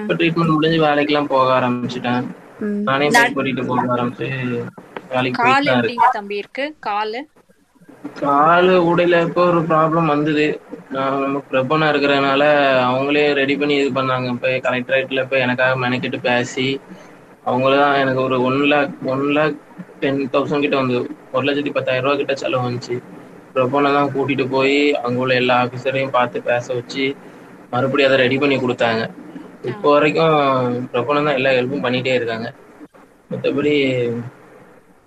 இப்போ 0.00 0.14
ட்ரீட்மெண்ட் 0.20 0.54
முடிஞ்சு 0.56 0.80
வேலைக்கெல்லாம் 0.86 1.32
போக 1.34 1.48
ஆரம்பிச்சிட்டேன். 1.58 2.24
நானே 2.88 3.06
ஓட்டிட்டு 3.36 3.64
போக 3.70 3.86
ஆரம்பிச்சு 3.96 4.28
வேலைக்கு 5.12 5.38
கால் 5.40 5.48
போயிட்டு 5.48 5.70
தான் 5.70 5.80
இருக்கேன். 5.80 5.80
எப்படிங்க 5.80 6.08
தம்பி 6.18 6.42
இருக்கு? 6.42 6.64
காலு? 6.88 7.20
காலு 8.20 8.74
உடையில 8.90 9.16
இப்போ 9.26 9.42
ஒரு 9.50 9.60
ப்ராப்ளம் 9.70 10.12
வந்தது. 10.14 10.46
நான் 10.94 11.22
நம்ம 11.24 11.38
பிரபனா 11.50 11.86
இருக்கிறதுனால 11.92 12.42
அவங்களே 12.88 13.24
ரெடி 13.40 13.54
பண்ணி 13.60 13.74
இது 13.82 13.90
பண்ணாங்க. 13.98 14.26
இப்போ 14.34 14.50
கலெக்டரேட்ல 14.66 15.22
போய் 15.30 15.44
எனக்காக 15.46 15.76
மெனக்கிட்டு 15.84 16.20
பேசி 16.28 16.68
அவங்கள 17.50 17.72
தான் 17.82 17.98
எனக்கு 18.02 18.20
ஒரு 18.28 18.36
one 18.48 18.60
lakh 18.72 18.94
one 19.12 19.26
lakh 19.36 19.58
ten 20.02 20.22
thousand 20.34 20.64
கிட்ட 20.64 20.76
வந்து 20.82 20.96
ஒரு 21.34 21.44
லட்சத்தி 21.48 21.72
பத்தாயிரம் 21.76 22.06
ரூபா 22.06 22.16
கிட்ட 22.20 22.34
செலவு 22.42 22.66
வந்துச்சு. 22.66 22.96
ப்ரொபோனை 23.54 23.90
தான் 23.98 24.10
கூட்டிட்டு 24.14 24.44
போய் 24.54 24.78
அங்க 25.04 25.22
உள்ள 25.24 25.34
எல்லா 25.42 25.54
ஆஃபீஸரையும் 25.64 26.16
பார்த்து 26.16 26.46
பேச 26.48 26.66
வச்சு 26.78 27.04
மறுபடியும் 27.72 28.08
அதை 28.10 28.18
ரெடி 28.24 28.36
பண்ணி 28.42 28.56
கொடுத்தாங்க. 28.64 29.02
இப்போ 29.70 29.88
வரைக்கும் 29.94 30.34
ப்ரொபோனை 30.92 31.20
தான் 31.28 31.38
எல்லா 31.38 31.52
ஹெல்ப்பும் 31.58 31.84
பண்ணிட்டே 31.86 32.14
இருக்காங்க. 32.18 32.48
மற்றபடி 33.30 33.74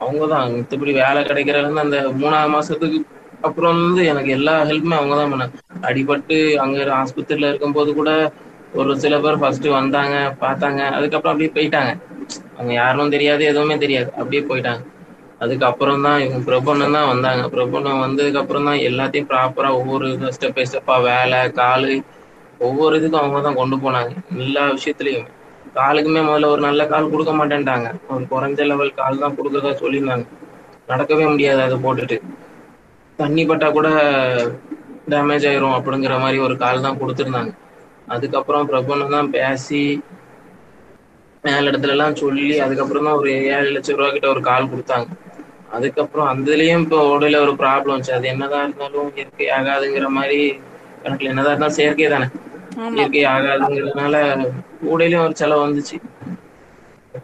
அவங்க 0.02 0.26
தான் 0.34 0.54
மற்றபடி 0.56 0.91
வேலை 1.02 1.22
கிடைக்கிறதுலேருந்து 1.30 1.86
அந்த 1.86 1.97
மூணாவது 2.22 2.54
மாசத்துக்கு 2.56 3.00
அப்புறம் 3.47 3.78
வந்து 3.82 4.02
எனக்கு 4.12 4.32
எல்லா 4.38 4.54
ஹெல்ப்புமே 4.70 4.95
அவங்க 5.00 5.16
தான் 5.16 5.32
பண்ணாங்க. 5.34 5.58
அடிபட்டு 5.89 6.38
அங்க 6.64 6.78
ஆஸ்பத்திரியில 7.02 7.50
இருக்கும்போது 7.52 7.89
கூட 8.00 8.12
ஒரு 8.80 8.91
சில 9.04 9.14
பேர் 9.20 9.39
ஃபர்ஸ்ட் 9.41 9.68
வந்தாங்க 9.80 10.16
பார்த்தாங்க. 10.41 10.82
அதுக்கப்புறம் 10.97 11.34
அப்படியே 11.34 11.52
போயிட்டாங்க. 11.58 11.91
அவங்க 12.58 12.74
யாரும் 12.74 13.14
தெரியாது 13.16 13.43
எதுவுமே 13.52 13.76
தெரியாது. 13.84 14.10
அப்படியே 14.20 14.41
போயிட்டாங்க. 14.50 14.82
அதுக்கப்புறம் 15.43 16.04
தான் 16.06 16.20
இவங்க 16.20 16.39
பிரபண்ணம் 16.50 16.95
தான் 16.97 17.10
வந்தாங்க. 17.12 17.43
பிரபண்ணம் 17.56 18.04
வந்ததுக்கு 18.06 18.41
அப்புறம் 18.41 18.68
தான் 18.70 18.80
எல்லாத்தையும் 18.89 19.30
ப்ராப்பரா 19.32 19.70
ஒவ்வொரு 19.80 20.08
ஸ்டெப் 20.36 20.56
பை 20.56 20.66
ஸ்டெப்பா 20.70 20.97
வேலை 21.10 21.39
காலு 21.60 21.93
ஒவ்வொரு 22.60 22.93
இதுக்கும் 23.00 23.22
அவங்க 23.22 23.41
தான் 23.41 23.60
கொண்டு 23.62 23.76
போனாங்க. 23.84 24.12
எல்லா 24.45 24.64
விஷயத்துலயுமே. 24.78 25.30
காலுக்குமே 25.78 26.22
முதல்ல 26.28 26.51
ஒரு 26.53 26.61
நல்ல 26.67 26.82
கால் 26.91 27.11
கொடுக்க 27.13 27.32
மாட்டேன்ட்டாங்க. 27.39 27.88
ஒரு 28.13 28.24
குறைஞ்ச 28.32 28.65
லெவல் 28.72 28.97
கால் 28.99 29.22
தான் 29.24 29.36
கொடுக்கறதா 29.38 29.72
சொல்லியிருந்தாங்க. 29.82 30.26
நடக்கவே 30.91 31.26
முடியாது 31.32 31.61
அதை 31.67 31.78
போட்டுட்டு. 31.86 32.17
தண்ணி 33.20 33.43
பட்டா 33.49 33.67
கூட 33.78 33.89
டேமேஜ் 35.13 35.47
ஆயிரும் 35.49 35.76
அப்படிங்கிற 35.78 36.15
மாதிரி 36.24 36.38
ஒரு 36.47 36.55
கால் 36.63 36.86
தான் 36.86 36.99
கொடுத்துருந்தாங்க. 37.01 37.51
அதுக்கப்புறம் 38.15 38.67
பிரபுன்னு 38.72 39.13
தான் 39.15 39.32
பேசி 39.38 39.82
மேல 41.43 41.70
இடத்துல 41.72 41.93
எல்லாம் 41.95 42.20
சொல்லி 42.22 42.47
அதுக்கப்புறம் 42.65 43.05
தான் 43.07 43.20
ஒரு 43.22 43.32
ஏழு 43.55 43.70
லட்சம் 43.76 43.97
ரூபா 43.99 44.09
கிட்ட 44.15 44.28
ஒரு 44.36 44.41
கால் 44.49 44.72
கொடுத்தாங்க. 44.72 45.07
அதுக்கப்புறம் 45.76 46.30
அதுலயும் 46.32 46.84
இப்போ 46.86 46.99
உடல 47.15 47.39
ஒரு 47.45 47.53
ப்ராப்ளம் 47.61 47.93
வந்துச்சு. 47.93 48.17
அது 48.17 48.28
என்னதான் 48.34 48.65
இருந்தாலும் 48.65 49.09
இயற்கை 49.17 49.47
ஆகாதுங்கிற 49.57 50.07
மாதிரி 50.17 50.39
கணக்குல 51.03 51.32
என்னதான் 51.34 51.53
இருந்தாலும் 51.53 51.78
செயற்கை 51.80 52.09
தானே. 52.15 52.28
இயற்கை 52.91 53.23
ஆகாதுங்கிறதுனால 53.32 54.15
கூடையிலயும் 54.82 55.25
ஒரு 55.25 55.36
செலவு 55.36 55.65
வந்துச்சு. 55.65 55.97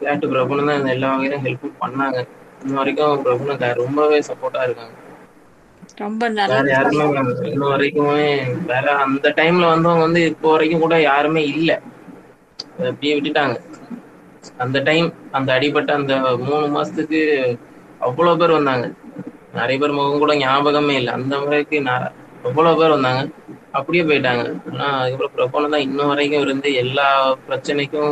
கேட்டு 0.01 0.25
பிரபுன்னு 0.27 0.65
தான் 0.69 0.93
எல்லா 0.93 1.09
வகையிலும் 1.13 1.45
ஹெல்ப் 1.45 1.65
பண்ணாங்க. 1.81 2.19
இன்ன 2.61 2.77
வரைக்கும் 2.77 3.23
பிரபுனு 3.25 3.53
ரொம்பவே 3.81 4.19
சப்போர்ட்டா 4.29 4.63
இருக்காங்க. 4.67 4.95
ரொம்ப 6.01 6.21
இன்ன 7.49 7.65
வரைக்குமே 7.71 8.25
வேற 8.71 8.85
அந்த 9.05 9.27
டைம்ல 9.37 9.65
வந்தவங்க 9.73 10.05
வந்து 10.05 10.21
இப்போ 10.31 10.47
வரைக்கும் 10.53 10.83
கூட 10.83 10.95
யாருமே 11.03 11.43
இல்ல. 11.53 11.71
அப்படியே 12.81 13.13
விட்டுட்டாங்க. 13.15 13.55
அந்த 14.63 14.77
டைம் 14.87 15.07
அந்த 15.37 15.49
அடிபட்ட 15.57 15.91
அந்த 15.99 16.13
மூணு 16.43 16.65
மாசத்துக்கு 16.75 17.21
அவ்வளவு 18.07 18.39
பேர் 18.41 18.57
வந்தாங்க. 18.57 18.85
நிறைய 19.53 19.77
பேர் 19.77 19.97
முகம் 19.97 20.21
கூட 20.23 20.33
ஞாபகமே 20.41 20.95
இல்லை. 20.99 21.11
அந்த 21.17 21.33
முறைக்கு 21.41 21.77
அவ்வளவு 22.47 22.79
பேர் 22.79 22.95
வந்தாங்க? 22.95 23.21
அப்படியே 23.77 24.03
போயிட்டாங்க. 24.09 24.43
ஆனா 24.71 24.87
அதுக்கப்புறம் 24.99 25.33
பிரபலம் 25.35 25.73
தான் 25.75 25.85
இன்ன 25.87 26.05
வரைக்கும் 26.11 26.43
இருந்து 26.45 26.69
எல்லா 26.83 27.07
பிரச்சனைக்கும் 27.47 28.11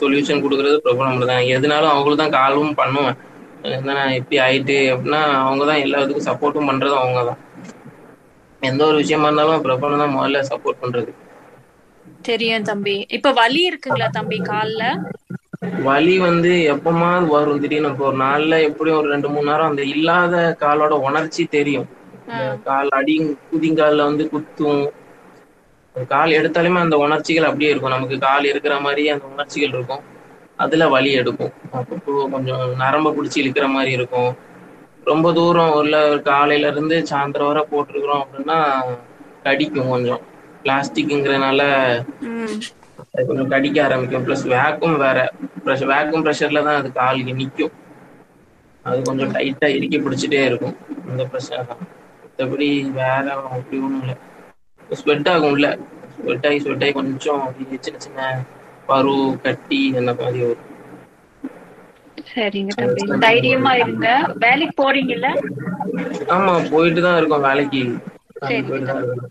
சொல்யூஷன் 0.00 0.42
கொடுக்கறது 0.44 0.78
பிரபலம் 0.86 1.30
தான். 1.32 1.44
எதுனாலும் 1.56 1.92
அவங்களுக்கு 1.92 2.22
தான் 2.22 2.36
காலும் 2.40 2.78
பண்ணுவேன். 2.80 3.18
என்ன 3.78 3.92
இப்படி 4.18 4.38
ஆயிட்டு 4.46 4.78
அப்படின்னா 4.94 5.20
அவங்க 5.44 5.64
தான் 5.70 5.82
எல்லா 5.84 6.00
இதுக்கும் 6.04 6.28
சப்போர்ட்டும் 6.30 6.68
பண்றதும் 6.70 7.02
அவங்க 7.02 7.20
தான். 7.30 7.40
எந்த 8.62 8.82
ஒரு 8.90 8.96
விஷயமா 9.02 9.28
இருந்தாலும் 9.28 9.64
பிரபலம் 9.66 10.02
தான் 10.02 10.16
முதல்ல 10.16 10.42
சப்போர்ட் 10.52 10.82
பண்றது. 10.82 11.12
தெரியும் 12.28 12.68
தம்பி. 12.70 12.96
இப்ப 13.16 13.32
வலி 13.40 13.62
இருக்குங்களா 13.70 14.08
தம்பி 14.18 14.38
கால்ல? 14.50 14.82
வலி 15.88 16.14
வந்து 16.28 16.52
எப்பமாவது 16.74 17.26
வரும். 17.34 17.60
திடீர்னு 17.62 17.90
இப்போ 17.92 18.04
ஒரு 18.10 18.18
நாள்ல 18.26 18.54
எப்படியும் 18.68 18.98
ஒரு 19.00 19.08
ரெண்டு 19.14 19.28
மூணு 19.34 19.48
நேரம் 19.50 19.70
அந்த 19.72 19.82
இல்லாத 19.94 20.34
காலோட 20.62 20.94
உணர்ச்சி 21.08 21.44
தெரியும். 21.56 21.88
கால் 22.64 22.90
அடி 22.90 23.14
குதிங்கால்ல 23.50 24.04
வந்து 24.04 24.24
குத்தும். 24.32 24.84
கால் 25.96 26.30
எடுத்தாலுமே 26.30 26.78
அந்த 26.78 26.96
உணர்ச்சிகள் 26.96 27.44
அப்படியே 27.44 27.70
இருக்கும். 27.70 27.90
நமக்கு 27.90 28.18
கால் 28.18 28.44
இருக்கிற 28.44 28.80
மாதிரி 28.80 29.02
அந்த 29.08 29.24
உணர்ச்சிகள் 29.24 29.68
இருக்கும். 29.68 30.02
அதுல 30.58 30.88
வலி 30.88 31.12
எடுக்கும். 31.12 31.52
அப்போ 31.72 31.94
கொஞ்சம் 32.32 32.76
நரம்ப 32.76 33.12
பிடிச்சி 33.16 33.38
இழுக்கிற 33.42 33.66
மாதிரி 33.68 33.90
இருக்கும். 33.90 34.32
ரொம்ப 35.02 35.32
தூரம் 35.32 35.72
உள்ள 35.72 35.94
காலையில 36.22 36.66
இருந்து 36.66 36.96
சாயந்தரம் 37.10 37.50
வரை 37.50 37.62
போட்டிருக்கிறோம் 37.72 38.22
அப்படின்னா 38.24 38.58
கடிக்கும் 39.42 39.88
கொஞ்சம். 39.88 40.22
அது 43.12 43.26
கொஞ்சம் 43.26 43.48
கடிக்க 43.48 43.78
ஆரம்பிக்கும். 43.84 44.24
ப்ளஸ் 44.26 44.44
வேக்கும் 44.52 44.96
வேற. 44.96 45.18
ப்ரெஷர் 45.64 45.92
வேக்கும் 45.92 46.24
ப்ரெஷர்ல 46.26 46.62
தான் 46.62 46.80
அது 46.80 46.92
கால் 46.92 47.20
நிற்கும் 47.40 47.74
அது 48.84 48.98
கொஞ்சம் 49.02 49.32
டைட்டா 49.34 49.68
இறுக்கி 49.76 49.98
பிடிச்சிட்டே 49.98 50.40
இருக்கும். 50.44 50.76
அந்த 51.10 51.22
பிரச்சனை 51.24 51.60
தான். 51.66 51.82
மற்றபடி 52.36 52.68
வேற 52.98 53.26
அப்படி 53.56 53.76
ஒன்றும் 53.86 54.00
இல்லை. 54.04 54.14
ஸ்வெட் 55.00 55.28
ஆகும் 55.32 55.52
உள்ள 55.54 55.66
ஸ்வெட் 56.16 56.46
ஆகி 56.48 56.58
ஸ்வெட் 56.64 56.82
ஆகி 56.84 56.92
கொஞ்சம் 56.98 57.42
அப்படியே 57.46 57.78
சின்ன 57.86 57.98
சின்ன 57.98 58.20
பரு 58.88 59.14
கட்டி 59.44 59.80
அந்த 60.00 60.12
மாதிரி 60.20 60.40
வரும். 60.44 60.70
சரிங்க 62.30 62.72
தம்பி. 62.80 63.02
தைரியமா 63.26 63.72
இருங்க. 63.82 64.08
வேலைக்கு 64.44 64.74
போறீங்கல்ல? 64.82 65.28
ஆமா 66.36 66.52
போயிட்டு 66.72 67.00
தான் 67.06 67.16
இருக்கோம் 67.20 67.46
வேலைக்கு. 67.48 67.82
சரி. 68.42 68.60
போயிட்டு 68.68 68.90
தான் 68.90 69.00
இருக்கோம். 69.02 69.30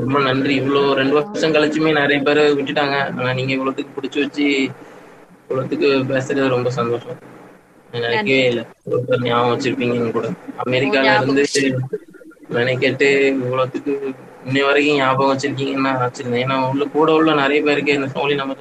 ரொம்ப 0.00 0.18
நன்றி. 0.20 0.54
இவ்வளவு 0.62 0.94
ரெண்டு 1.00 1.14
வருஷம் 1.18 1.54
கழிச்சுமே 1.56 1.92
நிறைய 2.00 2.20
பேர் 2.28 2.42
விட்டுட்டாங்க. 2.58 2.96
ஆனா 3.18 3.32
நீங்க 3.32 3.52
இவ்வளவுத்துக்கு 3.58 3.96
பிடிச்சி 3.98 4.20
வச்சு 4.24 4.46
இவ்வளவுத்துக்கு 5.44 5.90
பேசுறது 6.12 6.54
ரொம்ப 6.56 6.70
சந்தோஷம். 6.70 7.20
நான் 7.90 8.04
நினைக்கவே 8.04 8.44
இல்லை. 8.50 8.64
ஞாபகம் 9.26 9.52
வச்சிருப்பீங்கன்னு 9.52 10.16
கூட. 10.18 10.28
அமெரிக்கால 10.64 11.12
இருந்து 11.18 11.44
மெனக்கெட்டு 12.48 13.08
இவ்வளவுத்துக்கு 13.42 13.92
இன்னை 14.46 14.62
வரைக்கும் 14.66 14.96
ஞாபகம் 14.96 15.38
வச்சிருக்கீங்கன்னு 15.38 15.86
நான் 15.88 16.02
வச்சிருந்தேன். 16.04 16.42
ஏன்னா 16.44 16.70
உள்ள 16.70 16.84
கூட 16.84 17.12
உள்ள 17.12 17.34
நிறைய 17.34 17.62
பேருக்கு 17.62 17.92
இந்த 17.92 18.08
சோழி 18.08 18.34
நம்ம 18.34 18.54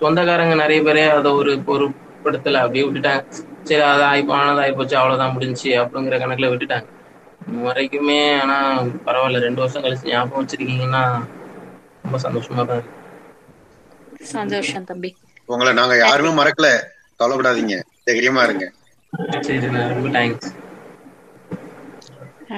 சொந்தக்காரங்க 0.00 0.54
நிறைய 0.54 0.82
பேரே 0.82 1.10
அதை 1.18 1.30
ஒரு 1.32 1.52
பொருட்படுத்தல. 1.68 2.60
அப்படியே 2.64 2.84
விட்டுட்டாங்க. 2.86 3.22
சரி 3.64 3.80
அது 3.80 4.02
ஆயிப்போ 4.02 4.30
ஆனது 4.30 4.62
ஆயிப்போச்சு 4.62 4.96
அவ்வளவுதான் 5.00 5.34
முடிஞ்சுச்சு 5.36 5.70
அப்படிங்கிற 5.82 6.16
கணக்குல 6.22 6.50
விட்டுட்டாங்க. 6.52 6.88
வரைக்குமே 7.66 8.40
ஆனா 8.40 8.56
பரவாயில்ல. 9.06 9.38
ரெண்டு 9.38 9.60
வருஷம் 9.60 9.84
கழிச்சு 9.84 10.10
ஞாபகம் 10.10 10.46
வச்சிருக்கீங்கன்னா 10.46 11.04
ரொம்ப 12.04 12.18
சந்தோஷமா 12.18 12.64
தான் 12.70 12.78
இருக்கு. 12.78 12.98
சந்தோஷம் 14.36 14.84
தம்பி. 14.84 15.16
உங்களை 15.48 15.72
நாங்க 15.72 15.96
யாருமே 15.96 16.42
மறக்கல. 16.42 16.68
கவலைப்படாதீங்க. 17.20 17.76
தைரியமா 18.04 18.42
இருங்க. 18.42 18.72
சரி 19.40 19.58
ரொம்ப 19.66 20.08
தேங்க்ஸ் 20.18 20.50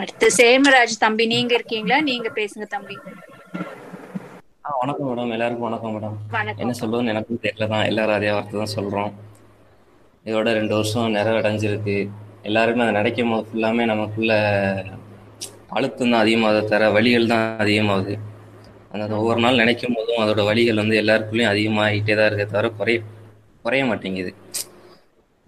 அடுத்து 0.01 0.27
சேமராஜ் 0.37 0.95
தம்பி 1.03 1.25
நீங்க 1.33 1.53
இருக்கீங்களா? 1.59 1.97
நீங்க 2.09 2.29
பேசுங்க 2.39 2.65
தம்பி. 2.75 2.97
வணக்கம் 4.83 5.09
மேடம். 5.09 5.33
எல்லாருக்கும் 5.37 5.67
வணக்கம் 5.69 5.95
மேடம். 5.97 6.17
என்ன 6.63 6.73
சொல்றதுன்னு 6.81 7.13
எனக்கும் 7.13 7.41
தெரியல 7.45 7.67
தான். 7.73 7.85
எல்லாரும் 7.91 8.17
அதே 8.19 8.31
வார்த்தை 8.35 8.57
தான் 8.63 8.75
சொல்றோம். 8.77 9.11
இதோட 10.29 10.49
ரெண்டு 10.59 10.75
வருஷம் 10.79 11.15
நிறைவடைஞ்சிருக்கு. 11.19 11.97
எல்லாருமே 12.49 12.85
அதை 12.85 12.95
நினைக்கும் 13.01 13.33
போது 13.33 13.47
ஃபுல்லாமே 13.51 13.85
நமக்குள்ள 13.93 14.33
அழுத்தம் 15.77 16.13
தான் 16.13 16.23
அதிகமாகுது 16.25 16.63
தர 16.73 16.91
வலிகள் 16.97 17.31
தான் 17.33 17.45
அதிகமாகுது. 17.65 18.15
அந்த 18.93 19.15
ஒவ்வொரு 19.21 19.41
நாள் 19.45 19.61
நினைக்கும் 19.63 19.97
போதும் 19.99 20.23
அதோட 20.25 20.43
வலிகள் 20.51 20.83
வந்து 20.83 21.01
எல்லாருக்குள்ளேயும் 21.03 21.53
அதிகமாகிட்டே 21.55 22.17
தான் 22.21 22.29
இருக்கே 22.31 22.47
தவிர 22.55 22.71
குறைய 22.81 22.99
குறைய 23.65 23.85
மாட்டேங்குது. 23.91 24.33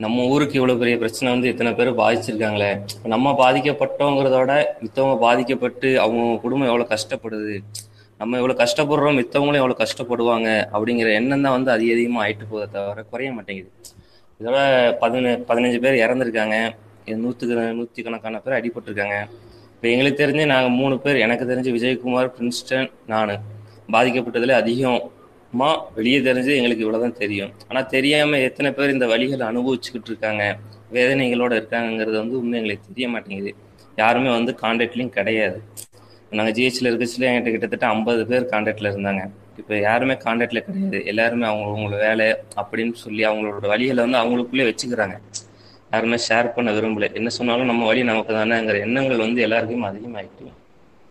நம்ம 0.05 0.25
ஊருக்கு 0.31 0.57
இவ்வளவு 0.59 0.81
பெரிய 0.81 0.95
பிரச்சனை 1.03 1.29
வந்து 1.35 1.51
இத்தனை 1.51 1.71
பேர் 1.77 1.91
பாதிச்சிருக்காங்களே? 2.01 2.69
நம்ம 3.13 3.31
பாதிக்கப்பட்டோங்கிறதோட 3.39 4.53
மித்தவங்க 4.83 5.15
பாதிக்கப்பட்டு 5.23 5.89
அவங்க 6.03 6.25
குடும்பம் 6.43 6.69
எவ்வளவு 6.71 6.91
கஷ்டப்படுது? 6.91 7.55
நம்ம 8.21 8.37
எவ்வளவு 8.41 8.59
கஷ்டப்படுறோம் 8.63 9.17
மித்தவங்களும் 9.21 9.61
எவ்வளவு 9.63 9.81
கஷ்டப்படுவாங்க 9.83 10.49
அப்படிங்கிற 10.75 11.09
எண்ணம் 11.21 11.45
தான் 11.47 11.57
வந்து 11.57 11.71
அதிக 11.77 11.95
அதிகமா 11.97 12.21
ஆயிட்டு 12.25 12.51
போதே 12.51 12.67
தவிர 12.75 13.05
குறைய 13.13 13.31
மாட்டேங்குது. 13.39 13.71
இதோட 14.41 14.59
பதின 15.03 15.35
பதினஞ்சு 15.51 15.81
பேர் 15.87 16.03
இறந்துருக்காங்க. 16.05 16.59
நூத்துக்கு 17.25 17.57
நூற்றுக்கு 17.79 18.07
கணக்கான 18.09 18.43
பேர் 18.45 18.59
அடிபட்டிருக்காங்க. 18.59 19.19
இப்போ 19.75 19.89
எங்களுக்கு 19.95 20.23
தெரிஞ்சு 20.23 20.47
நாங்கள் 20.55 20.79
மூணு 20.81 20.95
பேர் 21.07 21.25
எனக்கு 21.27 21.51
தெரிஞ்சு 21.53 21.73
விஜயகுமார் 21.79 22.33
பிரின்ஸ்டன் 22.37 22.91
நான். 23.15 23.37
பாதிக்கப்பட்டதுல 23.95 24.55
அதிகம் 24.63 25.01
வெளியே 25.95 26.19
தெரிஞ்சு 26.19 26.53
எங்களுக்கு 26.59 26.85
இவ்வளவுதான் 26.85 27.21
தெரியும். 27.23 27.53
ஆனால் 27.69 27.87
தெரியாம 27.87 28.39
எத்தனை 28.39 28.71
பேர் 28.73 28.95
இந்த 28.95 29.07
வழிகளை 29.07 29.45
அனுபவிச்சுக்கிட்டு 29.51 30.11
இருக்காங்க 30.13 30.45
வேதனைகளோட 30.97 31.53
இருக்காங்கங்கிறது 31.61 32.17
வந்து 32.23 32.39
உண்மை 32.39 32.59
எங்களுக்கு 32.61 32.89
தெரிய 32.89 33.09
மாட்டேங்குது. 33.09 33.53
யாருமே 33.97 34.31
வந்து 34.39 34.53
கான்டாக்ட்லயும் 34.63 35.15
கிடையாது. 35.19 35.59
நாங்கள் 36.37 36.55
ஜிஹெச்ல 36.57 36.91
இருக்கச்சுல 36.91 37.27
என்கிட்ட 37.29 37.51
கிட்டத்தட்ட 37.55 37.87
ஐம்பது 37.87 38.23
பேர் 38.27 38.51
கான்டாக்ட்ல 38.53 38.91
இருந்தாங்க. 38.93 39.23
இப்போ 39.61 39.75
யாருமே 39.81 40.15
கான்டாக்ட்ல 40.25 40.61
கிடையாது. 40.67 40.99
எல்லாருமே 41.05 41.47
அவங்க 41.47 41.67
அவங்களோட 41.69 41.99
வேலை 42.07 42.27
அப்படின்னு 42.61 42.93
சொல்லி 43.05 43.25
அவங்களோட 43.27 43.67
வழிகளை 43.75 44.01
வந்து 44.07 44.21
அவங்களுக்குள்ளே 44.23 44.67
வச்சுக்கிறாங்க. 44.71 45.17
யாருமே 45.93 46.17
ஷேர் 46.29 46.55
பண்ண 46.55 46.71
விரும்பல. 46.73 47.09
என்ன 47.15 47.29
சொன்னாலும் 47.29 47.71
நம்ம 47.73 47.87
வழி 47.87 48.03
நமக்கு 48.03 48.33
தானேங்கிற 48.35 48.79
எண்ணங்கள் 48.87 49.25
வந்து 49.27 49.43
எல்லாருக்கும் 49.43 49.89
அதிகமாயிட்டு. 49.91 50.47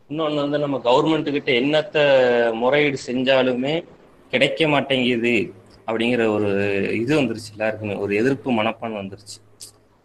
இன்னொன்று 0.09 0.41
வந்து 0.41 0.57
நம்ம 0.63 0.77
கவர்மெண்ட் 0.83 1.29
கிட்ட 1.35 1.51
என்னத்த 1.51 1.97
முறையீடு 2.61 2.97
செஞ்சாலுமே 3.09 3.75
கிடைக்க 4.33 4.67
மாட்டேங்குது 4.73 5.35
அப்படிங்கிற 5.87 6.23
ஒரு 6.35 6.49
இது 7.01 7.11
வந்துருச்சு 7.19 7.51
எல்லாருக்குமே. 7.55 7.95
ஒரு 8.03 8.11
எதிர்ப்பு 8.21 8.51
மனப்பான் 8.59 8.99
வந்துருச்சு. 9.01 9.37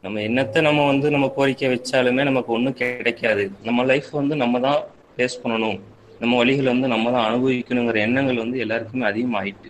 நம்ம 0.04 0.20
என்னத்தை 0.20 0.60
நம்ம 0.66 0.84
வந்து 0.86 1.06
நம்ம 1.14 1.26
கோரிக்கை 1.36 1.68
வச்சாலுமே 1.72 2.22
நமக்கு 2.30 2.50
ஒன்றும் 2.56 2.76
கிடைக்காது. 2.80 3.44
நம்ம 3.68 3.84
லைஃப் 3.84 4.10
வந்து 4.20 4.36
நம்ம 4.42 4.60
தான் 4.66 4.80
ஃபேஸ் 5.14 5.40
பண்ணணும். 5.42 5.78
நம்ம 6.22 6.32
வழிகளை 6.42 6.68
வந்து 6.74 6.88
நம்ம 6.94 7.10
தான் 7.16 7.26
அனுபவிக்கணுங்கிற 7.28 7.98
எண்ணங்கள் 8.06 8.42
வந்து 8.44 8.58
எல்லாருக்குமே 8.64 9.04
அதிகமாயிட்டு. 9.10 9.68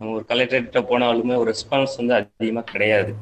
நம்ம 0.00 0.12
ஒரு 0.16 0.24
கலெக்டர்கிட்ட 0.30 0.80
போனாலுமே 0.90 1.34
ஒரு 1.42 1.48
ரெஸ்பான்ஸ் 1.52 1.98
வந்து 2.00 2.14
அதிகமாக 2.18 2.70
கிடையாது. 2.72 3.12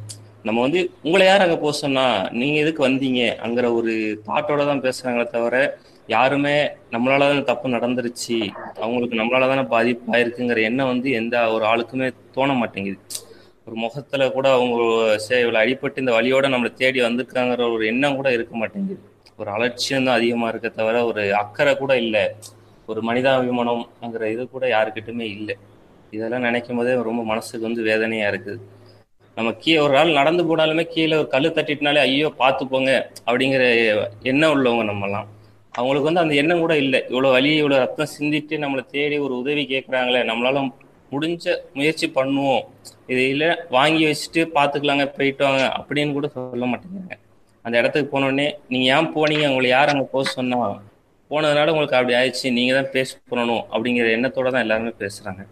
நம்ம 0.47 0.61
வந்து 0.61 0.81
உங்களை 1.07 1.27
யார் 1.27 1.45
அங்கே 1.45 1.59
போக 1.65 1.73
சொன்னா? 1.83 2.07
நீங்கள் 2.41 2.63
எதுக்கு 2.65 2.81
வந்தீங்க? 2.89 3.21
அங்கிற 3.45 3.67
ஒரு 3.79 3.93
தாட்டோட 4.27 4.63
தான் 4.71 4.83
பேசுகிறாங்களே 4.87 5.27
தவிர 5.37 5.57
யாருமே 6.09 6.55
நம்மளால 6.93 7.29
தான் 7.29 7.49
தப்பு 7.51 7.69
நடந்துருச்சு? 7.69 8.39
அவங்களுக்கு 8.81 9.19
நம்மளால 9.21 9.49
தானே 9.49 9.65
பாதிப்பாயிருக்குங்கிற 9.75 10.61
எண்ணம் 10.63 10.87
வந்து 10.87 11.11
எந்த 11.11 11.53
ஒரு 11.53 11.65
ஆளுக்குமே 11.65 12.09
தோண 12.35 12.53
மாட்டேங்குது. 12.53 12.99
ஒரு 13.67 13.77
முகத்துல 13.77 14.31
கூட 14.31 14.47
அவங்க 14.53 15.17
சே 15.17 15.37
இவ்வளவு 15.41 15.63
அடிபட்டு 15.63 15.97
இந்த 15.97 16.13
வழியோட 16.13 16.49
நம்மளை 16.49 16.73
தேடி 16.75 17.01
வந்திருக்காங்கிற 17.01 17.71
ஒரு 17.75 17.87
எண்ணம் 17.87 18.17
கூட 18.17 18.33
இருக்க 18.33 18.55
மாட்டேங்குது. 18.57 19.01
ஒரு 19.39 19.51
அலட்சியம் 19.51 20.05
தான் 20.05 20.15
அதிகமா 20.15 20.49
இருக்க 20.49 20.69
தவிர 20.69 21.05
ஒரு 21.05 21.35
அக்கறை 21.43 21.77
கூட 21.77 21.97
இல்லை. 21.97 22.25
ஒரு 22.89 23.01
மனிதாபிமானம்ங்கிற 23.03 24.25
இது 24.25 24.49
கூட 24.49 24.67
யாருக்கிட்டுமே 24.69 25.27
இல்லை. 25.39 25.57
இதெல்லாம் 26.11 26.41
நினைக்கும் 26.41 26.77
போதே 26.77 26.95
ரொம்ப 27.03 27.23
மனசுக்கு 27.25 27.69
வந்து 27.69 27.83
வேதனையா 27.83 28.27
இருக்குது 28.33 28.61
நம்ம 29.37 29.53
கீழே 29.53 29.79
ஒரு 29.79 29.99
ஆள் 29.99 30.19
நடந்து 30.19 30.43
போனாலுமே 30.49 30.85
கீழே 30.95 31.17
ஒரு 31.17 31.29
கல் 31.29 31.55
தட்டிட்டுனாலே 31.57 32.01
ஐயோ 32.01 32.29
பார்த்து 32.37 32.65
அப்படிங்கிற 33.27 33.65
எண்ணம் 34.23 34.55
உள்ளவங்க 34.57 34.85
நம்மலாம் 34.85 35.29
அவங்களுக்கு 35.79 36.09
வந்து 36.11 36.23
அந்த 36.25 36.35
எண்ணம் 36.41 36.63
கூட 36.65 36.75
இல்லை. 36.85 37.01
இவ்வளோ 37.13 37.31
வலி 37.37 37.51
இவ்வளோ 37.61 37.79
ரத்தம் 37.85 38.13
சிந்திட்டு 38.17 38.57
நம்மளை 38.65 38.83
தேடி 38.95 39.17
ஒரு 39.27 39.35
உதவி 39.43 39.63
கேட்குறாங்களே 39.73 40.23
நம்மளால 40.31 40.63
முடிஞ்ச 41.13 41.45
முயற்சி 41.79 42.07
பண்ணுவோம். 42.19 42.65
இது 43.13 43.23
இல்லை 43.33 43.49
வாங்கி 43.77 44.03
வச்சுட்டு 44.09 44.43
பார்த்துக்கலாங்க 44.57 45.05
போயிட்டு 45.17 45.43
வாங்க 45.47 45.65
அப்படின்னு 45.79 46.17
கூட 46.19 46.29
சொல்ல 46.35 46.67
மாட்டேங்கிறாங்க. 46.73 47.17
அந்த 47.65 47.75
இடத்துக்கு 47.81 48.09
போனோடனே 48.15 48.47
நீங்கள் 48.73 48.93
ஏன் 48.97 49.13
போனீங்க? 49.17 49.47
உங்களை 49.53 49.69
யார் 49.77 49.93
அங்கே 49.93 50.07
போக 50.15 50.25
சொன்னா? 50.37 50.59
போனதுனால 51.31 51.73
உங்களுக்கு 51.75 51.99
அப்படி 51.99 52.15
ஆயிடுச்சு 52.19 52.49
நீங்கள் 52.59 52.79
தான் 52.79 52.91
பேச 52.97 53.11
பண்ணணும் 53.31 53.63
அப்படிங்கிற 53.73 54.09
எண்ணத்தோட 54.17 54.49
தான் 54.55 54.65
எல்லாருமே 54.67 54.93
பேசுகிறாங்க 55.03 55.43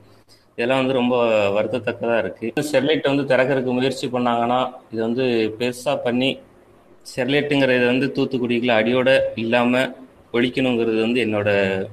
இதெல்லாம் 0.56 0.80
வந்து 0.82 0.96
ரொம்ப 1.00 1.14
வருத்தத்தக்கதாக 1.56 2.18
இருக்குது 2.22 2.64
ஸ்டெர்லைட் 2.68 3.10
வந்து 3.10 3.24
திறக்கிறதுக்கு 3.30 3.76
முயற்சி 3.78 4.06
பண்ணாங்கன்னா 4.14 4.58
இது 4.92 5.00
வந்து 5.06 5.24
பெருசாக 5.60 5.96
பண்ணி 6.06 6.30
ஸ்டெர்லைட்டுங்கிற 7.10 7.76
இதை 7.78 7.86
வந்து 7.92 8.08
தூத்துக்குடிக்குள்ள 8.16 8.74
அடியோட 8.80 9.10
இல்லாமல் 9.42 9.88
ஒழிக்கணுங்கிறது 10.36 10.98
வந்து 11.06 11.20
என்னோட 11.26 11.48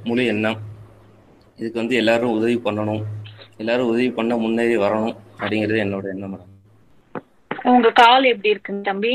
முழு 0.08 0.24
எண்ணம். 0.34 0.60
இதுக்கு 1.60 1.82
வந்து 1.82 1.96
எல்லாரும் 2.02 2.36
உதவி 2.38 2.56
பண்ணணும். 2.66 3.02
எல்லாரும் 3.62 3.90
உதவி 3.92 4.10
பண்ண 4.18 4.34
முன்னேறி 4.44 4.76
வரணும் 4.84 5.16
அப்படிங்கிறது 5.40 5.84
என்னோட 5.86 6.06
எண்ணம் 6.14 6.32
மேடம். 6.34 6.54
உங்க 7.72 7.90
கால் 8.02 8.30
எப்படி 8.32 8.54
இருக்குங்க 8.54 8.84
தம்பி? 8.90 9.14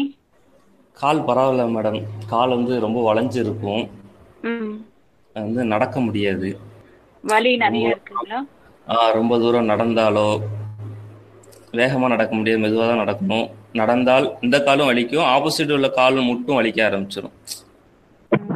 கால் 0.96 1.24
பரவாயில்ல 1.28 1.64
மேடம். 1.76 2.00
கால் 2.32 2.54
வந்து 2.56 2.74
ரொம்ப 2.86 2.98
வளைஞ்சு 3.08 3.38
இருக்கும் 3.44 3.84
வந்து 5.36 5.62
நடக்க 5.72 5.96
முடியாது. 6.06 6.48
வலி 7.30 7.52
நிறைய 7.62 7.94
இருக்குங்களா? 7.94 8.40
ரொம்ப 9.18 9.38
தூரம் 9.42 9.70
நடந்தாலோ 9.72 10.28
வேகமா 11.80 12.08
நடக்க 12.14 12.32
முடியாது 12.38 12.62
மெதுவாக 12.64 12.88
தான் 12.90 13.02
நடக்கணும். 13.04 13.46
நடந்தால் 13.80 14.26
இந்த 14.46 14.56
காலும் 14.66 14.88
வலிக்கும் 14.90 15.28
ஆப்போசிட் 15.34 15.72
உள்ள 15.76 15.88
காலும் 15.98 16.28
முட்டும் 16.30 16.58
வலிக்க 16.58 16.80
ஆரம்பிச்சிடும் 16.88 17.34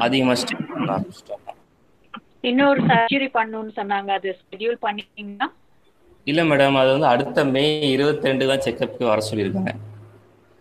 அதிகமா 0.05 0.35
ஸ்டெப் 0.41 0.69
பண்ண 0.71 0.89
ஆரம்பிச்சிட்டோம் 0.97 1.45
இன்னொரு 2.49 2.81
சர்ஜரி 2.91 3.29
பண்ணணும்னு 3.37 3.73
சொன்னாங்க. 3.79 4.11
அது 4.19 4.29
ஷெட்யூல் 4.41 4.79
பண்ணிட்டீங்களா 4.85 5.47
இல்ல 6.27 6.41
மேடம் 6.45 6.81
அது 6.81 6.91
வந்து 6.95 7.09
அடுத்த 7.13 7.45
மே 7.55 7.63
இருபத்தி 7.95 8.29
ரெண்டு 8.31 8.49
தான் 8.51 8.65
செக்கப்புக்கு 8.65 9.11
வர 9.11 9.21
சொல்லியிருக்காங்க. 9.29 9.73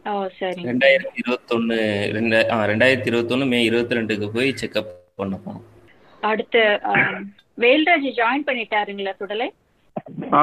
ஓ 0.06 0.12
சரி. 0.40 0.62
ரெண்டாயிரத்தி 0.70 1.18
இருபத்தொன்னு 1.22 1.78
ரெண்டாயிரத்தி 2.70 3.10
இருபத்தொன்னு 3.12 3.48
மே 3.54 3.60
இருபத்தி 3.70 3.98
ரெண்டுக்கு 4.00 4.28
போய் 4.36 4.50
செக்கப் 4.62 4.92
பண்ண 5.22 5.36
போனோம் 5.46 5.66
அடுத்து 6.24 6.62
வேல்ராஜ் 7.58 8.08
ஜாயின் 8.20 8.48
பண்ணிட்டாருங்களா 8.48 9.14
சுடலை? 9.20 9.48
ஆ 10.34 10.42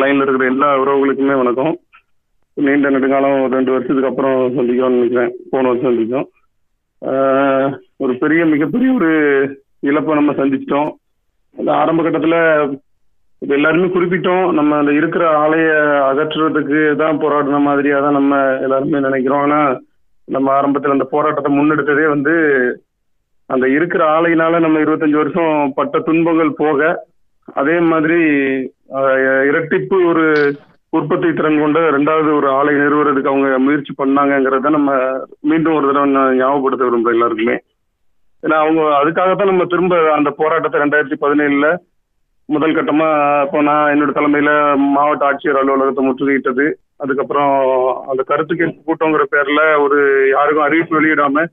லைன்ல 0.00 0.24
இருக்கிற 0.24 0.46
எல்லா 0.52 0.68
உறவுகளுக்குமே 0.82 1.36
வணக்கம். 1.42 1.74
நீண்ட 2.56 2.90
நெடுங்காலம் 2.94 3.40
ஒரு 3.44 3.52
ரெண்டு 3.58 3.72
வருஷத்துக்கு 3.74 4.10
அப்புறம் 4.10 4.38
சந்திக்கிறோம்னு 4.58 4.98
நினைக்கிறேன். 4.98 5.32
போன 5.52 5.68
வருஷம் 5.68 5.88
சந்திச்சோம் 5.90 6.26
ஆஹ் 6.26 6.39
ஒரு 8.04 8.12
பெரிய 8.22 8.40
மிகப்பெரிய 8.52 8.90
ஒரு 8.98 9.10
இழப்பை 9.88 10.14
நம்ம 10.18 10.32
சந்திச்சிட்டோம். 10.38 10.90
அந்த 11.56 11.70
ஆரம்ப 11.82 12.00
கட்டத்தில் 12.02 12.40
இப்போ 13.42 13.54
எல்லாருமே 13.58 13.86
குறிப்பிட்டோம் 13.92 14.46
நம்ம 14.58 14.78
அந்த 14.80 14.92
இருக்கிற 14.98 15.24
ஆலைய 15.42 15.68
அகற்றுறதுக்கு 16.08 16.80
தான் 17.02 17.20
போராடின 17.22 17.60
மாதிரியாக 17.68 18.02
தான் 18.04 18.18
நம்ம 18.18 18.40
எல்லாருமே 18.66 19.00
நினைக்கிறோம். 19.06 19.44
ஆனால் 19.46 19.70
நம்ம 20.28 20.48
ஆரம்பத்தில் 20.56 20.96
அந்த 20.96 21.06
போராட்டத்தை 21.14 21.50
முன்னெடுத்ததே 21.54 22.06
வந்து 22.14 22.34
அந்த 23.50 23.66
இருக்கிற 23.76 24.02
ஆலையினால 24.16 24.60
நம்ம 24.64 24.80
இருபத்தஞ்சு 24.84 25.20
வருஷம் 25.20 25.72
பட்ட 25.78 25.98
துன்பங்கள் 26.08 26.58
போக 26.62 26.90
அதே 27.60 27.76
மாதிரி 27.92 28.20
இரட்டிப்பு 29.48 29.96
ஒரு 30.10 30.26
உற்பத்தி 30.96 31.28
திறன் 31.32 31.60
கொண்ட 31.60 31.80
ரெண்டாவது 31.96 32.30
ஒரு 32.36 32.48
ஆலை 32.58 32.72
நிறுவுறதுக்கு 32.74 33.30
அவங்க 33.32 33.58
முயற்சி 33.58 33.92
பண்ணாங்கங்கிறத 33.98 34.70
நம்ம 34.76 34.92
மீண்டும் 35.50 35.74
ஒரு 35.74 35.86
தடவை 35.86 36.08
நான் 36.10 36.38
ஞாபகப்படுத்த 36.38 36.86
விரும்புறேன் 36.86 37.16
எல்லாருக்குமே. 37.16 37.56
ஏன்னா 38.42 38.56
அவங்க 38.64 38.82
அதுக்காகத்தான் 38.98 39.50
நம்ம 39.52 39.64
திரும்ப 39.64 39.94
அந்த 40.16 40.30
போராட்டத்தை 40.40 40.80
ரெண்டாயிரத்தி 40.80 41.18
பதினேழுல 41.24 41.68
முதல் 42.48 42.76
கட்டமா 42.76 43.08
இப்போ 43.44 43.58
நான் 43.62 43.90
என்னோட 43.92 44.12
தலைமையில 44.14 44.52
மாவட்ட 44.96 45.28
ஆட்சியர் 45.28 45.60
அலுவலகத்தை 45.60 46.04
முற்றுகையிட்டது. 46.06 46.66
அதுக்கப்புறம் 47.02 47.52
அந்த 48.10 48.22
கருத்து 48.30 48.54
கேட்பு 48.56 48.80
கூட்டங்கிற 48.88 49.24
பேர்ல 49.34 49.60
ஒரு 49.84 49.98
யாருக்கும் 50.34 50.66
அறிவிப்பு 50.66 50.98
வெளியிடாம 50.98 51.44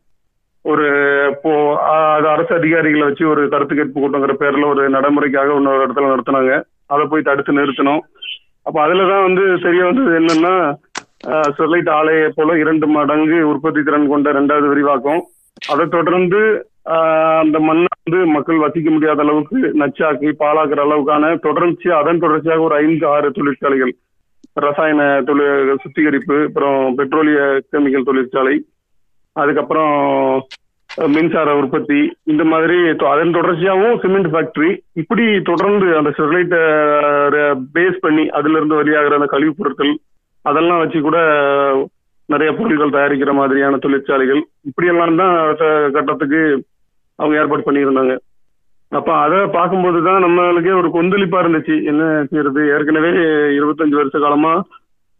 ஒரு 0.65 0.85
இப்போ 1.33 1.51
அது 1.91 2.27
அரசு 2.29 2.53
அதிகாரிகளை 2.55 3.03
வச்சு 3.07 3.25
ஒரு 3.33 3.41
கருத்து 3.53 3.75
கேட்பு 3.75 3.99
கூட்டங்கிற 3.99 4.33
பேர்ல 4.41 4.65
ஒரு 4.73 4.83
நடைமுறைக்காக 4.95 5.55
இன்னொரு 5.59 5.83
இடத்துல 5.85 6.09
நடத்தினாங்க. 6.13 6.53
அதை 6.93 7.05
போய் 7.11 7.27
தடுத்து 7.29 7.59
நிறுத்தணும். 7.59 8.01
அப்ப 8.67 8.77
அதுலதான் 8.85 9.25
வந்து 9.27 9.43
தெரிய 9.65 9.81
வந்தது 9.89 10.13
என்னன்னா 10.19 10.53
ஸ்டெர்லைட் 11.53 11.89
ஆலையை 11.97 12.25
போல 12.37 12.57
இரண்டு 12.63 12.87
மடங்கு 12.95 13.37
உற்பத்தி 13.51 13.81
திறன் 13.83 14.09
கொண்ட 14.11 14.33
ரெண்டாவது 14.37 14.67
விரிவாக்கம். 14.71 15.21
அதை 15.71 15.85
தொடர்ந்து 15.95 16.41
அந்த 17.41 17.57
மண்ணை 17.67 17.87
வந்து 17.99 18.19
மக்கள் 18.33 18.63
வசிக்க 18.63 18.89
முடியாத 18.91 19.23
அளவுக்கு 19.25 19.59
நச்சாக்கி 19.81 20.29
பாலாக்குற 20.41 20.81
அளவுக்கான 20.87 21.31
தொடர்ச்சி 21.45 21.87
அதன் 21.99 22.21
தொடர்ச்சியாக 22.25 22.65
ஒரு 22.67 22.75
ஐந்து 22.83 23.05
ஆறு 23.13 23.29
தொழிற்சாலைகள். 23.37 23.93
ரசாயன 24.65 25.01
தொழில் 25.29 25.81
சுத்திகரிப்பு 25.81 26.37
அப்புறம் 26.47 26.79
பெட்ரோலிய 26.97 27.41
கெமிக்கல் 27.71 28.07
தொழிற்சாலை. 28.09 28.55
அதுக்கப்புறம் 29.41 29.95
மின்சார 30.97 31.55
உற்பத்தி 31.57 32.17
இந்த 32.23 32.43
மாதிரி 32.43 32.77
அதன் 32.87 33.35
தொடர்ச்சியாகவும் 33.35 33.99
சிமெண்ட் 33.99 34.29
ஃபேக்டரி 34.33 34.77
இப்படி 34.93 35.41
தொடர்ந்து 35.41 35.97
அந்த 35.97 36.09
ஸ்டெர்லைட்டை 36.09 36.61
பேஸ் 37.75 37.97
பண்ணி 37.99 38.29
அதுல 38.29 38.57
இருந்து 38.57 38.83
வெளியாகிற 38.83 39.13
அந்த 39.13 39.25
கழிவுப் 39.25 39.57
பொருட்கள் 39.57 39.97
அதெல்லாம் 40.41 40.77
வச்சு 40.77 41.01
கூட 41.01 41.17
நிறைய 42.25 42.53
பொருட்கள் 42.53 42.89
தயாரிக்கிற 42.89 43.33
மாதிரியான 43.33 43.77
தொழிற்சாலைகள் 43.77 44.41
இப்படியெல்லாம் 44.61 45.15
தான் 45.15 45.55
கட்டத்துக்கு 45.91 46.63
அவங்க 47.15 47.37
ஏற்பாடு 47.39 47.63
பண்ணியிருந்தாங்க. 47.67 48.17
அப்ப 48.89 49.13
அதை 49.13 49.45
பார்க்கும்போது 49.45 50.03
தான் 50.03 50.23
நம்மளுக்கே 50.23 50.73
ஒரு 50.77 50.89
கொந்தளிப்பா 50.89 51.39
இருந்துச்சு. 51.43 51.83
என்ன 51.83 52.25
செய்யறது? 52.29 52.69
ஏற்கனவே 52.69 53.09
இருபத்தஞ்சு 53.59 53.95
வருஷ 53.95 54.19
காலமா 54.19 54.63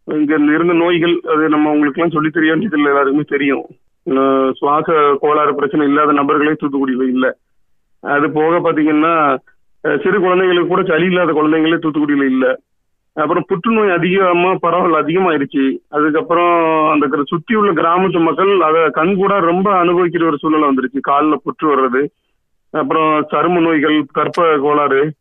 இங்க 0.06 0.34
இருந்த 0.34 0.72
நோய்கள் 0.72 1.20
அது 1.32 1.48
நம்ம 1.48 1.70
உங்களுக்கு 1.70 2.00
எல்லாம் 2.00 2.16
சொல்லி 2.16 2.30
தெரிய 2.30 2.52
வேண்டியது 2.52 2.78
எல்லாருக்குமே 2.78 3.22
தெரியும். 3.28 3.64
சுவாச 4.52 5.16
கோளாறு 5.20 5.54
பிரச்சனை 5.54 5.86
இல்லாத 5.86 6.12
நபர்களே 6.12 6.52
தூத்துக்குடியில 6.52 7.08
இல்ல. 7.08 7.36
அது 8.00 8.30
போக 8.30 8.58
பாத்தீங்கன்னா 8.58 9.38
சிறு 9.96 10.18
குழந்தைங்களுக்கு 10.20 10.66
கூட 10.66 10.82
சளி 10.82 11.04
இல்லாத 11.04 11.32
குழந்தைங்களே 11.32 11.78
தூத்துக்குடியில 11.78 12.24
இல்ல. 12.24 12.58
அப்புறம் 13.12 13.44
புற்றுநோய் 13.46 13.90
அதிகமா 13.90 14.54
பரவல் 14.54 15.04
அதிகமாயிருச்சு. 15.04 15.76
அதுக்கப்புறம் 15.88 16.54
அந்த 16.90 17.06
கிர- 17.06 17.24
சுத்தி 17.24 17.54
உள்ள 17.54 17.72
கிராமத்து 17.72 18.20
மக்கள் 18.20 18.60
அதை 18.60 18.90
கண் 18.90 19.16
கூட 19.16 19.40
ரொம்ப 19.40 19.84
அனுபவிக்கிற 19.84 20.26
ஒரு 20.26 20.38
சூழ்நிலை 20.38 20.68
வந்துருச்சு. 20.68 21.00
காலில் 21.00 21.40
புற்று 21.44 21.68
வர்றது 21.68 22.02
அப்புறம் 22.70 23.26
சரும 23.32 23.60
நோய்கள் 23.60 24.04
கற்ப 24.12 24.58
கோளாறு 24.58 25.12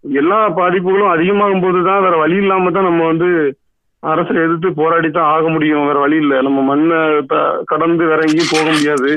எல்லா 0.00 0.48
பாதிப்புகளும் 0.48 1.08
அதிகமாகும் 1.08 1.60
போது 1.60 1.84
தான் 1.84 2.02
வேற 2.02 2.16
வழி 2.16 2.36
இல்லாம 2.36 2.70
தான் 2.70 2.82
நம்ம 2.82 3.06
வந்து 3.06 3.54
அரசை 4.02 4.36
எதிர்த்து 4.36 4.68
போராடித்தான் 4.80 5.30
ஆக 5.34 5.48
முடியும். 5.48 5.86
வேற 5.86 5.98
வழி 5.98 6.16
இல்லை. 6.16 6.36
நம்ம 6.46 6.60
மண்ணை 6.68 7.00
கடந்து 7.64 8.04
வேற 8.12 8.20
எங்கேயும் 8.26 8.54
போக 8.54 8.66
முடியாது. 8.70 9.10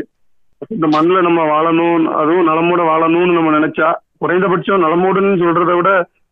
இந்த 0.75 0.87
மண்ணில் 0.87 1.25
நம்ம 1.27 1.41
வாழணும் 1.51 2.05
அதுவும் 2.21 2.49
நலமோட 2.49 2.81
வாழணும்னு 2.89 3.37
நம்ம 3.37 3.53
நினைச்சா 3.59 3.87
குறைந்தபட்சம் 4.17 4.83
நலமோடுன்னு 4.85 5.41
சொல்றதை 5.43 5.73
விட 5.77 5.91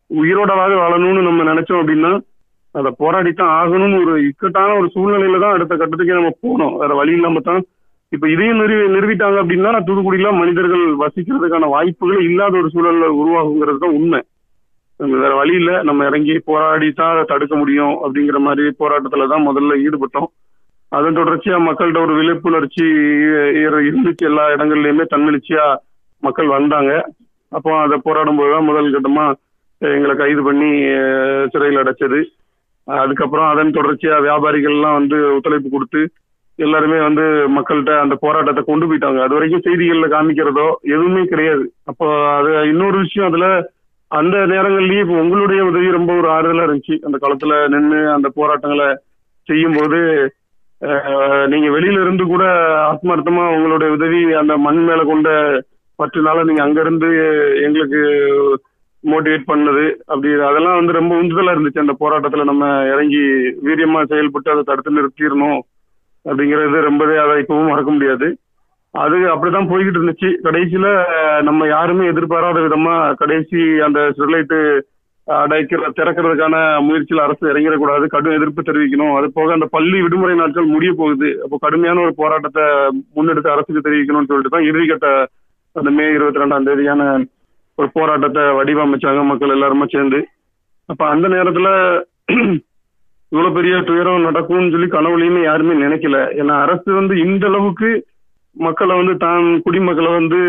உயிரோடவாக 0.09 0.73
வாழணும்னு 0.83 1.21
நம்ம 1.27 1.45
நினைச்சோம் 1.51 1.81
அப்படின்னா 1.81 2.11
அதை 2.75 2.89
போராடித்தான் 2.99 3.53
ஆகணும்னு 3.59 3.97
ஒரு 4.03 4.13
இக்கட்டான 4.27 4.75
ஒரு 4.79 4.87
சூழ்நிலையில 4.95 5.39
தான் 5.39 5.55
அடுத்த 5.55 5.73
கட்டத்துக்கே 5.75 6.19
நம்ம 6.19 6.33
போனோம். 6.45 6.75
வேற 6.81 6.91
வழி 6.99 7.11
இல்லாம 7.11 7.41
தான். 7.49 7.61
இப்ப 8.11 8.25
இதையும் 8.29 8.61
நிறுவி 8.61 8.85
நிறுவிட்டாங்க 8.95 9.37
அப்படின்னா 9.43 9.71
தூத்துக்குடியில 9.87 10.29
மனிதர்கள் 10.41 10.85
வசிக்கிறதுக்கான 11.03 11.67
வாய்ப்புகள் 11.75 12.21
இல்லாத 12.29 12.57
ஒரு 12.61 12.69
சூழல்ல 12.73 13.09
உருவாகுங்கிறது 13.21 13.81
தான் 13.83 13.97
உண்மை. 13.99 14.19
வேற 15.01 15.33
வழி 15.35 15.53
இல்ல. 15.59 15.83
நம்ம 15.83 16.05
இறங்கி 16.05 16.33
போராடி 16.49 16.87
தான் 16.91 17.11
அதை 17.13 17.23
தடுக்க 17.23 17.55
முடியும் 17.55 17.95
அப்படிங்கிற 18.03 18.39
மாதிரி 18.47 18.63
போராட்டத்துல 18.81 19.27
தான் 19.27 19.47
முதல்ல 19.47 19.77
ஈடுபட்டோம். 19.85 20.29
அதன் 20.91 21.17
தொடர்ச்சியா 21.19 21.57
மக்கள்கிட்ட 21.67 21.99
ஒரு 22.05 22.13
விழிப்புணர்ச்சி 22.19 22.85
இருந்துச்சு. 23.87 24.25
எல்லா 24.29 24.45
இடங்கள்லயுமே 24.55 25.05
தன்னெழுச்சியா 25.13 25.65
மக்கள் 26.23 26.55
வந்தாங்க. 26.57 26.91
அப்போ 27.51 27.71
அதை 27.81 27.97
போராடும் 28.03 28.39
போதுதான் 28.39 28.69
முதல் 28.69 28.93
கட்டமா 28.95 29.25
எங்களை 29.81 30.15
கைது 30.15 30.41
பண்ணி 30.43 30.71
சிறையில் 31.53 31.81
அடைச்சது. 31.83 32.19
அதுக்கப்புறம் 32.87 33.49
அதன் 33.53 33.77
தொடர்ச்சியா 33.77 34.15
வியாபாரிகள்லாம் 34.27 34.97
வந்து 34.99 35.17
ஒத்துழைப்பு 35.35 35.69
கொடுத்து 35.69 36.01
எல்லாருமே 36.59 36.97
வந்து 36.99 37.23
மக்கள்கிட்ட 37.57 37.99
அந்த 37.99 38.15
போராட்டத்தை 38.15 38.63
கொண்டு 38.63 38.85
போயிட்டாங்க. 38.87 39.19
அது 39.25 39.33
வரைக்கும் 39.33 39.65
செய்திகள்ல 39.67 40.07
காமிக்கிறதோ 40.13 40.67
எதுவுமே 40.95 41.23
கிடையாது. 41.25 41.63
அப்போ 41.85 42.07
அது 42.37 42.49
இன்னொரு 42.69 42.97
விஷயம். 42.97 43.29
அதுல 43.31 43.47
அந்த 44.17 44.37
நேரங்கள்லயே 44.51 45.03
இப்போ 45.03 45.15
உங்களுடைய 45.23 45.61
உதவி 45.69 45.87
ரொம்ப 45.97 46.11
ஒரு 46.19 46.27
ஆறுதலா 46.35 46.65
இருந்துச்சு. 46.67 46.95
அந்த 47.07 47.17
காலத்துல 47.23 47.53
நின்று 47.73 47.99
அந்த 48.15 48.27
போராட்டங்களை 48.39 48.87
செய்யும்போது 49.47 49.99
போது 50.01 51.49
நீங்க 51.51 51.67
வெளியில 51.75 52.01
இருந்து 52.03 52.23
கூட 52.31 52.43
ஆத்மார்த்தமா 52.91 53.43
உங்களுடைய 53.55 53.89
உதவி 53.97 54.21
அந்த 54.41 54.53
மண் 54.65 54.81
மேல 54.87 55.01
கொண்ட 55.09 55.29
பற்றுனால 55.99 56.43
நீங்க 56.47 56.61
அங்க 56.63 56.79
இருந்து 56.81 57.09
எங்களுக்கு 57.65 58.01
மோட்டிவேட் 59.03 59.49
பண்ணது. 59.51 59.85
அப்படி 60.11 60.29
அதெல்லாம் 60.49 60.79
வந்து 60.79 60.97
ரொம்ப 60.99 61.13
உந்துதலா 61.21 61.53
இருந்துச்சு. 61.55 61.83
அந்த 61.83 61.95
போராட்டத்துல 62.03 62.43
நம்ம 62.51 62.65
இறங்கி 62.93 63.23
வீரியமா 63.67 64.01
செயல்பட்டு 64.11 64.53
அதை 64.53 64.63
தடுத்து 64.69 64.97
நிறுத்திடணும் 64.97 65.59
அப்படிங்கிறது 66.25 66.87
ரொம்பவே 66.89 67.15
அதை 67.23 67.35
இப்பவும் 67.43 67.71
மறக்க 67.71 67.91
முடியாது. 67.91 68.29
அது 68.93 69.17
அப்படிதான் 69.33 69.69
போய்கிட்டு 69.71 69.99
இருந்துச்சு. 69.99 70.29
கடைசியில 70.45 70.87
நம்ம 71.47 71.67
யாருமே 71.67 72.05
எதிர்பாராத 72.13 72.59
விதமா 72.65 72.95
கடைசி 73.21 73.59
அந்த 73.87 73.99
ஸ்டெர்லைட்டு 74.15 74.57
அடைக்கிற 75.27 75.89
திறக்கிறதுக்கான 75.97 76.55
முயற்சியில் 76.85 77.23
அரசு 77.25 77.43
இறங்கிடக்கூடாது. 77.51 78.05
கடும் 78.13 78.37
எதிர்ப்பு 78.37 78.61
தெரிவிக்கணும். 78.69 79.13
அது 79.17 79.27
போக 79.37 79.53
அந்த 79.57 79.67
பள்ளி 79.75 79.97
விடுமுறை 80.01 80.35
நாட்கள் 80.39 80.73
முடிய 80.73 80.91
போகுது. 80.93 81.29
அப்போ 81.43 81.57
கடுமையான 81.65 82.01
ஒரு 82.01 82.13
போராட்டத்தை 82.21 82.65
முன்னெடுத்து 83.17 83.53
அரசுக்கு 83.53 83.85
தெரிவிக்கணும்னு 83.87 84.29
சொல்லிட்டு 84.31 84.55
தான் 84.55 84.67
இறுதிக்கட்ட 84.69 85.09
அந்த 85.75 85.89
மே 85.97 86.05
இருபத்தி 86.15 86.41
ரெண்டாம் 86.43 86.67
தேதியான 86.69 87.01
ஒரு 87.77 87.89
போராட்டத்தை 87.97 88.43
வடிவமைச்சாங்க 88.59 89.23
மக்கள் 89.31 89.55
எல்லாருமே 89.57 89.85
சேர்ந்து. 89.95 90.21
அப்ப 90.89 91.01
அந்த 91.13 91.27
நேரத்துல 91.35 91.67
இவ்வளவு 93.31 93.55
பெரிய 93.57 93.75
துயரம் 93.89 94.27
நடக்கும்னு 94.29 94.73
சொல்லி 94.73 94.87
கனவுலையுமே 94.95 95.41
யாருமே 95.43 95.73
நினைக்கல. 95.85 96.17
ஏன்னா 96.41 96.55
அரசு 96.65 96.89
வந்து 96.93 97.13
இந்த 97.25 97.45
அளவுக்கு 97.47 97.89
மக்களை 98.55 98.93
வந்து 98.99 99.13
தான் 99.25 99.45
குடிமக்களை 99.65 100.09
வந்து 100.19 100.39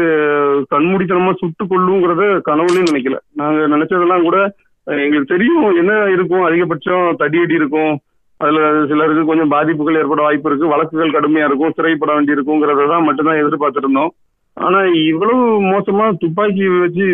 கண்மூடித்தனமா 0.73 1.33
சுட்டு 1.41 1.65
கொள்ளுங்கிறத 1.65 2.25
கனவுலையும் 2.49 2.91
நினைக்கல. 2.91 3.19
நாங்க 3.41 3.61
நினைச்சதெல்லாம் 3.75 4.27
கூட 4.29 4.39
எங்களுக்கு 4.87 5.33
தெரியும் 5.35 5.67
என்ன 5.81 5.93
இருக்கும் 6.15 6.47
அதிகபட்சம் 6.47 7.07
தடியடி 7.21 7.55
இருக்கும். 7.61 7.93
அதுல 8.41 8.61
சிலருக்கு 8.91 9.23
கொஞ்சம் 9.27 9.53
பாதிப்புகள் 9.55 9.99
ஏற்பட 10.01 10.21
வாய்ப்பு 10.25 10.49
இருக்கு 10.51 10.73
வழக்குகள் 10.73 11.15
கடுமையா 11.17 11.47
இருக்கும் 11.49 11.75
சிறைப்பட 11.77 12.13
வேண்டி 12.15 12.35
இருக்குங்கிறத 12.37 12.87
தான் 12.93 13.07
மட்டும்தான் 13.09 13.41
எதிர்பார்த்திருந்தோம் 13.43 14.13
ஆனா 14.57 14.79
இவ்வளவு 15.11 15.45
மோசமா 15.73 16.07
துப்பாக்கி 16.23 16.65
வச்சு 16.85 17.05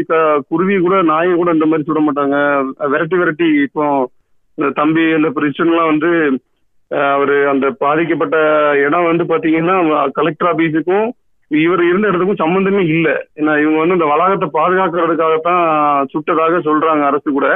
குருவி 0.50 0.76
கூட 0.86 0.96
நாயை 1.10 1.34
கூட 1.34 1.50
இந்த 1.56 1.66
மாதிரி 1.70 1.86
சுட 1.88 2.00
மாட்டாங்க. 2.06 2.36
விரட்டி 2.92 3.16
விரட்டி 3.20 3.48
இப்போ 3.66 3.84
இந்த 4.58 4.68
தம்பி 4.80 5.04
இந்த 5.18 5.28
பிரிஸ்டன்லாம் 5.36 5.90
வந்து 5.92 6.10
அவரு 7.14 7.36
அந்த 7.52 7.66
பாதிக்கப்பட்ட 7.84 8.36
இடம் 8.86 9.08
வந்து 9.10 9.24
பாத்தீங்கன்னா 9.30 9.76
கலெக்டர் 10.18 10.50
ஆபீஸுக்கும் 10.52 11.08
இவர் 11.50 11.82
இருந்த 11.88 12.08
இடத்துக்கும் 12.08 12.42
சம்பந்தமே 12.42 12.82
இல்லை. 12.94 13.14
ஏன்னா 13.38 13.52
இவங்க 13.62 13.78
வந்து 13.80 13.96
இந்த 13.98 14.08
வளாகத்தை 14.12 14.48
பாதுகாக்கிறதுக்காகத்தான் 14.56 15.62
சுட்டதாக 16.12 16.58
சொல்றாங்க 16.68 17.04
அரசு 17.10 17.28
கூட. 17.36 17.48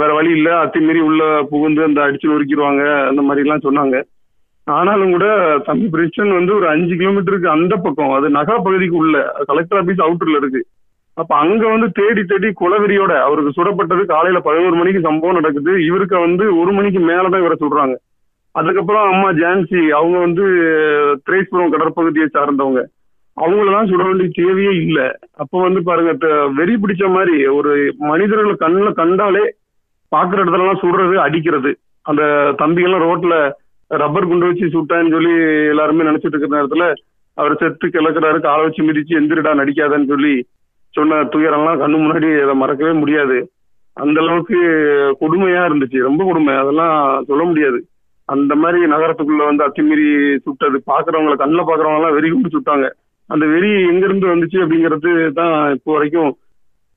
வேற 0.00 0.10
வழி 0.16 0.30
இல்லை. 0.38 0.52
அத்துமீறி 0.62 1.00
உள்ள 1.08 1.22
புகுந்து 1.52 1.80
அந்த 1.88 2.00
அடிச்சு 2.06 2.30
நொறுக்கிடுவாங்க 2.32 2.82
அந்த 3.10 3.22
மாதிரி 3.26 3.44
எல்லாம் 3.44 3.66
சொன்னாங்க. 3.66 3.96
ஆனாலும் 4.66 5.12
கூட 5.14 5.26
தம்பி 5.66 5.86
பிரிஸ்டன் 5.94 6.36
வந்து 6.38 6.52
ஒரு 6.58 6.66
அஞ்சு 6.72 6.94
கிலோமீட்டருக்கு 7.00 7.48
அந்த 7.56 7.74
பக்கம் 7.84 8.14
அது 8.16 8.28
நகா 8.38 8.56
பகுதிக்கு 8.66 8.96
உள்ள 9.02 9.16
கலெக்டர் 9.50 9.80
ஆபீஸ் 9.80 10.04
அவுட்டர்ல 10.06 10.40
இருக்கு. 10.42 10.62
அப்ப 11.16 11.32
அங்க 11.42 11.62
வந்து 11.74 11.88
தேடி 11.98 12.22
தேடி 12.30 12.48
குலவெறியோட 12.62 13.12
அவருக்கு 13.26 13.56
சுடப்பட்டது 13.58 14.02
காலையில 14.14 14.40
பதினோரு 14.46 14.76
மணிக்கு 14.80 15.00
சம்பவம் 15.06 15.38
நடக்குது. 15.38 15.72
இவருக்கு 15.88 16.16
வந்து 16.26 16.44
ஒரு 16.62 16.72
மணிக்கு 16.78 17.02
மேலதான் 17.10 17.44
இவரை 17.44 17.58
சொல்றாங்க 17.62 17.96
அதுக்கப்புறம் 18.56 19.12
அம்மா 19.12 19.30
ஜான்சி 19.30 19.88
அவங்க 19.88 20.18
வந்து 20.18 20.42
திரேஸ்புரம் 21.30 21.72
கடற்பகுதியை 21.72 22.26
சார்ந்தவங்க. 22.34 22.84
அவங்களதான் 23.40 23.88
சுட 23.88 24.04
வேண்டிய 24.04 24.30
தேவையே 24.32 24.70
இல்லை. 24.70 25.16
அப்ப 25.36 25.62
வந்து 25.62 25.82
பாருங்க 25.82 26.12
த- 26.12 26.52
வெறி 26.54 26.74
பிடிச்ச 26.74 27.10
மாதிரி 27.10 27.46
ஒரு 27.46 27.94
மனிதர்களை 27.98 28.54
கண்ணில் 28.54 28.92
கண்டாலே 28.92 29.54
பாக்குற 30.16 30.38
இடத்துல 30.38 30.58
எல்லாம் 30.58 30.80
சுடுறது 30.80 31.14
அடிக்கிறது. 31.14 31.78
அந்த 32.02 32.54
தம்பிகள்லாம் 32.58 33.06
ரோட்ல 33.06 33.50
ரப்பர் 33.88 34.26
குண்டு 34.26 34.46
வச்சு 34.46 34.66
சுட்டான்னு 34.66 35.10
சொல்லி 35.10 35.32
எல்லாருமே 35.68 36.02
நினைச்சிட்டு 36.02 36.36
இருக்கிற 36.36 36.62
நேரத்துல 36.62 36.94
அவர் 37.34 37.56
செத்து 37.56 37.88
கிளக்குறாரு 37.88 38.40
காலை 38.40 38.64
வச்சு 38.64 38.82
மிதிச்சு 38.82 39.20
எந்திரிடா 39.20 39.50
நடிக்காதன்னு 39.50 40.06
சொல்லி 40.06 40.46
சொன்ன 40.90 41.14
துயரம்லாம் 41.14 41.80
கண்ணு 41.80 41.96
முன்னாடி 41.96 42.42
அதை 42.42 42.54
மறக்கவே 42.54 42.92
முடியாது. 42.92 43.50
அந்த 43.92 44.20
அளவுக்கு 44.20 44.56
கொடுமையா 45.20 45.64
இருந்துச்சு. 45.66 45.98
ரொம்ப 45.98 46.24
கொடுமை. 46.24 46.54
அதெல்லாம் 46.54 47.24
சொல்ல 47.24 47.44
முடியாது. 47.44 47.86
அந்த 48.34 48.52
மாதிரி 48.62 48.78
நகரத்துக்குள்ள 48.92 49.42
வந்து 49.48 49.64
அத்துமீறி 49.66 50.06
சுட்டது. 50.44 50.76
பாக்குறவங்களை 50.90 51.36
கண்ணில் 51.42 51.68
பாக்குறவங்க 51.68 52.00
எல்லாம் 52.00 52.16
வெறி 52.16 52.28
கொண்டு 52.30 52.54
சுட்டாங்க. 52.54 52.86
அந்த 53.30 53.44
வெறி 53.52 53.70
எங்கிருந்து 53.90 54.26
வந்துச்சு 54.32 54.58
அப்படிங்கிறது 54.64 55.12
தான் 55.38 55.54
இப்போ 55.76 55.90
வரைக்கும் 55.96 56.30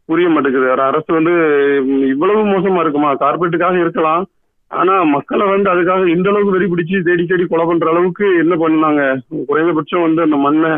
புரிய 0.09 0.27
மாட்டேங்குது. 0.33 0.67
அரசு 0.89 1.09
வந்து 1.17 1.33
இவ்வளவு 2.13 2.43
மோசமா 2.53 2.83
இருக்குமா? 2.83 3.09
கார்பரேட்டுக்காக 3.23 3.77
இருக்கலாம். 3.83 4.23
ஆனா 4.71 4.95
மக்களை 5.15 5.45
வந்து 5.51 5.67
அதுக்காக 5.73 6.03
இந்த 6.15 6.27
அளவுக்கு 6.29 6.55
வெறி 6.55 6.67
பிடிச்சு 6.71 6.97
தேடி 7.07 7.23
தேடி 7.25 7.45
கொலை 7.51 7.65
பண்ற 7.65 7.87
அளவுக்கு 7.93 8.25
என்ன 8.43 8.55
பண்ணாங்க? 8.63 9.03
குறைந்தபட்சம் 9.49 10.05
வந்து 10.07 10.21
அந்த 10.27 10.37
மண்ணை 10.45 10.71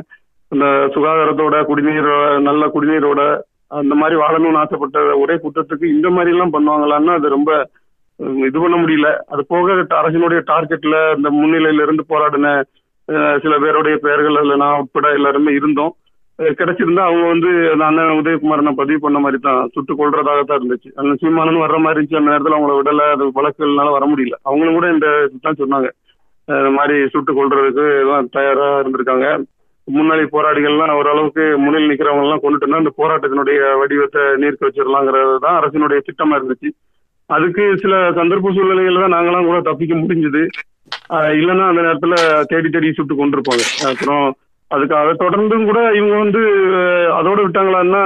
அந்த 0.52 0.66
சுகாதாரத்தோட 0.94 1.58
குடிநீர் 1.70 2.12
நல்ல 2.48 2.64
குடிநீரோட 2.76 3.22
அந்த 3.80 3.94
மாதிரி 4.00 4.16
வாழணும்னு 4.22 4.62
ஆசைப்பட்ட 4.62 5.02
ஒரே 5.24 5.36
குற்றத்துக்கு 5.44 5.86
இந்த 5.96 6.08
மாதிரி 6.16 6.34
எல்லாம் 6.36 6.54
பண்ணுவாங்களான்னா 6.56 7.14
அது 7.20 7.28
ரொம்ப 7.38 7.52
இது 8.50 8.58
பண்ண 8.64 8.76
முடியல. 8.82 9.10
அது 9.34 9.42
போக 9.54 9.74
அரசினுடைய 10.02 10.40
டார்கெட்ல 10.52 10.98
இந்த 11.18 11.30
முன்னிலையில 11.40 11.86
இருந்து 11.86 12.04
போராடின 12.12 12.50
சில 13.44 13.54
பேருடைய 13.64 13.96
பெயர்கள் 14.06 14.40
அதுல 14.40 14.58
நான் 14.64 14.80
உட்பட 14.82 15.08
எல்லாருமே 15.18 15.52
இருந்தோம். 15.60 15.94
கிடைச்சிருந்தா 16.60 17.04
அவங்க 17.08 17.26
வந்து 17.32 17.50
அந்த 17.72 17.84
அண்ணன் 17.88 18.20
உதயகுமார் 18.20 18.64
நான் 18.68 18.80
பதிவு 18.82 19.00
பண்ண 19.06 19.18
மாதிரி 19.24 19.38
தான் 19.48 19.60
சுட்டு 19.74 19.94
கொள்றதாக 20.00 20.44
தான் 20.50 20.60
இருந்துச்சு. 20.60 20.90
அந்த 21.02 21.14
சீமானன் 21.22 21.64
வர்ற 21.64 21.78
மாதிரி 21.86 21.98
இருந்துச்சு. 21.98 22.20
அந்த 22.20 22.32
நேரத்துல 22.34 22.58
அவங்கள 22.58 22.76
விடல. 22.78 23.04
அது 23.16 23.26
வழக்குகள்னால 23.40 23.92
வர 23.96 24.06
முடியல. 24.12 24.38
அவங்களும் 24.50 24.78
கூட 24.78 24.88
இந்த 24.96 25.08
தான் 25.46 25.60
சொன்னாங்க. 25.62 25.90
இந்த 26.48 26.72
மாதிரி 26.78 26.96
சுட்டு 27.16 27.32
கொள்றதுக்கு 27.40 27.86
எல்லாம் 28.04 28.30
தயாரா 28.38 28.70
இருந்திருக்காங்க. 28.82 29.28
முன்னாடி 29.88 30.24
போராடிகள்லாம் 30.36 30.98
ஓரளவுக்கு 31.00 31.44
முன்னில் 31.64 31.90
நிக்கிறவங்க 31.92 32.26
எல்லாம் 32.28 32.44
கொண்டுட்டுனா 32.44 32.82
இந்த 32.84 32.94
போராட்டத்தினுடைய 33.02 33.60
வடிவத்தை 33.82 34.24
நீர்க்க 34.42 34.68
வச்சிடலாங்கிறது 34.68 35.36
தான் 35.46 35.60
அரசினுடைய 35.60 36.00
திட்டமா 36.08 36.38
இருந்துச்சு. 36.40 36.72
அதுக்கு 37.36 37.64
சில 37.78 38.12
சந்தர்ப்ப 38.12 38.54
சூழ்நிலைகள் 38.54 39.02
தான் 39.02 39.14
நாங்களாம் 39.14 39.46
கூட 39.46 39.60
தப்பிக்க 39.62 39.96
முடிஞ்சது. 39.96 40.42
இல்லைன்னா 41.10 41.68
அந்த 41.68 41.82
நேரத்துல 41.82 42.14
தேடி 42.42 42.70
தேடி 42.70 42.94
சுட்டு 42.94 43.16
கொண்டிருப்பாங்க. 43.16 43.64
அப்புறம் 43.90 44.26
அதுக்காக 44.76 45.14
தொடர்ந்தும் 45.14 45.66
கூட 45.66 45.80
இவங்க 45.92 46.18
வந்து 46.18 46.42
அதோட 47.20 47.40
விட்டாங்களான்னா 47.44 48.04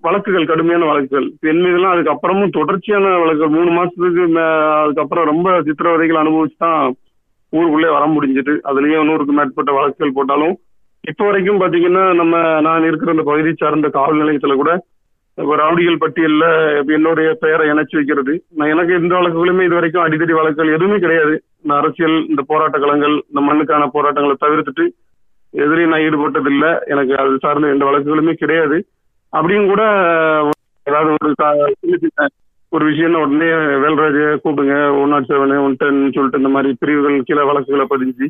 வழக்குகள் 0.00 0.46
கடுமையான 0.46 0.84
வழக்குகள். 0.84 1.32
பெண் 1.40 1.60
மீதெல்லாம் 1.60 1.94
அதுக்கப்புறமும் 1.94 2.50
தொடர்ச்சியான 2.50 3.08
வழக்குகள். 3.18 3.54
மூணு 3.56 3.70
மாசத்துக்கு 3.70 4.24
மே- 4.36 4.82
அதுக்கப்புறம் 4.82 5.24
ரொம்ப 5.24 5.62
சித்திரவதைகள் 5.62 6.22
அனுபவிச்சு 6.22 6.58
தான் 6.58 6.94
ஊருக்குள்ளே 7.50 7.88
வர 7.88 8.04
முடிஞ்சது. 8.06 8.54
அதுலயும் 8.64 9.08
நூறுக்கு 9.08 9.34
மேற்பட்ட 9.38 9.72
வழக்குகள் 9.72 10.16
போட்டாலும் 10.16 10.56
இப்போ 11.00 11.24
வரைக்கும் 11.24 11.60
பாத்தீங்கன்னா 11.60 12.14
நம்ம 12.14 12.60
நான் 12.60 12.84
இருக்கிற 12.84 13.10
அந்த 13.10 13.22
பகுதி 13.22 13.52
சார்ந்த 13.56 13.88
காவல் 13.88 14.20
நிலையத்துல 14.20 14.54
கூட 14.54 14.70
ரவுடிகள் 15.46 15.98
பட்டியலில் 15.98 16.84
என்னுடைய 16.86 17.36
பெயரை 17.40 17.68
இணைச்சு 17.70 17.96
வைக்கிறது. 17.98 18.44
நான் 18.56 18.68
எனக்கு 18.68 18.94
எந்த 18.94 19.14
வழக்குகளுமே 19.14 19.64
இது 19.64 19.74
வரைக்கும் 19.74 20.04
அடித்தடி 20.04 20.32
வழக்குகள் 20.32 20.74
எதுவுமே 20.74 20.98
கிடையாது. 20.98 21.42
இந்த 21.62 21.74
அரசியல் 21.74 22.26
இந்த 22.28 22.42
போராட்ட 22.46 22.78
களங்கள் 22.78 23.14
இந்த 23.28 23.40
மண்ணுக்கான 23.48 23.86
போராட்டங்களை 23.86 24.36
தவிர்த்துட்டு 24.44 24.86
எதிரையும் 25.54 25.92
நான் 25.92 26.04
ஈடுபட்டது 26.06 26.80
எனக்கு 26.86 27.16
அது 27.16 27.38
சார்ந்த 27.40 27.68
எந்த 27.68 27.84
வழக்குகளுமே 27.84 28.32
கிடையாது. 28.32 28.86
அப்படியும் 29.28 29.68
கூட 29.68 29.82
ஏதாவது 30.86 31.10
ஒரு 31.14 31.34
ஒரு 32.72 32.84
விஷயம்னா 32.90 33.20
உடனே 33.24 33.46
வேல்ராஜ் 33.82 34.20
கூப்பிடுங்க 34.44 35.00
one 35.00 35.08
naught 35.08 35.28
seven 35.28 35.62
one 35.64 35.76
ten 35.76 36.12
சொல்லிட்டு 36.12 36.38
இந்த 36.38 36.48
மாதிரி 36.48 36.76
பிரிவுகள் 36.78 37.22
கீழே 37.22 37.42
வழக்குகளை 37.42 37.86
பதிஞ்சு 37.90 38.26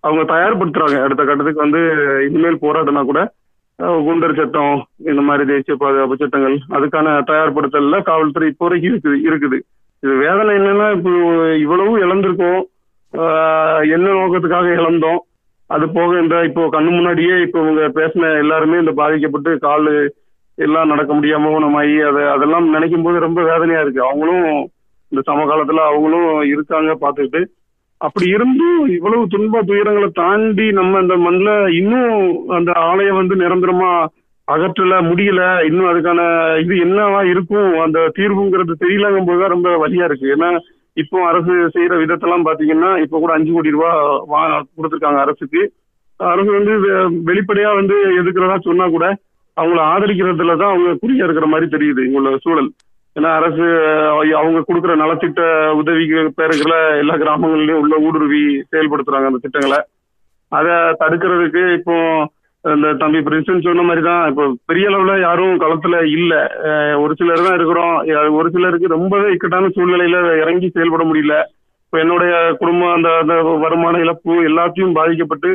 அவங்க 0.00 0.22
தயார்படுத்துறாங்க. 0.34 1.02
அடுத்த 1.02 1.24
கட்டத்துக்கு 1.24 1.64
வந்து 1.64 1.80
இனிமேல் 2.28 2.62
போராட்டம்னா 2.62 3.04
கூட 3.04 3.32
குண்டர் 4.06 4.38
சட்டம் 4.38 4.74
இந்த 5.10 5.20
மாதிரி 5.26 5.44
தேசிய 5.50 5.74
பாதுகாப்பு 5.82 6.16
சட்டங்கள் 6.22 6.56
அதுக்கான 6.76 7.14
தயார்படுத்தல 7.30 7.98
காவல்துறை 8.08 8.48
இப்போ 8.52 8.64
வரைக்கும் 8.66 8.90
இருக்குது 8.90 9.18
இருக்குது. 9.28 9.58
இது 10.02 10.12
வேதனை 10.24 10.52
என்னன்னா 10.58 10.86
இப்போ 10.96 11.12
இவ்வளவு 11.64 11.92
இழந்திருக்கோம். 12.04 12.60
என்ன 13.94 14.06
நோக்கத்துக்காக 14.18 14.68
இழந்தோம்? 14.80 15.20
அது 15.74 15.84
போக 15.96 16.10
இந்த 16.22 16.36
இப்போ 16.48 16.62
கண்ணு 16.74 16.90
முன்னாடியே 16.96 17.34
இப்போ 17.46 17.58
இவங்க 17.64 17.82
பேசின 17.98 18.30
எல்லாருமே 18.42 18.82
இந்த 18.82 18.92
பாதிக்கப்பட்டு 19.00 19.50
கால் 19.66 19.90
எல்லாம் 20.58 20.90
நடக்க 20.92 21.10
முடியாம 21.18 21.50
ஊனமாயி 21.56 21.96
அதை 22.10 22.22
அதெல்லாம் 22.34 22.66
நினைக்கும் 22.74 23.06
போது 23.06 23.26
ரொம்ப 23.26 23.40
வேதனையா 23.50 23.82
இருக்கு. 23.82 24.02
அவங்களும் 24.08 24.46
இந்த 25.12 25.22
சமகாலத்துல 25.30 25.84
அவங்களும் 25.90 26.28
இருக்காங்க 26.54 26.92
பார்த்துக்கிட்டு. 27.04 27.42
அப்படி 28.00 28.30
இருந்தும் 28.30 28.88
இவ்வளவு 28.88 29.26
துன்ப 29.28 29.62
துயரங்களை 29.62 30.10
தாண்டி 30.12 30.72
நம்ம 30.72 30.98
அந்த 30.98 31.16
மண்ணில் 31.16 31.72
இன்னும் 31.72 32.14
அந்த 32.48 32.72
ஆலயம் 32.82 33.16
வந்து 33.16 33.34
நிரந்தரமா 33.36 33.90
அகற்றல 34.48 34.94
முடியல 35.02 35.64
இன்னும் 35.64 35.90
அதுக்கான 35.90 36.20
இது 36.60 36.74
என்னவா 36.76 37.24
இருக்கும் 37.24 37.80
அந்த 37.80 38.10
தீர்வுங்கிறது 38.16 38.74
தெரியலங்கும் 38.80 39.24
போதுதான் 39.24 39.48
ரொம்ப 39.48 39.76
வழியா 39.76 40.04
இருக்கு. 40.04 40.26
ஏன்னா 40.34 40.48
இப்போ 40.96 41.26
அரசு 41.26 41.52
செய்யற 41.74 41.94
விதத்தெல்லாம் 41.96 42.46
பாத்தீங்கன்னா 42.46 43.00
இப்போ 43.00 43.18
கூட 43.18 43.32
அஞ்சு 43.32 43.52
கோடி 43.52 43.70
ரூபாய் 43.70 43.98
வா 44.26 44.40
கொடுத்துருக்காங்க 44.76 45.20
அரசுக்கு. 45.20 45.60
அரசு 46.20 46.50
வந்து 46.52 46.72
வெ- 46.78 46.96
வெளிப்படையா 47.28 47.74
வந்து 47.74 47.94
எதுக்குறதா 48.20 48.58
சொன்னா 48.60 48.88
கூட 48.88 49.04
அவங்கள 49.56 49.80
ஆதரிக்கிறதுல 49.92 50.56
தான் 50.56 50.72
அவங்க 50.72 50.98
குறியா 51.02 51.24
இருக்கிற 51.24 51.46
மாதிரி 51.46 51.70
தெரியுது 51.70 52.04
இங்குள்ள 52.04 52.36
சூழல். 52.36 52.70
ஏன்னா 53.16 53.30
அரசு 53.38 53.64
அவங்க 54.40 54.58
கொடுக்குற 54.66 54.92
நலத்திட்ட 55.02 55.42
உதவிக்கு 55.80 56.20
பேருக்குல 56.40 56.74
எல்லா 57.02 57.14
கிராமங்கள்லயும் 57.22 57.80
உள்ள 57.84 57.94
ஊடுருவி 58.08 58.42
செயல்படுத்துறாங்க 58.72 59.30
அந்த 59.30 59.40
திட்டங்களை. 59.44 59.78
அதை 60.58 60.74
தடுக்கிறதுக்கு 61.00 61.62
இப்போ 61.78 61.96
இந்த 62.64 62.88
தம்பி 63.02 63.20
பிரின்சன் 63.26 63.64
சொன்ன 63.66 63.84
மாதிரி 63.88 64.02
தான் 64.08 64.22
இப்போ 64.30 64.44
பெரிய 64.70 64.88
அளவுல 64.90 65.12
யாரும் 65.26 65.60
களத்துல 65.62 65.96
இல்ல. 66.16 66.32
ஒரு 67.02 67.12
சிலர் 67.20 67.46
தான் 67.46 67.56
இருக்கிறோம். 67.58 67.94
ஒரு 68.38 68.48
சிலருக்கு 68.54 68.94
ரொம்பவே 68.96 69.28
இக்கட்டான 69.34 69.70
சூழ்நிலையில 69.76 70.18
இறங்கி 70.42 70.68
செயல்பட 70.76 71.04
முடியல. 71.10 71.36
இப்போ 71.86 71.98
என்னுடைய 72.04 72.32
குடும்பம் 72.60 72.94
அந்த 72.96 73.10
அந்த 73.22 73.34
வருமான 73.64 74.00
இழப்பு 74.04 74.34
எல்லாத்தையும் 74.50 74.96
பாதிக்கப்பட்டு 74.98 75.50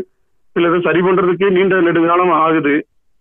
சிலது 0.56 0.80
சரி 0.88 1.01
பண்றதுக்கே 1.08 1.49
நீண்ட 1.58 1.76
நெடுங்காலம் 1.88 2.34
ஆகுது. 2.43 2.76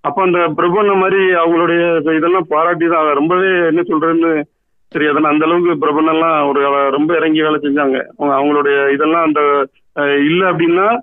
அப்ப 0.04 0.22
அந்த 0.22 0.38
பிரபண்ண 0.38 0.96
மாதிரி 0.96 1.16
அவங்களுடைய 1.16 2.16
இதெல்லாம் 2.16 2.46
பாராட்டி 2.48 2.86
தான் 2.86 3.14
ரொம்பவே 3.14 3.46
என்ன 3.46 3.80
சொல்றதுன்னு 3.80 4.42
தெரியாது. 4.88 5.26
அந்த 5.26 5.46
அளவுக்கு 5.46 5.86
பிரபண்ணெல்லாம் 5.86 6.48
ஒரு 6.48 6.90
ரொம்ப 6.90 7.14
இறங்கி 7.14 7.42
வேலை 7.42 7.60
செஞ்சாங்க. 7.62 8.04
அவங்க- 8.18 8.36
அவங்களுடைய 8.36 8.92
இதெல்லாம் 8.92 9.24
அந்த 9.24 9.66
இல்லை 9.94 10.26
இல்ல 10.26 10.52
அப்படின்னா 10.52 10.98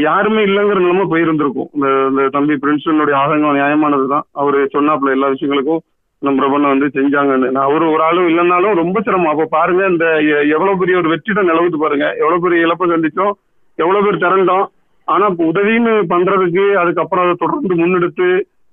யாருமே 0.00 0.44
இல்லைங்கிற 0.44 0.80
நிலைமை 0.80 1.06
போயிருந்திருக்கும். 1.10 2.10
இந்த 2.10 2.28
தம்பி 2.28 2.54
பிரின்சனுடைய 2.54 3.14
ஆதங்கம் 3.14 3.56
நியாயமானது 3.56 4.08
தான் 4.08 4.22
அவரு 4.32 4.68
சொன்னாப்புல 4.72 5.10
எல்லா 5.10 5.28
விஷயங்களுக்கும் 5.28 5.78
நம்ம 6.18 6.46
பிரபண்ண 6.46 6.78
வந்து 6.78 6.86
செஞ்சாங்கன்னு. 6.86 7.50
நான் 7.50 7.64
அவர் 7.64 7.82
ஒரு 7.82 8.02
ஆளும் 8.02 8.28
இல்லைன்னாலும் 8.28 8.74
ரொம்ப 8.74 9.00
சிரமம். 9.00 9.30
அப்ப 9.30 9.44
பாருங்க 9.44 9.86
இந்த 9.86 10.20
எ- 10.20 10.48
எவ்வளவு 10.48 10.78
பெரிய 10.78 10.96
ஒரு 10.96 11.08
வெற்றிடம் 11.08 11.48
நிலவுது 11.48 11.76
பாருங்க. 11.76 12.14
எவ்வளவு 12.18 12.40
பெரிய 12.40 12.60
இழப்பை 12.60 12.90
சந்திச்சோம். 12.90 13.32
எவ்வளவு 13.76 14.04
பேர் 14.04 14.16
திரண்டோம். 14.16 14.66
ஆனா 15.08 15.26
உதவின்னு 15.48 15.92
பண்றதுக்கு 16.12 16.64
அதுக்கப்புறம் 16.82 17.24
அதை 17.24 17.34
தொடர்ந்து 17.42 17.80
முன்னெடுத்து 17.80 18.28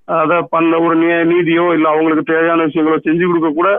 அதை 0.08 0.38
பண்ண 0.54 0.80
ஒரு 0.86 0.96
நீதியோ 1.32 1.66
இல்ல 1.76 1.88
அவங்களுக்கு 1.92 2.32
தேவையான 2.32 2.66
விஷயங்களோ 2.70 2.98
செஞ்சு 3.08 3.26
கொடுக்க 3.28 3.52
கூட 3.60 3.70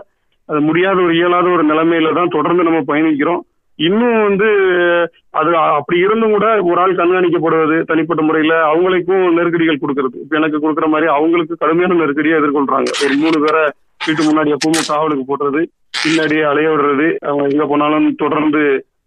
அது 0.49 0.59
முடியாத 0.67 0.97
ஒரு 1.05 1.13
இயலாத 1.17 1.47
ஒரு 1.55 1.63
நிலைமையில 1.71 2.13
தான் 2.17 2.33
தொடர்ந்து 2.35 2.65
நம்ம 2.67 2.79
பயணிக்கிறோம். 2.89 3.41
இன்னும் 3.79 4.19
வந்து 4.27 4.47
அது 5.39 5.51
அப்படி 5.77 5.97
இருந்தும் 6.03 6.33
கூட 6.35 6.47
ஒரு 6.67 6.77
ஆள் 6.83 6.99
கண்காணிக்கப்படுவது 6.99 7.77
தனிப்பட்ட 7.89 8.21
முறையில 8.27 8.53
அவங்களுக்கும் 8.71 9.23
நெருக்கடிகள் 9.37 9.81
கொடுக்கறது. 9.81 10.15
இப்ப 10.23 10.37
எனக்கு 10.39 10.61
கொடுக்குற 10.63 10.87
மாதிரி 10.93 11.07
அவங்களுக்கு 11.15 11.55
கடுமையான 11.63 11.97
நெருக்கடியை 12.01 12.37
எதிர்கொள்றாங்க. 12.39 12.91
ஒரு 13.05 13.15
மூணு 13.23 13.39
பேரை 13.45 13.63
வீட்டு 14.05 14.21
முன்னாடி 14.27 14.53
எப்பவும் 14.55 14.89
காவலுக்கு 14.91 15.25
போடுறது 15.31 15.61
பின்னாடியே 16.03 16.43
அலைய 16.51 16.69
விடுறது 16.71 17.07
அவங்க 17.29 17.45
எங்க 17.53 17.65
போனாலும் 17.71 18.07
தொடர்ந்து 18.23 18.63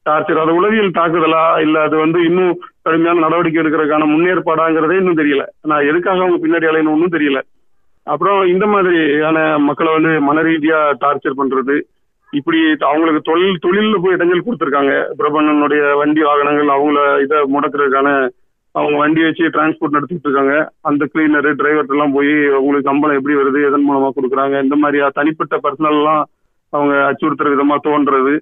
டார்ச்சர் 0.07 0.43
அது 0.43 0.53
உளவியல் 0.59 0.97
தாக்குதலா 0.99 1.45
இல்ல 1.65 1.79
அது 1.87 1.97
வந்து 2.05 2.19
இன்னும் 2.29 2.53
கடுமையான 2.89 3.23
நடவடிக்கை 3.27 3.61
எடுக்கிறதுக்கான 3.63 4.09
முன்னேற்பாடாங்கிறதே 4.15 4.99
இன்னும் 5.03 5.21
தெரியல. 5.23 5.45
நான் 5.71 5.89
எதுக்காக 5.93 6.25
அவங்க 6.25 6.41
பின்னாடி 6.45 6.69
அலையணும்னு 6.73 7.15
தெரியல. 7.17 7.41
அப்புறம் 8.15 8.41
இந்த 8.55 8.67
மாதிரியான 8.73 9.39
மக்களை 9.69 9.93
வந்து 9.97 10.13
மன 10.27 10.43
ரீதியா 10.49 10.81
டார்ச்சர் 11.05 11.41
பண்றது 11.41 11.77
இப்படி 12.31 12.59
அவங்களுக்கு 12.89 13.21
தொழில் 13.29 13.63
தொழிலில் 13.65 14.03
போய் 14.03 14.15
இடைஞ்சல் 14.15 14.47
கொடுத்துருக்காங்க. 14.47 14.95
பிரபண்ணனுடைய 15.19 15.83
வண்டி 16.01 16.23
வாகனங்கள் 16.27 16.75
அவங்கள 16.75 17.01
இதை 17.25 17.39
முடக்கிறதுக்கான 17.55 18.09
அவங்க 18.75 18.97
வண்டி 19.03 19.21
வச்சு 19.25 19.45
டிரான்ஸ்போர்ட் 19.55 19.97
நடத்திட்டு 19.97 20.27
இருக்காங்க 20.29 20.55
அந்த 20.89 21.03
கிளீனர் 21.13 21.49
டிரைவர் 21.61 21.93
எல்லாம் 21.95 22.15
போய் 22.17 22.33
உங்களுக்கு 22.59 22.91
சம்பளம் 22.91 23.19
எப்படி 23.19 23.37
வருது 23.39 23.61
எதன் 23.69 23.87
மூலமா 23.89 24.11
கொடுக்குறாங்க 24.17 24.63
இந்த 24.67 24.77
மாதிரி 24.83 25.09
தனிப்பட்ட 25.19 25.57
பர்சனல் 25.65 25.99
எல்லாம் 26.01 26.23
அவங்க 26.73 26.95
அச்சுறுத்துற 27.11 27.53
விதமா 27.55 27.79
தோன்றது. 27.89 28.35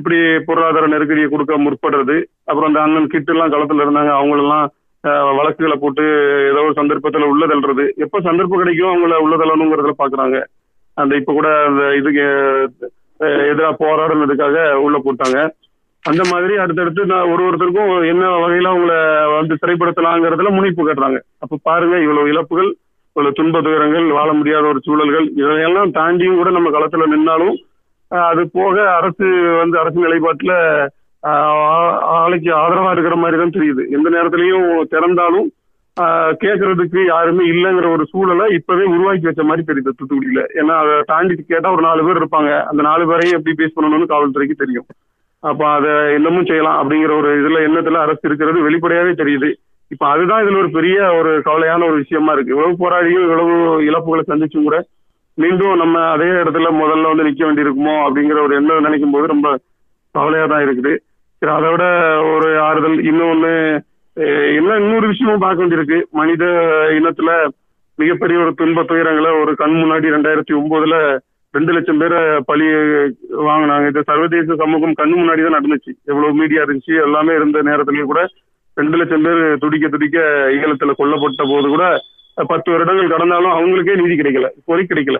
இப்படி 0.00 0.18
பொருளாதார 0.48 0.90
நெருக்கடியை 0.94 1.30
கொடுக்க 1.30 1.58
முற்படுறது. 1.64 2.18
அப்புறம் 2.48 2.68
அந்த 2.70 2.80
அண்ணன் 2.84 3.12
கிட்ட 3.14 3.32
எல்லாம் 3.36 3.54
களத்துல 3.54 3.84
இருந்தாங்க. 3.86 4.12
அவங்களெல்லாம் 4.18 4.66
வழக்குகளை 5.36 5.76
போட்டு 5.82 6.04
ஏதோ 6.48 6.62
ஒரு 6.66 6.74
சந்தர்ப்பத்துல 6.78 7.28
உள்ள 7.32 7.44
தள்ளுறது. 7.50 7.84
எப்ப 8.04 8.20
சந்தர்ப்பம் 8.26 8.62
கிடைக்கும் 8.62 8.90
அவங்கள 8.90 9.18
உள்ள 9.24 9.34
தள்ளணுங்கிறதுல 9.42 9.94
பாக்குறாங்க. 10.00 10.38
அந்த 10.96 11.12
இப்ப 11.20 11.32
கூட 11.38 11.48
அந்த 11.68 11.82
இதுக்கு 12.00 12.24
எதிராக 13.52 13.72
போராடுனதுக்காக 13.82 14.56
உள்ள 14.84 14.96
போட்டாங்க. 15.06 15.38
அந்த 16.04 16.22
மாதிரி 16.32 16.54
அடுத்தடுத்து 16.62 17.02
நான் 17.10 17.30
ஒரு 17.32 17.42
ஒருத்தருக்கும் 17.46 17.90
என்ன 18.10 18.28
வகையில 18.42 18.70
அவங்கள 18.72 18.94
வந்து 19.38 19.54
திரைப்படுத்தலாங்கிறதுல 19.62 20.52
முனைப்பு 20.58 20.86
கட்டுறாங்க. 20.86 21.18
அப்ப 21.44 21.60
பாருங்க 21.68 21.96
இவ்வளவு 22.04 22.30
இழப்புகள் 22.32 22.70
இவ்வளவு 23.16 23.36
துன்ப 23.38 23.60
துயரங்கள் 23.66 24.06
வாழ 24.18 24.30
முடியாத 24.38 24.64
ஒரு 24.72 24.80
சூழல்கள் 24.86 25.26
இதையெல்லாம் 25.40 25.94
தாண்டியும் 25.98 26.38
கூட 26.40 26.50
நம்ம 26.56 26.70
களத்துல 26.76 27.08
நின்னாலும் 27.14 27.56
அது 28.10 28.42
போக 28.58 28.76
அரசு 28.98 29.26
வந்து 29.60 29.76
அரசு 29.80 30.04
நிலைப்பாட்டுல 30.06 30.54
ஆலைக்கு 32.18 32.50
ஆதரவா 32.60 32.92
இருக்கிற 32.94 33.16
மாதிரி 33.22 33.36
தான் 33.40 33.56
தெரியுது. 33.56 33.82
எந்த 33.96 34.08
நேரத்திலையும் 34.14 34.68
திறந்தாலும் 34.92 35.48
கேட்கறதுக்கு 36.42 37.00
யாருமே 37.06 37.44
இல்லைங்கிற 37.52 37.86
ஒரு 37.94 38.04
சூழலை 38.12 38.44
இப்பவே 38.58 38.84
உருவாக்கி 38.94 39.28
வச்ச 39.28 39.42
மாதிரி 39.48 39.62
தெரியுது 39.70 39.94
தூத்துக்குடியில. 39.96 40.42
ஏன்னா 40.60 40.74
அதை 40.82 40.94
தாண்டி 41.12 41.34
கேட்டா 41.40 41.72
ஒரு 41.76 41.82
நாலு 41.88 42.04
பேர் 42.06 42.20
இருப்பாங்க. 42.22 42.52
அந்த 42.70 42.82
நாலு 42.88 43.04
பேரையும் 43.10 43.36
எப்படி 43.38 43.54
பேஸ் 43.60 43.76
பண்ணணும்னு 43.76 44.12
காவல்துறைக்கு 44.12 44.62
தெரியும். 44.62 44.86
அப்ப 45.42 45.62
அதை 45.76 45.92
இன்னமும் 46.16 46.48
செய்யலாம் 46.50 46.78
அப்படிங்கிற 46.80 47.12
ஒரு 47.20 47.30
இதுல 47.40 47.60
எண்ணத்துல 47.66 48.00
அரசு 48.06 48.24
இருக்கிறது 48.28 48.64
வெளிப்படையாவே 48.66 49.12
தெரியுது. 49.20 49.50
இப்ப 49.90 50.04
அதுதான் 50.08 50.42
இதுல 50.44 50.62
ஒரு 50.62 50.70
பெரிய 50.78 50.96
ஒரு 51.18 51.30
கவலையான 51.46 51.86
ஒரு 51.90 51.96
விஷயமா 52.02 52.32
இருக்கு. 52.32 52.54
இவ்வளவு 52.54 52.82
போராடியும் 52.82 53.24
இவ்வளவு 53.26 53.54
இழப்புகளை 53.90 54.24
சந்திச்சும் 54.30 54.66
கூட 54.68 54.78
மீண்டும் 55.38 55.80
நம்ம 55.82 55.96
அதே 56.14 56.28
இடத்துல 56.40 56.70
முதல்ல 56.80 57.10
வந்து 57.10 57.26
நிக்க 57.28 57.42
வேண்டியிருக்குமோ 57.46 57.94
அப்படிங்கிற 58.06 58.40
ஒரு 58.46 58.54
எண்ணம் 58.60 58.86
நினைக்கும் 58.86 59.14
போது 59.14 59.32
ரொம்ப 59.34 59.48
கவலையா 60.14 60.46
தான் 60.52 60.64
இருக்குது. 60.66 60.92
சரி 61.42 61.52
அதை 61.58 61.68
விட 61.72 61.84
ஒரு 62.32 62.48
ஆறுதல் 62.66 62.98
இன்னொன்னு 63.10 63.52
இன்னும் 64.58 64.58
என்ன 64.58 64.76
இன்னொரு 64.84 65.06
விஷயமும் 65.10 65.44
பார்க்க 65.44 65.62
வேண்டியிருக்கு. 65.62 65.98
மனித 66.18 66.44
இனத்துல 66.98 67.30
மிகப்பெரிய 67.98 68.36
ஒரு 68.44 68.52
துன்ப 68.60 68.82
துயரங்களை 68.90 69.30
ஒரு 69.42 69.52
கண் 69.62 69.76
முன்னாடி 69.80 70.14
ரெண்டாயிரத்தி 70.14 70.52
ஒன்பதுல 70.60 70.96
ரெண்டு 71.54 71.72
லட்சம் 71.74 72.00
பேரை 72.02 72.20
பழி 72.48 72.66
வாங்கினாங்க. 73.48 73.86
இது 73.92 74.02
சர்வதேச 74.10 74.56
சமூகம் 74.62 74.98
கண் 75.00 75.14
முன்னாடி 75.20 75.42
தான் 75.46 75.58
நடந்துச்சு. 75.58 75.92
எவ்வளவு 76.10 76.38
மீடியா 76.40 76.62
இருந்துச்சு 76.64 76.94
எல்லாமே 77.06 77.32
இருந்த 77.38 77.62
நேரத்துலயும் 77.70 78.12
கூட 78.12 78.22
ரெண்டு 78.76 78.98
லட்சம் 79.00 79.24
பேர் 79.26 79.42
துடிக்க 79.62 79.86
துடிக்க 79.94 80.18
ஈழத்துல 80.58 80.92
கொல்லப்பட்ட 81.00 81.44
போது 81.52 81.68
கூட 81.74 81.86
பத்து 82.44 82.72
வருடங்கள் 82.72 83.08
கடந்தாலும் 83.08 83.50
அவங்களுக்கே 83.50 83.94
நீதி 83.94 84.22
கிடைக்கல 84.22 84.48
பொறி 84.64 84.82
கிடைக்கல. 84.82 85.16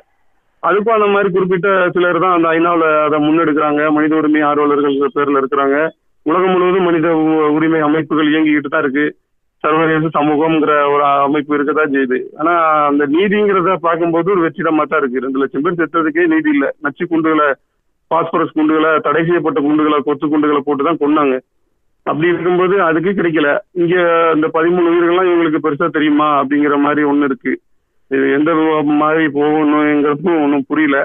அதுக்கும் 0.62 0.88
அந்த 0.88 1.06
மாதிரி 1.06 1.32
குறிப்பிட்ட 1.32 1.90
சிலர் 1.90 2.20
தான் 2.20 2.42
அந்த 2.42 2.48
ஐநாவில் 2.48 3.04
அதை 3.04 3.18
முன்னெடுக்கிறாங்க. 3.18 3.90
மனித 3.90 4.16
உரிமை 4.16 4.40
ஆர்வலர்கள் 4.40 5.10
பேர்ல 5.14 5.42
இருக்கிறாங்க. 5.42 5.88
உலகம் 6.22 6.50
முழுவதும் 6.50 6.84
மனித 6.84 7.16
உ- 7.16 7.54
உரிமை 7.54 7.80
அமைப்புகள் 7.80 8.26
இயங்கிக்கிட்டு 8.26 8.68
தான் 8.68 8.80
இருக்கு. 8.80 9.16
சர்வதேச 9.58 10.20
சமூகம்ங்கிற 10.20 10.92
ஒரு 10.92 11.04
அமைப்பு 11.04 11.58
இருக்கதான் 11.58 11.92
செய்யுது. 11.92 12.22
ஆனா 12.36 12.84
அந்த 12.86 13.06
நீதிங்கிறத 13.06 13.76
பார்க்கும்போது 13.76 14.30
ஒரு 14.30 14.40
வெற்றிடமா 14.40 14.82
தான் 14.82 15.00
இருக்கு. 15.00 15.20
ரெண்டு 15.20 15.38
லட்சம் 15.38 15.62
பேர் 15.62 15.72
செத்ததுக்கே 15.72 16.26
நீதி 16.26 16.50
இல்ல. 16.50 16.74
நச்சு 16.80 17.06
குண்டுகளை 17.06 17.52
பாஸ்பரஸ் 18.06 18.52
குண்டுகளை 18.52 18.98
தடை 18.98 19.24
செய்யப்பட்ட 19.24 19.60
குண்டுகளை 19.60 20.00
கொத்து 20.00 20.28
குண்டுகளை 20.28 20.62
போட்டு 20.64 20.84
தான் 20.84 20.96
கொன்னாங்க. 20.96 21.38
அப்படி 22.06 22.28
இருக்கும்போது 22.32 22.74
அதுக்கு 22.82 23.10
கிடைக்கல. 23.10 23.48
இங்க 23.82 23.94
இந்த 24.34 24.46
பதிமூணு 24.54 24.92
உயிர்கள்லாம் 24.92 25.28
இவங்களுக்கு 25.30 25.64
பெருசா 25.64 25.88
தெரியுமா? 25.96 26.28
அப்படிங்கிற 26.40 26.76
மாதிரி 26.84 27.02
ஒண்ணு 27.10 27.28
இருக்கு. 27.30 27.52
இது 28.10 28.26
எந்த 28.32 28.50
மாதிரி 29.02 29.24
போகணுங்கிறதும் 29.38 30.42
ஒன்றும் 30.44 30.68
புரியல. 30.68 30.98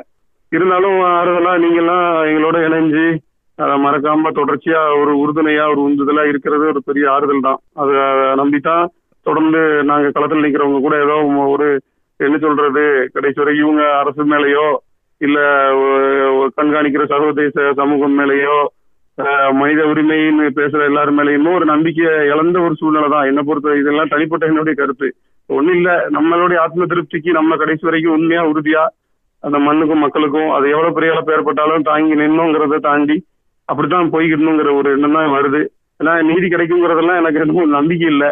இருந்தாலும் 0.51 0.97
ஆறுதலா 1.17 1.53
நீங்கெல்லாம் 1.63 2.05
எங்களோட 2.29 2.57
இணைஞ்சு 2.67 3.05
அதை 3.59 3.75
மறக்காம 3.83 4.31
தொடர்ச்சியா 4.39 4.79
ஒரு 5.01 5.11
உறுதுணையா 5.21 5.65
ஒரு 5.73 5.81
உந்துதலா 5.87 6.23
இருக்கிறது 6.31 6.65
ஒரு 6.71 6.81
பெரிய 6.85 7.05
ஆறுதல் 7.11 7.45
தான். 7.47 7.59
அதை 7.81 7.95
நம்பித்தான் 8.41 8.85
தொடர்ந்து 9.25 9.61
நாங்க 9.89 10.09
களத்தில் 10.15 10.43
நிக்கிறவங்க 10.45 10.79
கூட 10.81 10.95
ஏதோ 11.05 11.15
ஒரு 11.53 11.67
என்ன 12.19 12.35
சொல்றது 12.37 12.83
கடைசி 13.13 13.39
வரை 13.41 13.53
இவங்க 13.57 13.83
அரசு 14.01 14.23
மேலேயோ 14.33 14.65
இல்ல 15.21 15.39
கண்காணிக்கிற 16.57 17.03
சர்வதேச 17.13 17.73
சமூகம் 17.79 18.17
மேலேயோ 18.19 18.57
மனித 19.59 19.81
உரிமைன்னு 19.85 20.45
பேசுற 20.59 20.85
எல்லாரும் 20.85 21.17
மேலேயுமே 21.19 21.51
ஒரு 21.53 21.65
நம்பிக்கை 21.65 22.05
இழந்த 22.05 22.59
ஒரு 22.59 22.75
சூழ்நிலை 22.75 23.09
தான். 23.09 23.25
என்ன 23.25 23.41
பொறுத்த 23.41 23.75
இதெல்லாம் 23.75 24.07
தனிப்பட்ட 24.07 24.45
என்னுடைய 24.45 24.75
கருத்து. 24.81 25.07
ஒன்றும் 25.49 25.75
இல்ல 25.75 26.07
நம்மளுடைய 26.09 26.57
ஆத்ம 26.57 26.85
திருப்திக்கு 26.85 27.31
நம்ம 27.31 27.55
கடைசி 27.55 27.83
வரைக்கும் 27.85 28.15
உண்மையா 28.17 28.41
உறுதியா 28.51 28.83
அந்த 29.43 29.57
மண்ணுக்கும் 29.59 30.03
மக்களுக்கும் 30.03 30.49
அது 30.49 30.69
எவ்வளவு 30.69 30.95
பெரிய 30.97 31.11
இழப்பு 31.13 31.53
தாங்கி 31.83 32.15
நின்னோங்கிறத 32.21 32.79
தாண்டி 32.79 33.17
அப்படித்தான் 33.69 34.11
போய்கிடணுங்கிற 34.13 34.71
ஒரு 34.79 34.91
எண்ணம் 34.95 35.13
தான் 35.13 35.35
வருது. 35.35 35.61
ஏன்னா 35.99 36.13
நீதி 36.29 36.47
கிடைக்குங்கிறதெல்லாம் 36.47 37.19
எனக்கு 37.21 37.39
எதுவும் 37.39 37.75
நம்பிக்கை 37.77 38.07
இல்லை. 38.07 38.29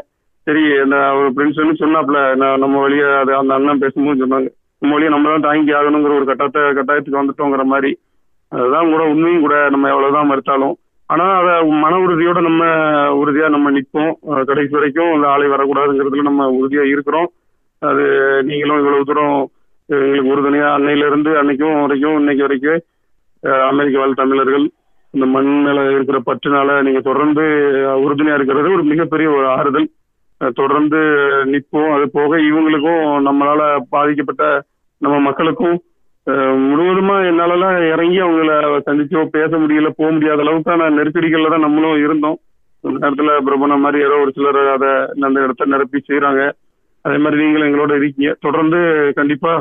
சரி 0.48 0.64
அந்த 0.84 0.98
ஒரு 1.20 1.30
ஃப்ரெண்ட்ஸ் 1.36 1.82
சொன்னாப்ல 1.84 2.36
நான் 2.36 2.60
நம்ம 2.60 2.88
வழியா 2.88 3.20
அது 3.20 3.36
அந்த 3.36 3.54
அண்ணன் 3.54 3.84
பேசும்போது 3.84 4.22
சொன்னாங்க. 4.24 4.50
நம்ம 4.82 4.94
வழியை 4.96 5.12
நம்ம 5.14 5.30
தான் 5.30 5.48
தாங்கி 5.48 5.72
ஆகணுங்கிற 5.72 6.14
ஒரு 6.20 6.26
கட்டத்தை 6.32 6.62
கட்டாயத்துக்கு 6.78 7.22
வந்துட்டோங்கிற 7.22 7.64
மாதிரி. 7.64 7.92
அதுதான் 8.56 8.92
கூட 8.92 9.04
உண்மையும் 9.12 9.46
கூட 9.46 9.56
நம்ம 9.70 9.90
எவ்வளவுதான் 9.90 10.30
மறுத்தாலும். 10.30 10.76
ஆனா 11.12 11.26
அதை 11.40 11.54
மன 11.84 11.94
உறுதியோட 12.06 12.40
நம்ம 12.48 12.66
உறுதியா 13.22 13.48
நம்ம 13.56 13.72
நிற்போம். 13.78 14.14
கடைசி 14.50 14.74
வரைக்கும் 14.78 15.14
அந்த 15.14 15.28
ஆலை 15.34 15.48
வரக்கூடாதுங்கிறதுல 15.48 16.28
நம்ம 16.30 16.48
உறுதியா 16.60 16.84
இருக்கிறோம். 16.92 17.30
அது 17.90 18.06
நீங்களும் 18.44 18.80
இவ்வளவு 18.82 19.08
தூரம் 19.10 19.38
எங்களுக்கு 19.88 20.34
உறுதுணையா 20.34 20.68
அன்னையில 20.76 21.08
இருந்து 21.08 21.32
அன்னைக்கும் 21.40 21.80
வரைக்கும் 21.82 22.18
இன்னைக்கு 22.20 22.46
வரைக்கும் 22.48 22.82
அமெரிக்க 23.70 24.00
வாழ் 24.00 24.20
தமிழர்கள் 24.22 24.66
இந்த 25.12 25.26
மண் 25.34 25.50
மேல 25.64 25.80
இருக்கிற 25.92 26.20
பற்றுனால 26.26 26.82
நீங்க 26.86 27.00
தொடர்ந்து 27.00 27.44
உறுதுணையா 28.04 28.34
இருக்கிறது 28.34 28.68
ஒரு 28.76 28.84
மிகப்பெரிய 28.92 29.28
ஒரு 29.30 29.48
ஆறுதல். 29.56 29.90
தொடர்ந்து 30.56 31.00
நிற்போம். 31.52 31.92
அது 31.96 32.06
போக 32.14 32.38
இவங்களுக்கும் 32.50 33.04
நம்மளால 33.28 33.62
பாதிக்கப்பட்ட 33.90 34.46
நம்ம 34.98 35.20
மக்களுக்கும் 35.28 35.78
முழுவதுமா 36.68 37.16
என்னாலலாம் 37.30 37.78
இறங்கி 37.94 38.20
அவங்கள 38.26 38.52
சந்திச்சோ 38.88 39.22
பேச 39.36 39.52
முடியல 39.62 39.90
போக 39.98 40.10
முடியாத 40.16 40.44
அளவுக்கான 40.46 40.90
நெருக்கடிகள்ல 40.98 41.52
தான் 41.54 41.66
நம்மளும் 41.66 42.04
இருந்தோம். 42.06 42.38
அந்த 42.84 42.98
நேரத்துல 43.04 43.34
பிரபண 43.48 43.76
மாதிரி 43.84 44.00
ஏதோ 44.08 44.16
ஒரு 44.24 44.32
சிலர் 44.38 44.60
அதை 44.76 44.92
அந்த 45.28 45.38
இடத்த 45.46 45.66
நிரப்பி 45.74 46.00
செய்யறாங்க 46.02 46.42
அதே 47.06 47.18
மாதிரி 47.24 47.42
நீங்களும் 47.42 47.68
எங்களோட 47.70 47.94
இருக்கீங்க. 48.00 48.32
தொடர்ந்து 48.46 48.80
கண்டிப்பா 49.20 49.54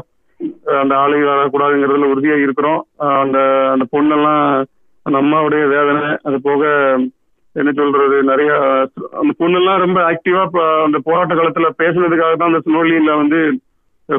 அந்த 0.82 0.92
ஆலை 1.02 1.18
வரக்கூடாதுங்கிறதுல 1.30 2.10
உறுதியா 2.12 2.36
இருக்கிறோம். 2.44 2.80
அந்த 3.22 3.38
அந்த 3.74 3.84
பொண்ணெல்லாம் 3.94 4.44
அந்த 5.06 5.16
அம்மாவுடைய 5.22 5.62
வேதனை 5.74 6.06
அது 6.28 6.36
போக 6.48 6.62
என்ன 7.56 7.70
சொல்றது 7.78 8.16
நிறைய 8.30 8.50
அந்த 9.20 9.32
பொண்ணெல்லாம் 9.40 9.82
ரொம்ப 9.84 9.98
ஆக்டிவா 10.10 10.42
அந்த 10.86 10.98
போராட்ட 11.08 11.34
காலத்துல 11.40 11.70
பேசுனதுக்காக 11.82 12.34
தான் 12.36 12.52
அந்த 12.52 12.62
சுனோலியில 12.66 13.16
வந்து 13.22 13.40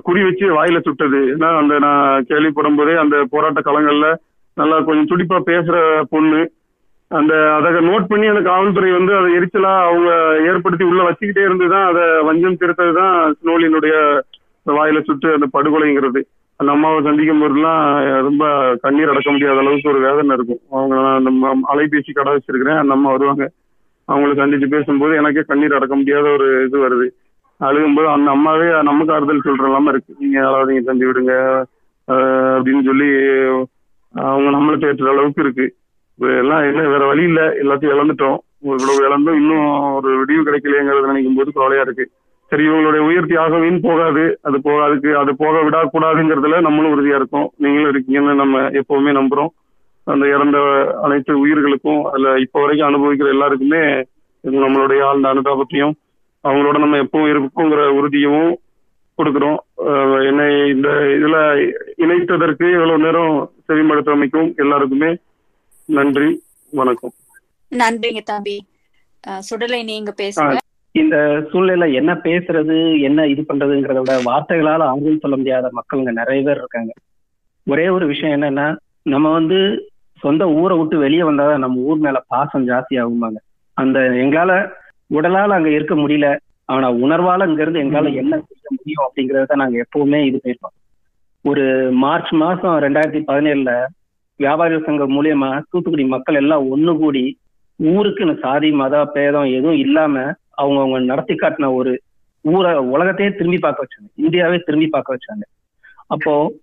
குறி 0.01 0.23
வச்சு 0.23 0.45
வாயில 0.57 0.81
சுட்டது. 0.81 1.19
ஏன்னா 1.37 1.57
அந்த 1.57 1.79
நான் 1.79 2.25
கேள்விப்படும் 2.29 2.75
போதே 2.75 2.95
அந்த 2.95 3.25
போராட்ட 3.29 3.61
காலங்கள்ல 3.61 4.13
நல்லா 4.55 4.79
கொஞ்சம் 4.79 5.09
துடிப்பா 5.11 5.37
பேசுற 5.45 6.01
பொண்ணு. 6.09 6.51
அந்த 7.07 7.33
அதை 7.53 7.71
நோட் 7.87 8.05
பண்ணி 8.07 8.27
அந்த 8.27 8.41
காவல்துறை 8.41 8.91
வந்து 8.91 9.15
அதை 9.15 9.35
எரிச்சலா 9.37 9.73
அவங்க 9.87 10.11
ஏற்படுத்தி 10.51 10.85
உள்ள 10.85 11.01
வச்சுக்கிட்டே 11.03 11.43
இருந்துதான் 11.43 11.85
அதை 11.85 12.23
வஞ்சம் 12.23 12.57
திருத்தது 12.61 12.93
தான் 12.93 13.35
ஸ்னோலினுடைய 13.41 14.21
வாயில 14.65 15.03
சுட்டு 15.03 15.33
அந்த 15.33 15.47
படுகொலைங்கிறது. 15.53 16.21
அந்த 16.55 16.71
அம்மாவை 16.71 17.03
சந்திக்கும் 17.03 17.39
போதெல்லாம் 17.39 18.03
ரொம்ப 18.03 18.75
கண்ணீர் 18.81 19.09
அடக்க 19.09 19.31
முடியாத 19.31 19.59
அளவுக்கு 19.59 19.89
ஒரு 19.89 19.99
வேதனை 19.99 20.35
இருக்கும். 20.35 20.59
அவங்க 20.71 20.95
நான் 20.95 21.21
நம்ம 21.21 21.59
அலைபேசி 21.73 22.11
கடை 22.13 22.33
வச்சிருக்கிறேன். 22.33 22.77
அந்த 22.77 22.93
அம்மா 22.93 23.11
வருவாங்க. 23.11 23.51
அவங்களை 24.07 24.33
சந்திச்சு 24.39 24.67
பேசும்போது 24.67 25.15
எனக்கே 25.15 25.41
கண்ணீர் 25.47 25.73
அடக்க 25.73 25.95
முடியாத 25.95 26.29
ஒரு 26.29 26.63
இது 26.65 26.77
வருது. 26.87 27.07
அழுகும்போது 27.59 28.07
அந்த 28.07 28.29
அம்மாவே 28.31 28.67
நமக்கு 28.81 29.13
ஆறுதல் 29.13 29.45
சொல்ற 29.45 29.65
இல்லாம 29.65 29.89
இருக்கு. 29.89 30.13
நீங்க 30.19 30.39
யாராவது 30.39 30.69
நீங்க 30.71 30.85
தந்தி 30.85 31.05
விடுங்க 31.05 31.33
அப்படின்னு 32.55 32.83
சொல்லி 32.83 33.09
அவங்க 34.13 34.49
நம்மளை 34.55 34.77
தேற்றுற 34.77 35.09
அளவுக்கு 35.09 35.43
இருக்கு. 35.43 35.65
எல்லாம் 36.19 36.63
என்ன 36.63 36.81
வேற 36.87 37.03
வழி 37.05 37.23
இல்ல. 37.23 37.41
எல்லாத்தையும் 37.61 37.93
இழந்துட்டோம். 37.95 38.37
இவ்வளவு 38.61 39.05
இழந்தும். 39.07 39.35
இன்னும் 39.35 39.93
ஒரு 39.93 40.09
விடிவு 40.17 40.43
கிடைக்கலையேங்கிறத 40.43 41.05
நினைக்கும் 41.05 41.35
போது 41.35 41.51
கவலையா 41.51 41.81
இருக்கு. 41.81 42.05
சரி 42.51 42.63
இவங்களுடைய 42.67 42.99
உயிர் 42.99 43.25
தியாகம் 43.25 43.61
வீண் 43.61 43.79
போகாது. 43.81 44.23
அது 44.41 44.57
போக 44.61 44.83
அதுக்கு 44.83 45.17
அது 45.17 45.31
போக 45.35 45.55
விடக்கூடாதுங்கிறதுல 45.59 46.61
நம்மளும் 46.61 46.93
உறுதியா 46.93 47.15
இருக்கோம். 47.15 47.47
நீங்களும் 47.57 47.91
இருக்கீங்கன்னு 47.93 48.41
நம்ம 48.43 48.61
எப்பவுமே 48.81 49.11
நம்புறோம். 49.19 49.51
அந்த 50.07 50.25
இறந்த 50.27 50.57
அனைத்து 51.01 51.39
உயிர்களுக்கும் 51.39 52.03
அதுல 52.03 52.35
இப்ப 52.39 52.61
வரைக்கும் 52.61 52.89
அனுபவிக்கிற 52.89 53.27
எல்லாருக்குமே 53.27 53.83
நம்மளுடைய 54.43 55.01
ஆழ்ந்த 55.03 55.27
அனுதாபத்தையும் 55.33 55.93
அவங்களோட 56.43 56.77
நம்ம 56.83 56.99
எப்பவும் 57.03 57.31
இருப்போங்கிற 57.33 57.81
உறுதியும் 57.97 58.49
கொடுக்கிறோம். 59.17 59.59
என்னை 60.29 60.47
இந்த 60.73 60.89
இதுல 61.17 61.37
இணைத்ததற்கு 62.03 62.67
இவ்வளவு 62.75 63.03
நேரம் 63.05 63.35
செவிமடுத்தமைக்கும் 63.67 64.49
எல்லாருக்குமே 64.63 65.11
நன்றி 65.89 66.29
வணக்கம். 66.73 67.13
நன்றிங்க 67.71 68.21
தம்பி. 68.31 68.57
சுடலை 69.47 69.81
நீங்க 69.91 70.11
பேசுங்க. 70.21 70.57
இந்த 70.95 71.15
சூழ்நிலை 71.51 71.87
என்ன 71.99 72.11
பேசுறது 72.25 72.75
என்ன 73.07 73.27
இது 73.33 73.41
பண்றதுங்கிறத 73.49 74.01
விட 74.01 74.15
வார்த்தைகளால 74.27 74.87
ஆறுதல் 74.91 75.23
சொல்ல 75.23 75.35
முடியாத 75.41 75.69
மக்களுங்க 75.79 76.11
நிறைய 76.19 76.39
பேர் 76.47 76.61
இருக்காங்க. 76.61 76.91
ஒரே 77.67 77.85
ஒரு 77.95 78.05
விஷயம் 78.11 78.35
என்னன்னா 78.37 78.67
நம்ம 79.13 79.27
வந்து 79.39 79.59
சொந்த 80.23 80.43
ஊரை 80.59 80.75
விட்டு 80.79 80.97
வெளியே 81.05 81.23
வந்தாதான் 81.29 81.63
நம்ம 81.63 81.81
ஊர் 81.89 82.03
மேல 82.05 82.17
பாசம் 82.33 82.67
ஜாஸ்தி 82.69 82.95
ஆகுமாங்க 83.03 83.39
அந்த 83.77 83.99
எங்களால 84.23 84.51
உடலால 85.09 85.49
அங்க 85.49 85.69
இருக்க 85.69 85.95
முடியல. 85.95 86.37
ஆனா 86.65 86.91
உணர்வால 86.93 87.47
இங்க 87.47 87.61
இருந்து 87.61 87.79
எங்களால 87.79 88.13
என்ன 88.13 88.35
செய்ய 88.39 88.67
முடியும் 88.69 89.05
அப்படிங்கறத 89.05 89.55
நாங்க 89.55 89.85
எப்பவுமே 89.85 90.19
இது 90.25 90.37
பண்ணிருக்கோம். 90.37 90.75
ஒரு 91.45 91.91
மார்ச் 91.91 92.31
மாசம் 92.33 92.79
ரெண்டாயிரத்தி 92.79 93.21
பதினேழுல 93.27 93.71
வியாபாரிகள் 94.39 94.85
சங்கம் 94.85 95.15
மூலியமா 95.15 95.61
தூத்துக்குடி 95.69 96.05
மக்கள் 96.05 96.35
எல்லாம் 96.35 96.71
ஒண்ணு 96.71 96.97
கூடி 96.97 97.37
ஊருக்குன்னு 97.79 98.39
சாதி 98.39 98.71
மத 98.71 99.05
பேதம் 99.05 99.43
எதுவும் 99.43 99.77
இல்லாம 99.77 100.15
அவங்க 100.51 100.79
அவங்க 100.79 100.99
நடத்தி 100.99 101.35
காட்டின 101.35 101.73
ஒரு 101.73 102.01
ஊரை 102.41 102.75
உலகத்தையே 102.75 103.29
திரும்பி 103.31 103.57
பார்க்க 103.57 103.83
வச்சாங்க. 103.83 104.09
இந்தியாவே 104.15 104.57
திரும்பி 104.57 104.87
பார்க்க 104.87 105.15
வச்சாங்க. 105.15 105.43
அப்போ 106.07 106.53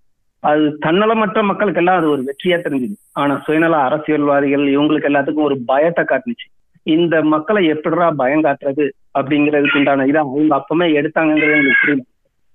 அது 0.42 0.78
தன்னலமற்ற 0.86 1.42
மக்களுக்கு 1.42 1.80
எல்லாம் 1.80 1.96
அது 1.96 2.10
ஒரு 2.10 2.22
வெற்றியா 2.22 2.56
தெரிஞ்சுது. 2.60 2.96
ஆனா 3.12 3.42
சுயநல 3.46 3.76
அரசியல்வாதிகள் 3.76 4.64
இவங்களுக்கு 4.66 5.10
எல்லாத்துக்கும் 5.10 5.48
ஒரு 5.48 5.58
பயத்தை 5.66 6.04
காட்டுனுச்சு. 6.04 6.48
இந்த 6.82 7.22
மக்களை 7.22 7.66
எப்படிடா 7.66 8.10
பயம் 8.10 8.44
காட்டுறது 8.44 8.90
அப்படிங்கிறதுக்கு 9.18 9.76
உண்டான 9.76 10.06
இதை 10.06 10.20
அவங்க 10.20 10.56
அப்பமே 10.56 10.86
எடுத்தாங்கிறது 11.00 11.50
எங்களுக்கு 11.50 11.80
புரியும். 11.80 12.06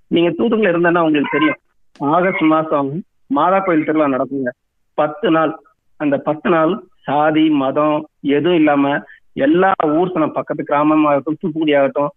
நீங்க 0.08 0.30
தூத்துக்குள்ள 0.30 0.72
இருந்தேன்னா 0.72 1.00
உங்களுக்கு 1.00 1.38
தெரியும். 1.38 1.60
ஆகஸ்ட் 2.00 2.42
மாசம் 2.42 3.04
மாதா 3.28 3.60
கோயில் 3.60 3.86
திருவிழா 3.86 4.18
நடக்குங்க. 4.18 4.52
பத்து 4.94 5.32
நாள். 5.32 5.60
அந்த 5.98 6.18
பத்து 6.18 6.50
நாள் 6.50 6.84
சாதி 7.02 7.50
மதம் 7.50 8.08
எதுவும் 8.22 8.56
இல்லாம 8.56 9.04
எல்லா 9.34 9.74
ஊர் 9.86 10.12
சனம் 10.14 10.34
பக்கத்து 10.34 10.64
கிராமமாகட்டும் 10.68 11.40
தூத்துக்குடி 11.40 11.74
ஆகட்டும் 11.74 12.12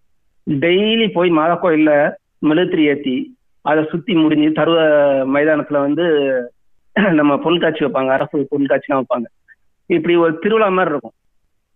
டெய்லி 0.50 1.12
போய் 1.12 1.30
மாதா 1.30 1.62
கோயில்ல 1.62 2.12
மெழுத்திரி 2.42 2.84
ஏத்தி 2.84 3.36
அதை 3.62 3.84
சுத்தி 3.90 4.14
முடிஞ்சு 4.14 4.62
தருவ 4.62 4.78
மைதானத்துல 5.34 5.80
வந்து 5.80 6.04
நம்ம 6.92 7.38
பொருட்காட்சி 7.38 7.84
வைப்பாங்க. 7.84 8.08
அரசு 8.08 8.48
பொருட்காட்சிலாம் 8.50 9.00
வைப்பாங்க. 9.00 9.28
இப்படி 9.86 10.14
ஒரு 10.16 10.38
திருவிழா 10.38 10.68
மாதிரி 10.68 10.90
இருக்கும். 10.90 11.12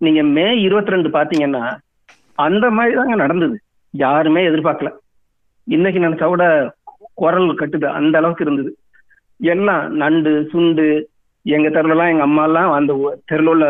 நீங்க 0.05 0.23
மே 0.37 0.45
இருபத்தி 0.67 0.95
ரெண்டு 0.95 1.09
பாத்தீங்கன்னா 1.17 1.65
அந்த 2.45 2.67
மாதிரி 2.77 2.95
தாங்க 2.99 3.17
நடந்தது. 3.23 3.57
யாருமே 3.95 4.43
எதிர்பார்க்கல. 4.49 4.91
இன்னைக்கு 5.67 5.99
நினைச்சா 6.05 6.27
கூட 6.33 6.45
குரல் 7.21 7.51
கட்டுது 7.61 7.89
அந்த 7.99 8.15
அளவுக்கு 8.21 8.45
இருந்தது. 8.47 8.71
எல்லாம் 9.53 9.85
நண்டு 10.03 10.33
சுண்டு 10.53 10.87
எங்க 11.47 11.69
தெருலாம் 11.75 12.11
எங்க 12.13 12.25
அம்மா 12.29 12.45
எல்லாம் 12.49 12.71
அந்த 12.79 12.93
தெருல 13.31 13.53
உள்ள 13.55 13.67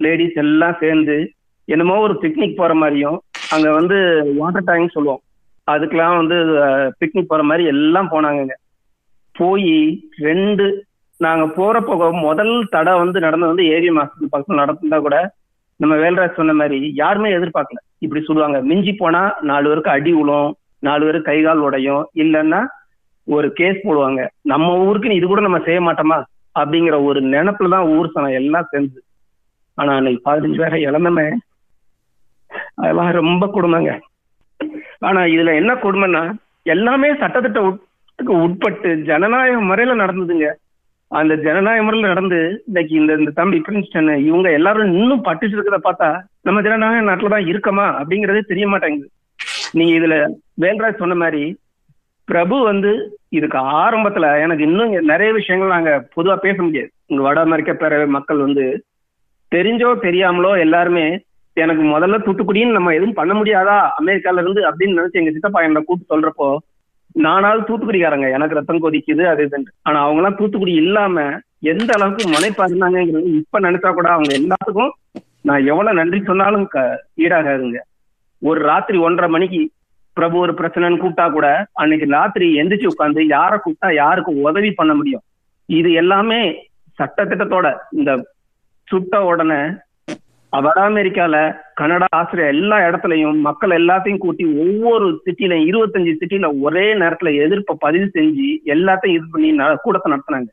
லேடிஸ் 0.00 0.40
எல்லாம் 0.44 0.80
சேர்ந்து 0.82 1.16
என்னமோ 1.68 1.94
ஒரு 2.06 2.14
பிக்னிக் 2.22 2.58
போற 2.60 2.72
மாதிரியும் 2.82 3.18
அங்க 3.54 3.68
வந்து 3.78 3.96
வாட்டர் 4.40 4.66
டேங்க் 4.70 4.96
சொல்லுவோம். 4.96 5.22
அதுக்கெல்லாம் 5.68 6.18
வந்து 6.20 6.36
பிக்னிக் 7.00 7.30
போற 7.32 7.42
மாதிரி 7.50 7.64
எல்லாம் 7.74 8.10
போனாங்கங்க. 8.14 8.56
போய் 9.36 9.76
ரெண்டு 10.28 10.66
நாங்க 11.20 11.44
போற 11.58 11.80
போக 11.88 12.10
முதல் 12.26 12.54
தடை 12.74 12.92
வந்து 13.02 13.18
நடந்தது 13.24 13.52
வந்து 13.52 13.66
ஏவி 13.74 13.90
மாசத்துக்கு 13.98 14.32
பக்கத்துல 14.32 14.60
நடந்தா 14.62 14.98
கூட 15.06 15.16
நம்ம 15.80 15.94
வேல்ராஜ் 15.94 16.38
சொன்ன 16.38 16.52
மாதிரி 16.52 16.78
யாருமே 16.94 17.30
எதிர்பார்க்கல. 17.36 17.80
இப்படி 17.98 18.20
சொல்லுவாங்க. 18.24 18.58
மிஞ்சி 18.70 18.92
போனா 18.92 19.22
நாலு 19.50 19.68
பேருக்கு 19.68 19.90
அடி 19.90 20.12
உழும் 20.22 20.50
நாலு 20.78 21.04
பேருக்கு 21.04 21.30
கை 21.30 21.38
கால் 21.42 21.64
உடையும் 21.66 22.04
இல்லைன்னா 22.22 22.60
ஒரு 23.28 23.48
கேஸ் 23.52 23.84
போடுவாங்க. 23.86 24.22
நம்ம 24.52 24.68
ஊருக்குன்னு 24.86 25.18
இது 25.18 25.26
கூட 25.26 25.40
நம்ம 25.40 25.58
செய்ய 25.58 25.80
மாட்டோமா? 25.80 26.18
அப்படிங்கிற 26.58 26.96
ஒரு 27.04 27.20
நினப்புல 27.34 27.68
தான் 27.68 27.88
ஊர் 27.94 28.12
சனம் 28.14 28.36
எல்லாம் 28.40 28.68
சேர்ந்து 28.70 28.98
ஆனா 29.78 29.92
அன்னைக்கு 29.94 30.20
பதினஞ்சு 30.26 30.58
பேரை 30.58 30.78
இழந்தமே. 30.86 31.24
அதெல்லாம் 32.74 33.10
ரொம்ப 33.20 33.44
கொடுமைங்க. 33.54 33.92
ஆனா 34.98 35.20
இதுல 35.34 35.54
என்ன 35.60 35.72
கொடுமைன்னா 35.74 36.22
எல்லாமே 36.74 37.08
சட்டத்திட்ட 37.22 37.62
உட்பட்டு 38.44 38.90
ஜனநாயக 39.08 39.60
முறையில 39.60 39.96
நடந்ததுங்க. 40.02 40.48
அந்த 41.10 41.32
ஜனநாயக 41.36 41.82
முறையில 41.82 42.12
நடந்து 42.12 42.38
இன்னைக்கு 42.68 42.94
இந்த 42.94 43.12
இந்த 43.12 43.32
தம்பி 43.34 43.58
பிரின்ஸ்டன் 43.58 44.08
இவங்க 44.28 44.48
எல்லாரும் 44.50 44.92
இன்னும் 44.92 45.26
பட்டுச்சு 45.26 45.56
இருக்கிறத 45.56 45.80
பார்த்தா 45.82 46.08
நம்ம 46.44 46.62
ஜனநாயக 46.62 47.04
நாட்டில் 47.08 47.34
தான் 47.34 47.48
இருக்கமா 47.50 47.84
அப்படிங்கறதே 48.00 48.42
தெரிய 48.46 48.66
மாட்டேங்குது. 48.68 49.08
நீங்க 49.74 49.92
இதுல 49.98 50.16
வேல்ராஜ் 50.62 51.02
சொன்ன 51.02 51.14
மாதிரி 51.14 51.42
பிரபு 52.28 52.56
வந்து 52.62 52.90
இதுக்கு 53.30 53.58
ஆரம்பத்துல 53.82 54.26
எனக்கு 54.44 54.66
இன்னும் 54.68 54.92
நிறைய 55.12 55.30
விஷயங்கள் 55.32 55.74
நாங்க 55.76 55.92
பொதுவா 56.16 56.36
பேச 56.36 56.56
முடியாது. 56.62 56.90
இங்க 57.08 57.22
வட 57.22 57.38
அமெரிக்க 57.40 57.72
பேரவை 57.74 58.06
மக்கள் 58.08 58.44
வந்து 58.46 58.64
தெரிஞ்சோ 59.52 59.88
தெரியாமலோ 60.06 60.52
எல்லாருமே 60.58 61.06
எனக்கு 61.56 61.82
முதல்ல 61.86 62.16
தூத்துக்குடின்னு 62.18 62.76
நம்ம 62.76 62.92
எதுவும் 62.94 63.18
பண்ண 63.18 63.32
முடியாதா 63.34 63.76
அமெரிக்கால 64.00 64.42
இருந்து 64.42 64.60
அப்படின்னு 64.68 64.98
நினைச்சு 64.98 65.20
எங்க 65.20 65.32
சித்தப்பா 65.34 65.60
என்ன 65.66 65.82
கூப்பிட்டு 65.82 66.12
சொல்றப்போ 66.14 66.48
நானாலும் 67.14 67.66
தூத்துக்குடிக்காரங்க. 67.66 68.30
எனக்கு 68.30 68.54
ரத்தம் 68.54 68.82
கொதிக்குது 68.82 69.24
அது 69.24 69.44
இதுன்னு 69.44 69.72
ஆனா 69.82 70.00
அவங்க 70.00 70.16
எல்லாம் 70.16 70.36
தூத்துக்குடி 70.36 70.72
இல்லாம 70.74 71.16
எந்த 71.60 71.92
அளவுக்கு 71.94 72.28
முனைப்பா 72.28 72.64
இப்ப 73.34 73.60
நினைச்சா 73.60 73.94
கூட 73.94 74.08
அவங்க 74.08 74.34
எல்லாத்துக்கும் 74.34 74.92
நான் 75.42 75.66
எவ்வளவு 75.66 75.96
நன்றி 75.96 76.22
சொன்னாலும் 76.24 76.66
க- 76.66 77.04
ஈடாகாதுங்க. 77.18 77.78
ஒரு 78.42 78.60
ராத்திரி 78.60 78.98
ஒன்றரை 78.98 79.30
மணிக்கு 79.30 79.60
பிரபு 80.16 80.38
ஒரு 80.38 80.52
பிரச்சனைன்னு 80.52 81.02
கூப்பிட்டா 81.02 81.32
கூட 81.32 81.46
அன்னைக்கு 81.72 82.06
ராத்திரி 82.10 82.60
எந்திரிச்சு 82.60 82.88
உட்காந்து 82.88 83.26
யாரை 83.26 83.58
கூப்பிட்டா 83.58 83.94
யாருக்கு 83.94 84.40
உதவி 84.40 84.70
பண்ண 84.70 84.94
முடியும்? 84.94 85.22
இது 85.68 85.92
எல்லாமே 85.92 86.40
சட்டத்திட்டத்தோட 86.98 87.66
இந்த 87.92 88.10
சுட்ட 88.88 89.24
உடனே 89.24 89.60
வட 90.62 90.80
அமெரிக்கால 90.88 91.56
கனடா 91.74 92.06
ஆஸ்திரேலியா 92.10 92.62
எல்லா 92.62 92.78
இடத்துலையும் 92.78 93.40
மக்கள் 93.40 93.70
எல்லாத்தையும் 93.70 94.18
கூட்டி 94.18 94.44
ஒவ்வொரு 94.44 95.22
சிட்டிலையும் 95.26 95.68
இருபத்தஞ்சு 95.70 96.16
சிட்டில 96.20 96.60
ஒரே 96.60 96.94
நேரத்துல 96.94 97.42
எதிர்ப்பை 97.42 97.76
பதிவு 97.78 98.10
செஞ்சு 98.14 98.58
எல்லாத்தையும் 98.64 99.14
இது 99.14 99.24
பண்ணி 99.30 99.52
ந- 99.52 99.74
கூட்டத்தை 99.76 100.12
நடத்தினாங்க. 100.12 100.46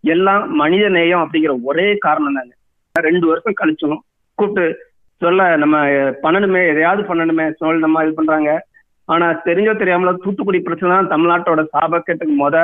எல்லாம் 0.00 0.54
மனித 0.54 0.88
நேயம் 0.88 1.20
அப்படிங்கிற 1.20 1.62
ஒரே 1.62 1.96
காரணம் 1.96 2.34
தாங்க. 2.34 2.54
ரெண்டு 3.00 3.26
வருஷம் 3.26 3.52
கழிச்சும் 3.60 3.98
கூப்பிட்டு 4.34 4.78
சொல்ல 5.16 5.56
நம்ம 5.56 5.86
பண்ணணுமே 6.22 6.68
எதையாவது 6.68 7.14
பண்ணணுமே 7.14 7.52
சொல் 7.52 7.78
நம்ம 7.78 8.04
இது 8.04 8.14
பண்றாங்க. 8.14 8.66
ஆனா 9.04 9.32
தெரிஞ்சோ 9.32 9.74
தெரியாமல 9.74 10.16
தூத்துக்குடி 10.16 10.60
பிரச்சனை 10.60 10.96
தான் 10.96 11.10
தமிழ்நாட்டோட 11.10 11.64
சாபக்கெட்டுக்கு 11.72 12.34
முத 12.38 12.56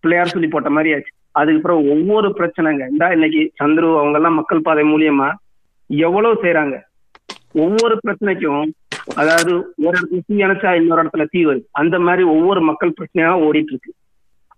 பிள்ளையார் 0.00 0.28
சொல்லி 0.28 0.48
போட்ட 0.48 0.70
மாதிரி 0.70 0.94
ஆச்சு. 0.94 1.12
அதுக்கப்புறம் 1.32 1.88
ஒவ்வொரு 1.88 2.34
பிரச்சனைங்க. 2.38 2.88
இந்த 2.88 3.08
இன்னைக்கு 3.12 3.52
சந்துரு 3.64 3.98
அவங்க 3.98 4.16
எல்லாம் 4.16 4.34
மக்கள் 4.34 4.62
பாதை 4.62 4.84
மூலியமா 4.84 5.32
எவ்வளவு 5.90 6.42
செய்யறாங்க 6.42 6.76
ஒவ்வொரு 7.52 7.94
பிரச்சனைக்கும் 8.06 8.70
அதாவது 9.14 9.52
ஒரு 9.84 9.94
இடத்துல 9.98 10.20
தீ 10.26 10.36
அணைச்சா 10.42 10.70
இன்னொரு 10.74 11.02
இடத்துல 11.02 11.24
தீ 11.30 11.46
வருது. 11.46 11.64
அந்த 11.72 11.98
மாதிரி 11.98 12.22
ஒவ்வொரு 12.22 12.60
மக்கள் 12.60 12.96
பிரச்சனையா 12.98 13.30
ஓடிட்டு 13.46 13.72
இருக்கு 13.72 13.92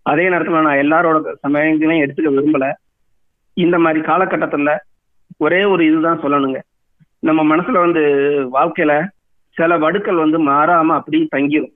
அதே 0.03 0.29
நேரத்துல 0.29 0.63
நான் 0.63 0.83
எல்லாரோட 0.85 1.33
சமயங்களையும் 1.47 2.05
எடுத்துக்க 2.05 2.31
விரும்பல. 2.35 2.73
இந்த 3.55 3.79
மாதிரி 3.79 4.01
காலகட்டத்துல 4.01 4.77
ஒரே 5.37 5.65
ஒரு 5.65 5.87
இதுதான் 5.87 6.23
சொல்லணுங்க. 6.23 6.59
நம்ம 7.21 7.57
மனசுல 7.57 7.79
வந்து 7.79 8.03
வாழ்க்கையில 8.53 9.09
சில 9.57 9.79
வடுக்கள் 9.79 10.23
வந்து 10.25 10.39
மாறாம 10.39 10.95
அப்படியே 10.95 11.27
தங்கிரும். 11.37 11.75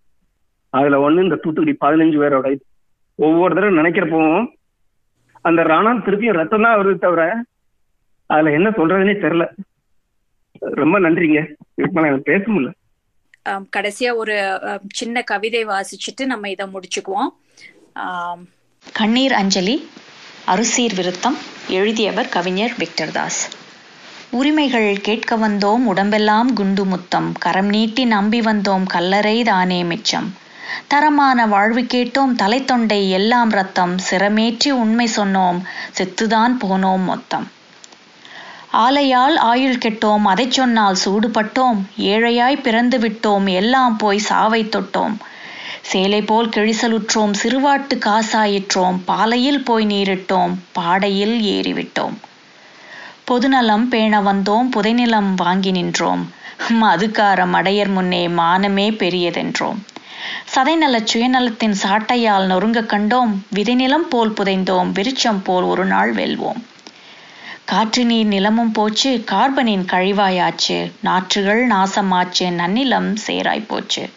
அதுல 0.70 1.10
ஒண்ணு 1.10 1.22
இந்த 1.22 1.36
தூத்துக்குடி 1.36 1.76
பதினஞ்சு 1.84 2.18
பேரோட 2.22 2.46
இது. 2.50 2.64
ஒவ்வொரு 3.14 3.54
தடவை 3.54 3.74
நினைக்கிறப்பவும் 3.78 4.46
அந்த 5.40 5.62
ராணா 5.62 5.90
திருப்பியும் 6.04 6.38
ரத்தம் 6.40 6.62
தான் 6.62 6.78
வருது 6.78 6.98
தவிர 6.98 7.44
அதுல 8.30 8.52
என்ன 8.58 8.68
சொல்றதுன்னே 8.78 9.14
தெரியல. 9.24 9.46
ரொம்ப 10.80 10.96
நன்றிங்க. 11.00 11.40
இதுக்கு 11.78 11.94
மேல 11.96 12.10
எனக்கு 12.10 12.30
பேச 12.30 12.44
முடியல. 12.52 12.70
கடைசியா 13.76 14.10
ஒரு 14.22 14.36
சின்ன 15.00 15.22
கவிதை 15.22 15.62
வாசிச்சுட்டு 15.66 16.24
நம்ம 16.24 16.50
இதை 16.50 16.66
முடிச்சுக்குவோம். 16.74 17.32
கண்ணீர் 18.92 19.34
அஞ்சலி 19.40 19.76
அருசீர் 20.52 20.94
விருத்தம் 20.98 21.36
எழுதியவர் 21.78 22.28
கவிஞர் 22.28 22.74
விக்டர் 22.78 23.12
தாஸ் 23.12 23.40
உரிமைகள் 24.38 24.88
கேட்க 25.00 25.36
வந்தோம் 25.36 25.82
உடம்பெல்லாம் 25.90 26.48
குண்டு 26.52 26.84
முத்தம். 26.84 27.28
கரம் 27.38 27.70
நீட்டி 27.74 28.04
நம்பி 28.04 28.40
வந்தோம் 28.40 28.86
கல்லறை 28.86 29.36
தானே 29.42 29.80
மிச்சம். 29.84 30.28
தரமான 30.88 31.46
வாழ்வு 31.46 31.82
கேட்டோம் 31.94 32.32
தலைத்தொண்டை 32.42 33.00
எல்லாம் 33.10 33.50
ரத்தம். 33.50 33.94
சிரமேற்றி 34.08 34.70
உண்மை 34.82 35.06
சொன்னோம் 35.16 35.60
செத்துதான் 35.98 36.54
போனோம் 36.64 37.04
மொத்தம். 37.04 37.46
ஆலையால் 38.76 39.36
ஆயுள் 39.36 39.78
கெட்டோம் 39.78 40.24
அதைச் 40.24 40.50
சொன்னால் 40.50 40.96
சூடுபட்டோம். 41.04 41.78
ஏழையாய் 41.98 42.62
பிறந்து 42.62 42.98
விட்டோம் 42.98 43.46
எல்லாம் 43.52 43.96
போய் 43.96 44.18
சாவை 44.18 44.64
தொட்டோம். 44.64 45.14
சேலை 45.82 46.22
போல் 46.22 46.48
கிழிசலுற்றோம் 46.48 47.34
சிறுவாட்டு 47.42 47.98
காசாயிற்றோம். 47.98 48.98
பாலையில் 49.04 49.64
போய் 49.64 49.86
நீரிட்டோம் 49.86 50.54
பாடையில் 50.72 51.36
ஏறிவிட்டோம். 51.40 52.16
பொதுநலம் 53.24 53.88
பேண 53.88 54.20
வந்தோம் 54.20 54.70
புதைநிலம் 54.70 55.34
வாங்கி 55.34 55.70
நின்றோம். 55.70 56.32
மதுக்கார 56.82 57.46
மடையர் 57.46 57.92
முன்னே 57.92 58.26
மானமே 58.26 58.88
பெரியதென்றோம். 59.02 59.80
சதைநல 60.54 61.06
சுயநலத்தின் 61.12 61.76
சாட்டையால் 61.82 62.46
நொறுங்க 62.46 62.82
கண்டோம். 62.82 63.32
விதைநிலம் 63.54 64.08
போல் 64.08 64.30
புதைந்தோம் 64.30 64.92
விருச்சம் 64.92 65.42
போல் 65.44 65.64
ஒரு 65.64 65.84
நாள் 65.84 66.14
வெல்வோம். 66.14 66.60
காற்று 67.66 68.04
நீர் 68.04 68.26
நிலமும் 68.26 68.72
போச்சு 68.72 69.24
கார்பனின் 69.30 69.84
கழிவாயாச்சு 69.84 70.92
நாற்றுகள் 71.04 71.66
நாசமாச்சு 71.66 72.46
நன்னிலம் 72.50 73.16
சேராய் 73.26 73.66
போச்சு. 73.66 74.10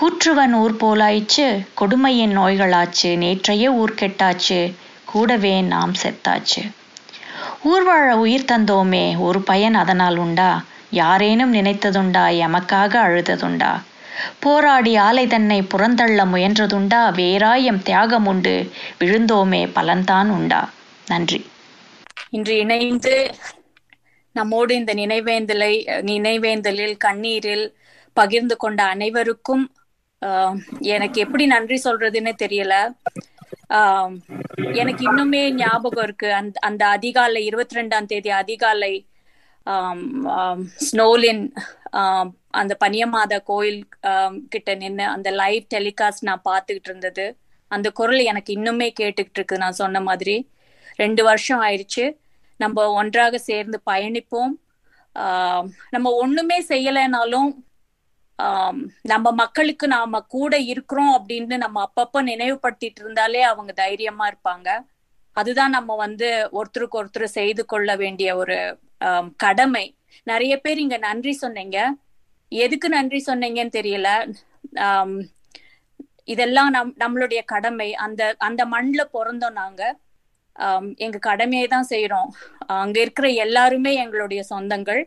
கூற்றுவன் 0.00 0.52
ஊர் 0.52 0.76
போலாயிச்சு 0.76 1.64
கொடுமையின் 1.74 2.38
நோய்களாச்சு 2.38 3.16
நேற்றைய 3.16 3.72
ஊர் 3.72 3.94
கெட்டாச்சு 3.94 4.74
கூடவே 5.04 5.62
நாம் 5.62 5.92
செத்தாச்சு. 6.02 6.72
ஊர் 7.62 7.82
வாழ 7.82 8.16
உயிர் 8.16 8.48
தந்தோமே 8.52 9.18
ஒரு 9.18 9.42
பயன் 9.42 9.74
அதனால் 9.74 10.16
உண்டா? 10.16 10.62
யாரேனும் 10.90 11.54
நினைத்ததுண்டா 11.54 12.24
எமக்காக 12.46 12.92
அழுததுண்டா? 13.00 13.80
போராடி 14.40 14.96
ஆலை 14.96 15.26
தன்னை 15.26 15.62
புறந்தள்ள 15.62 16.24
முயன்றதுண்டா? 16.24 17.12
வேறாயம் 17.12 17.82
தியாகம் 17.82 18.26
உண்டு 18.26 18.72
விழுந்தோமே 19.00 19.66
பலன்தான் 19.74 20.28
உண்டா? 20.28 20.68
நன்றி. 21.06 21.46
இன்று 22.30 22.56
இணைந்து 22.56 23.14
நம்மோடு 24.36 24.74
இந்த 24.74 24.94
நினைவேந்தலை 24.94 25.72
நினைவேந்தலில் 26.08 26.96
கண்ணீரில் 26.96 27.66
பகிர்ந்து 28.16 28.56
கொண்ட 28.56 28.82
அனைவருக்கும் 28.84 29.64
ஆஹ், 30.22 30.56
எனக்கு 30.88 31.20
எப்படி 31.20 31.46
நன்றி 31.46 31.80
சொல்றதுன்னு 31.84 32.32
தெரியல. 32.38 32.74
ஆஹ், 33.70 34.14
எனக்கு 34.74 35.02
இன்னுமே 35.04 35.42
ஞாபகம் 35.54 36.04
இருக்கு. 36.04 36.32
அந்த 36.32 36.56
அந்த 36.60 36.82
அதிகாலை 36.88 37.44
இருபத்தி 37.44 37.76
ரெண்டாம் 37.76 38.06
தேதி 38.06 38.30
அதிகாலை 38.34 38.92
ஸ்னோலின் 40.86 41.42
அந்த 42.50 42.72
பனியமாதா 42.80 43.38
கோயில் 43.44 43.80
கிட்ட 44.48 44.74
நின்று 44.74 45.04
அந்த 45.06 45.30
லைவ் 45.32 45.64
டெலிகாஸ்ட் 45.74 46.22
நான் 46.22 46.46
பார்த்துக்கிட்டு 46.48 46.90
இருந்தது. 46.90 47.26
அந்த 47.70 47.88
குரல் 47.90 48.22
எனக்கு 48.24 48.50
இன்னுமே 48.56 48.88
கேட்டுக்கிட்டு 49.00 49.40
இருக்கு 49.40 49.58
நான் 49.58 49.72
சொன்ன 49.74 50.00
மாதிரி. 50.00 50.36
ரெண்டு 51.02 51.22
வருஷம் 51.28 51.62
ஆயிடுச்சு. 51.62 52.04
நம்ம 52.60 52.86
ஒன்றாக 53.00 53.38
சேர்ந்து 53.48 53.78
பயணிப்போம். 53.90 54.54
நம்ம 55.94 56.10
ஒண்ணுமே 56.22 56.58
செய்யலைனாலும் 56.72 57.50
நம்ம 59.02 59.26
மக்களுக்கு 59.40 59.86
நாம 59.94 60.20
கூட 60.34 60.54
இருக்கிறோம் 60.72 61.12
அப்படின்னு 61.14 61.56
நம்ம 61.64 61.78
அப்பப்ப 61.86 62.22
நினைவுபடுத்திட்டு 62.22 63.00
இருந்தாலே 63.04 63.40
அவங்க 63.50 63.72
தைரியமா 63.82 64.24
இருப்பாங்க. 64.30 64.68
அதுதான் 65.36 65.74
நம்ம 65.76 65.96
வந்து 66.04 66.28
ஒருத்தருக்கு 66.58 66.98
ஒருத்தர் 67.00 67.36
செய்து 67.38 67.62
கொள்ள 67.72 67.96
வேண்டிய 68.02 68.28
ஒரு 68.36 68.58
கடமை. 69.44 69.86
நிறைய 70.30 70.54
பேர் 70.60 70.78
இங்க 70.84 70.96
நன்றி 71.06 71.32
சொன்னீங்க. 71.42 71.78
எதுக்கு 72.52 72.88
நன்றி 72.88 73.20
சொன்னீங்கன்னு 73.26 73.76
தெரியல. 73.78 74.08
இதெல்லாம் 76.34 76.70
நம் 76.76 76.94
நம்மளுடைய 77.02 77.40
கடமை. 77.52 77.88
அந்த 78.04 78.22
அந்த 78.48 78.62
மண்ணுல 78.74 79.02
பிறந்தோம் 79.16 79.58
நாங்க. 79.62 79.82
எங்க 80.96 81.18
கடமையை 81.28 81.66
தான் 81.74 81.88
செய்யறோம் 81.90 82.28
அங்க 82.82 82.96
இருக்கிற 83.00 83.28
எல்லாருமே 83.44 83.92
எங்களுடைய 84.04 84.42
சொந்தங்கள். 84.52 85.02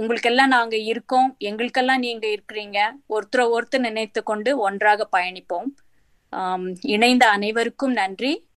உங்களுக்கெல்லாம் 0.00 0.54
நாங்க 0.56 0.76
இருக்கோம். 0.92 1.28
எங்களுக்கெல்லாம் 1.48 2.04
நீங்க 2.06 2.26
இருக்கிறீங்க. 2.36 2.78
ஒருத்தரை 3.14 3.44
ஒருத்தர் 3.56 3.86
நினைத்து 3.88 4.20
கொண்டு 4.30 4.50
ஒன்றாக 4.66 5.08
பயணிப்போம். 5.16 5.68
இணைந்த 6.94 7.24
அனைவருக்கும் 7.36 7.94
நன்றி. 8.00 8.32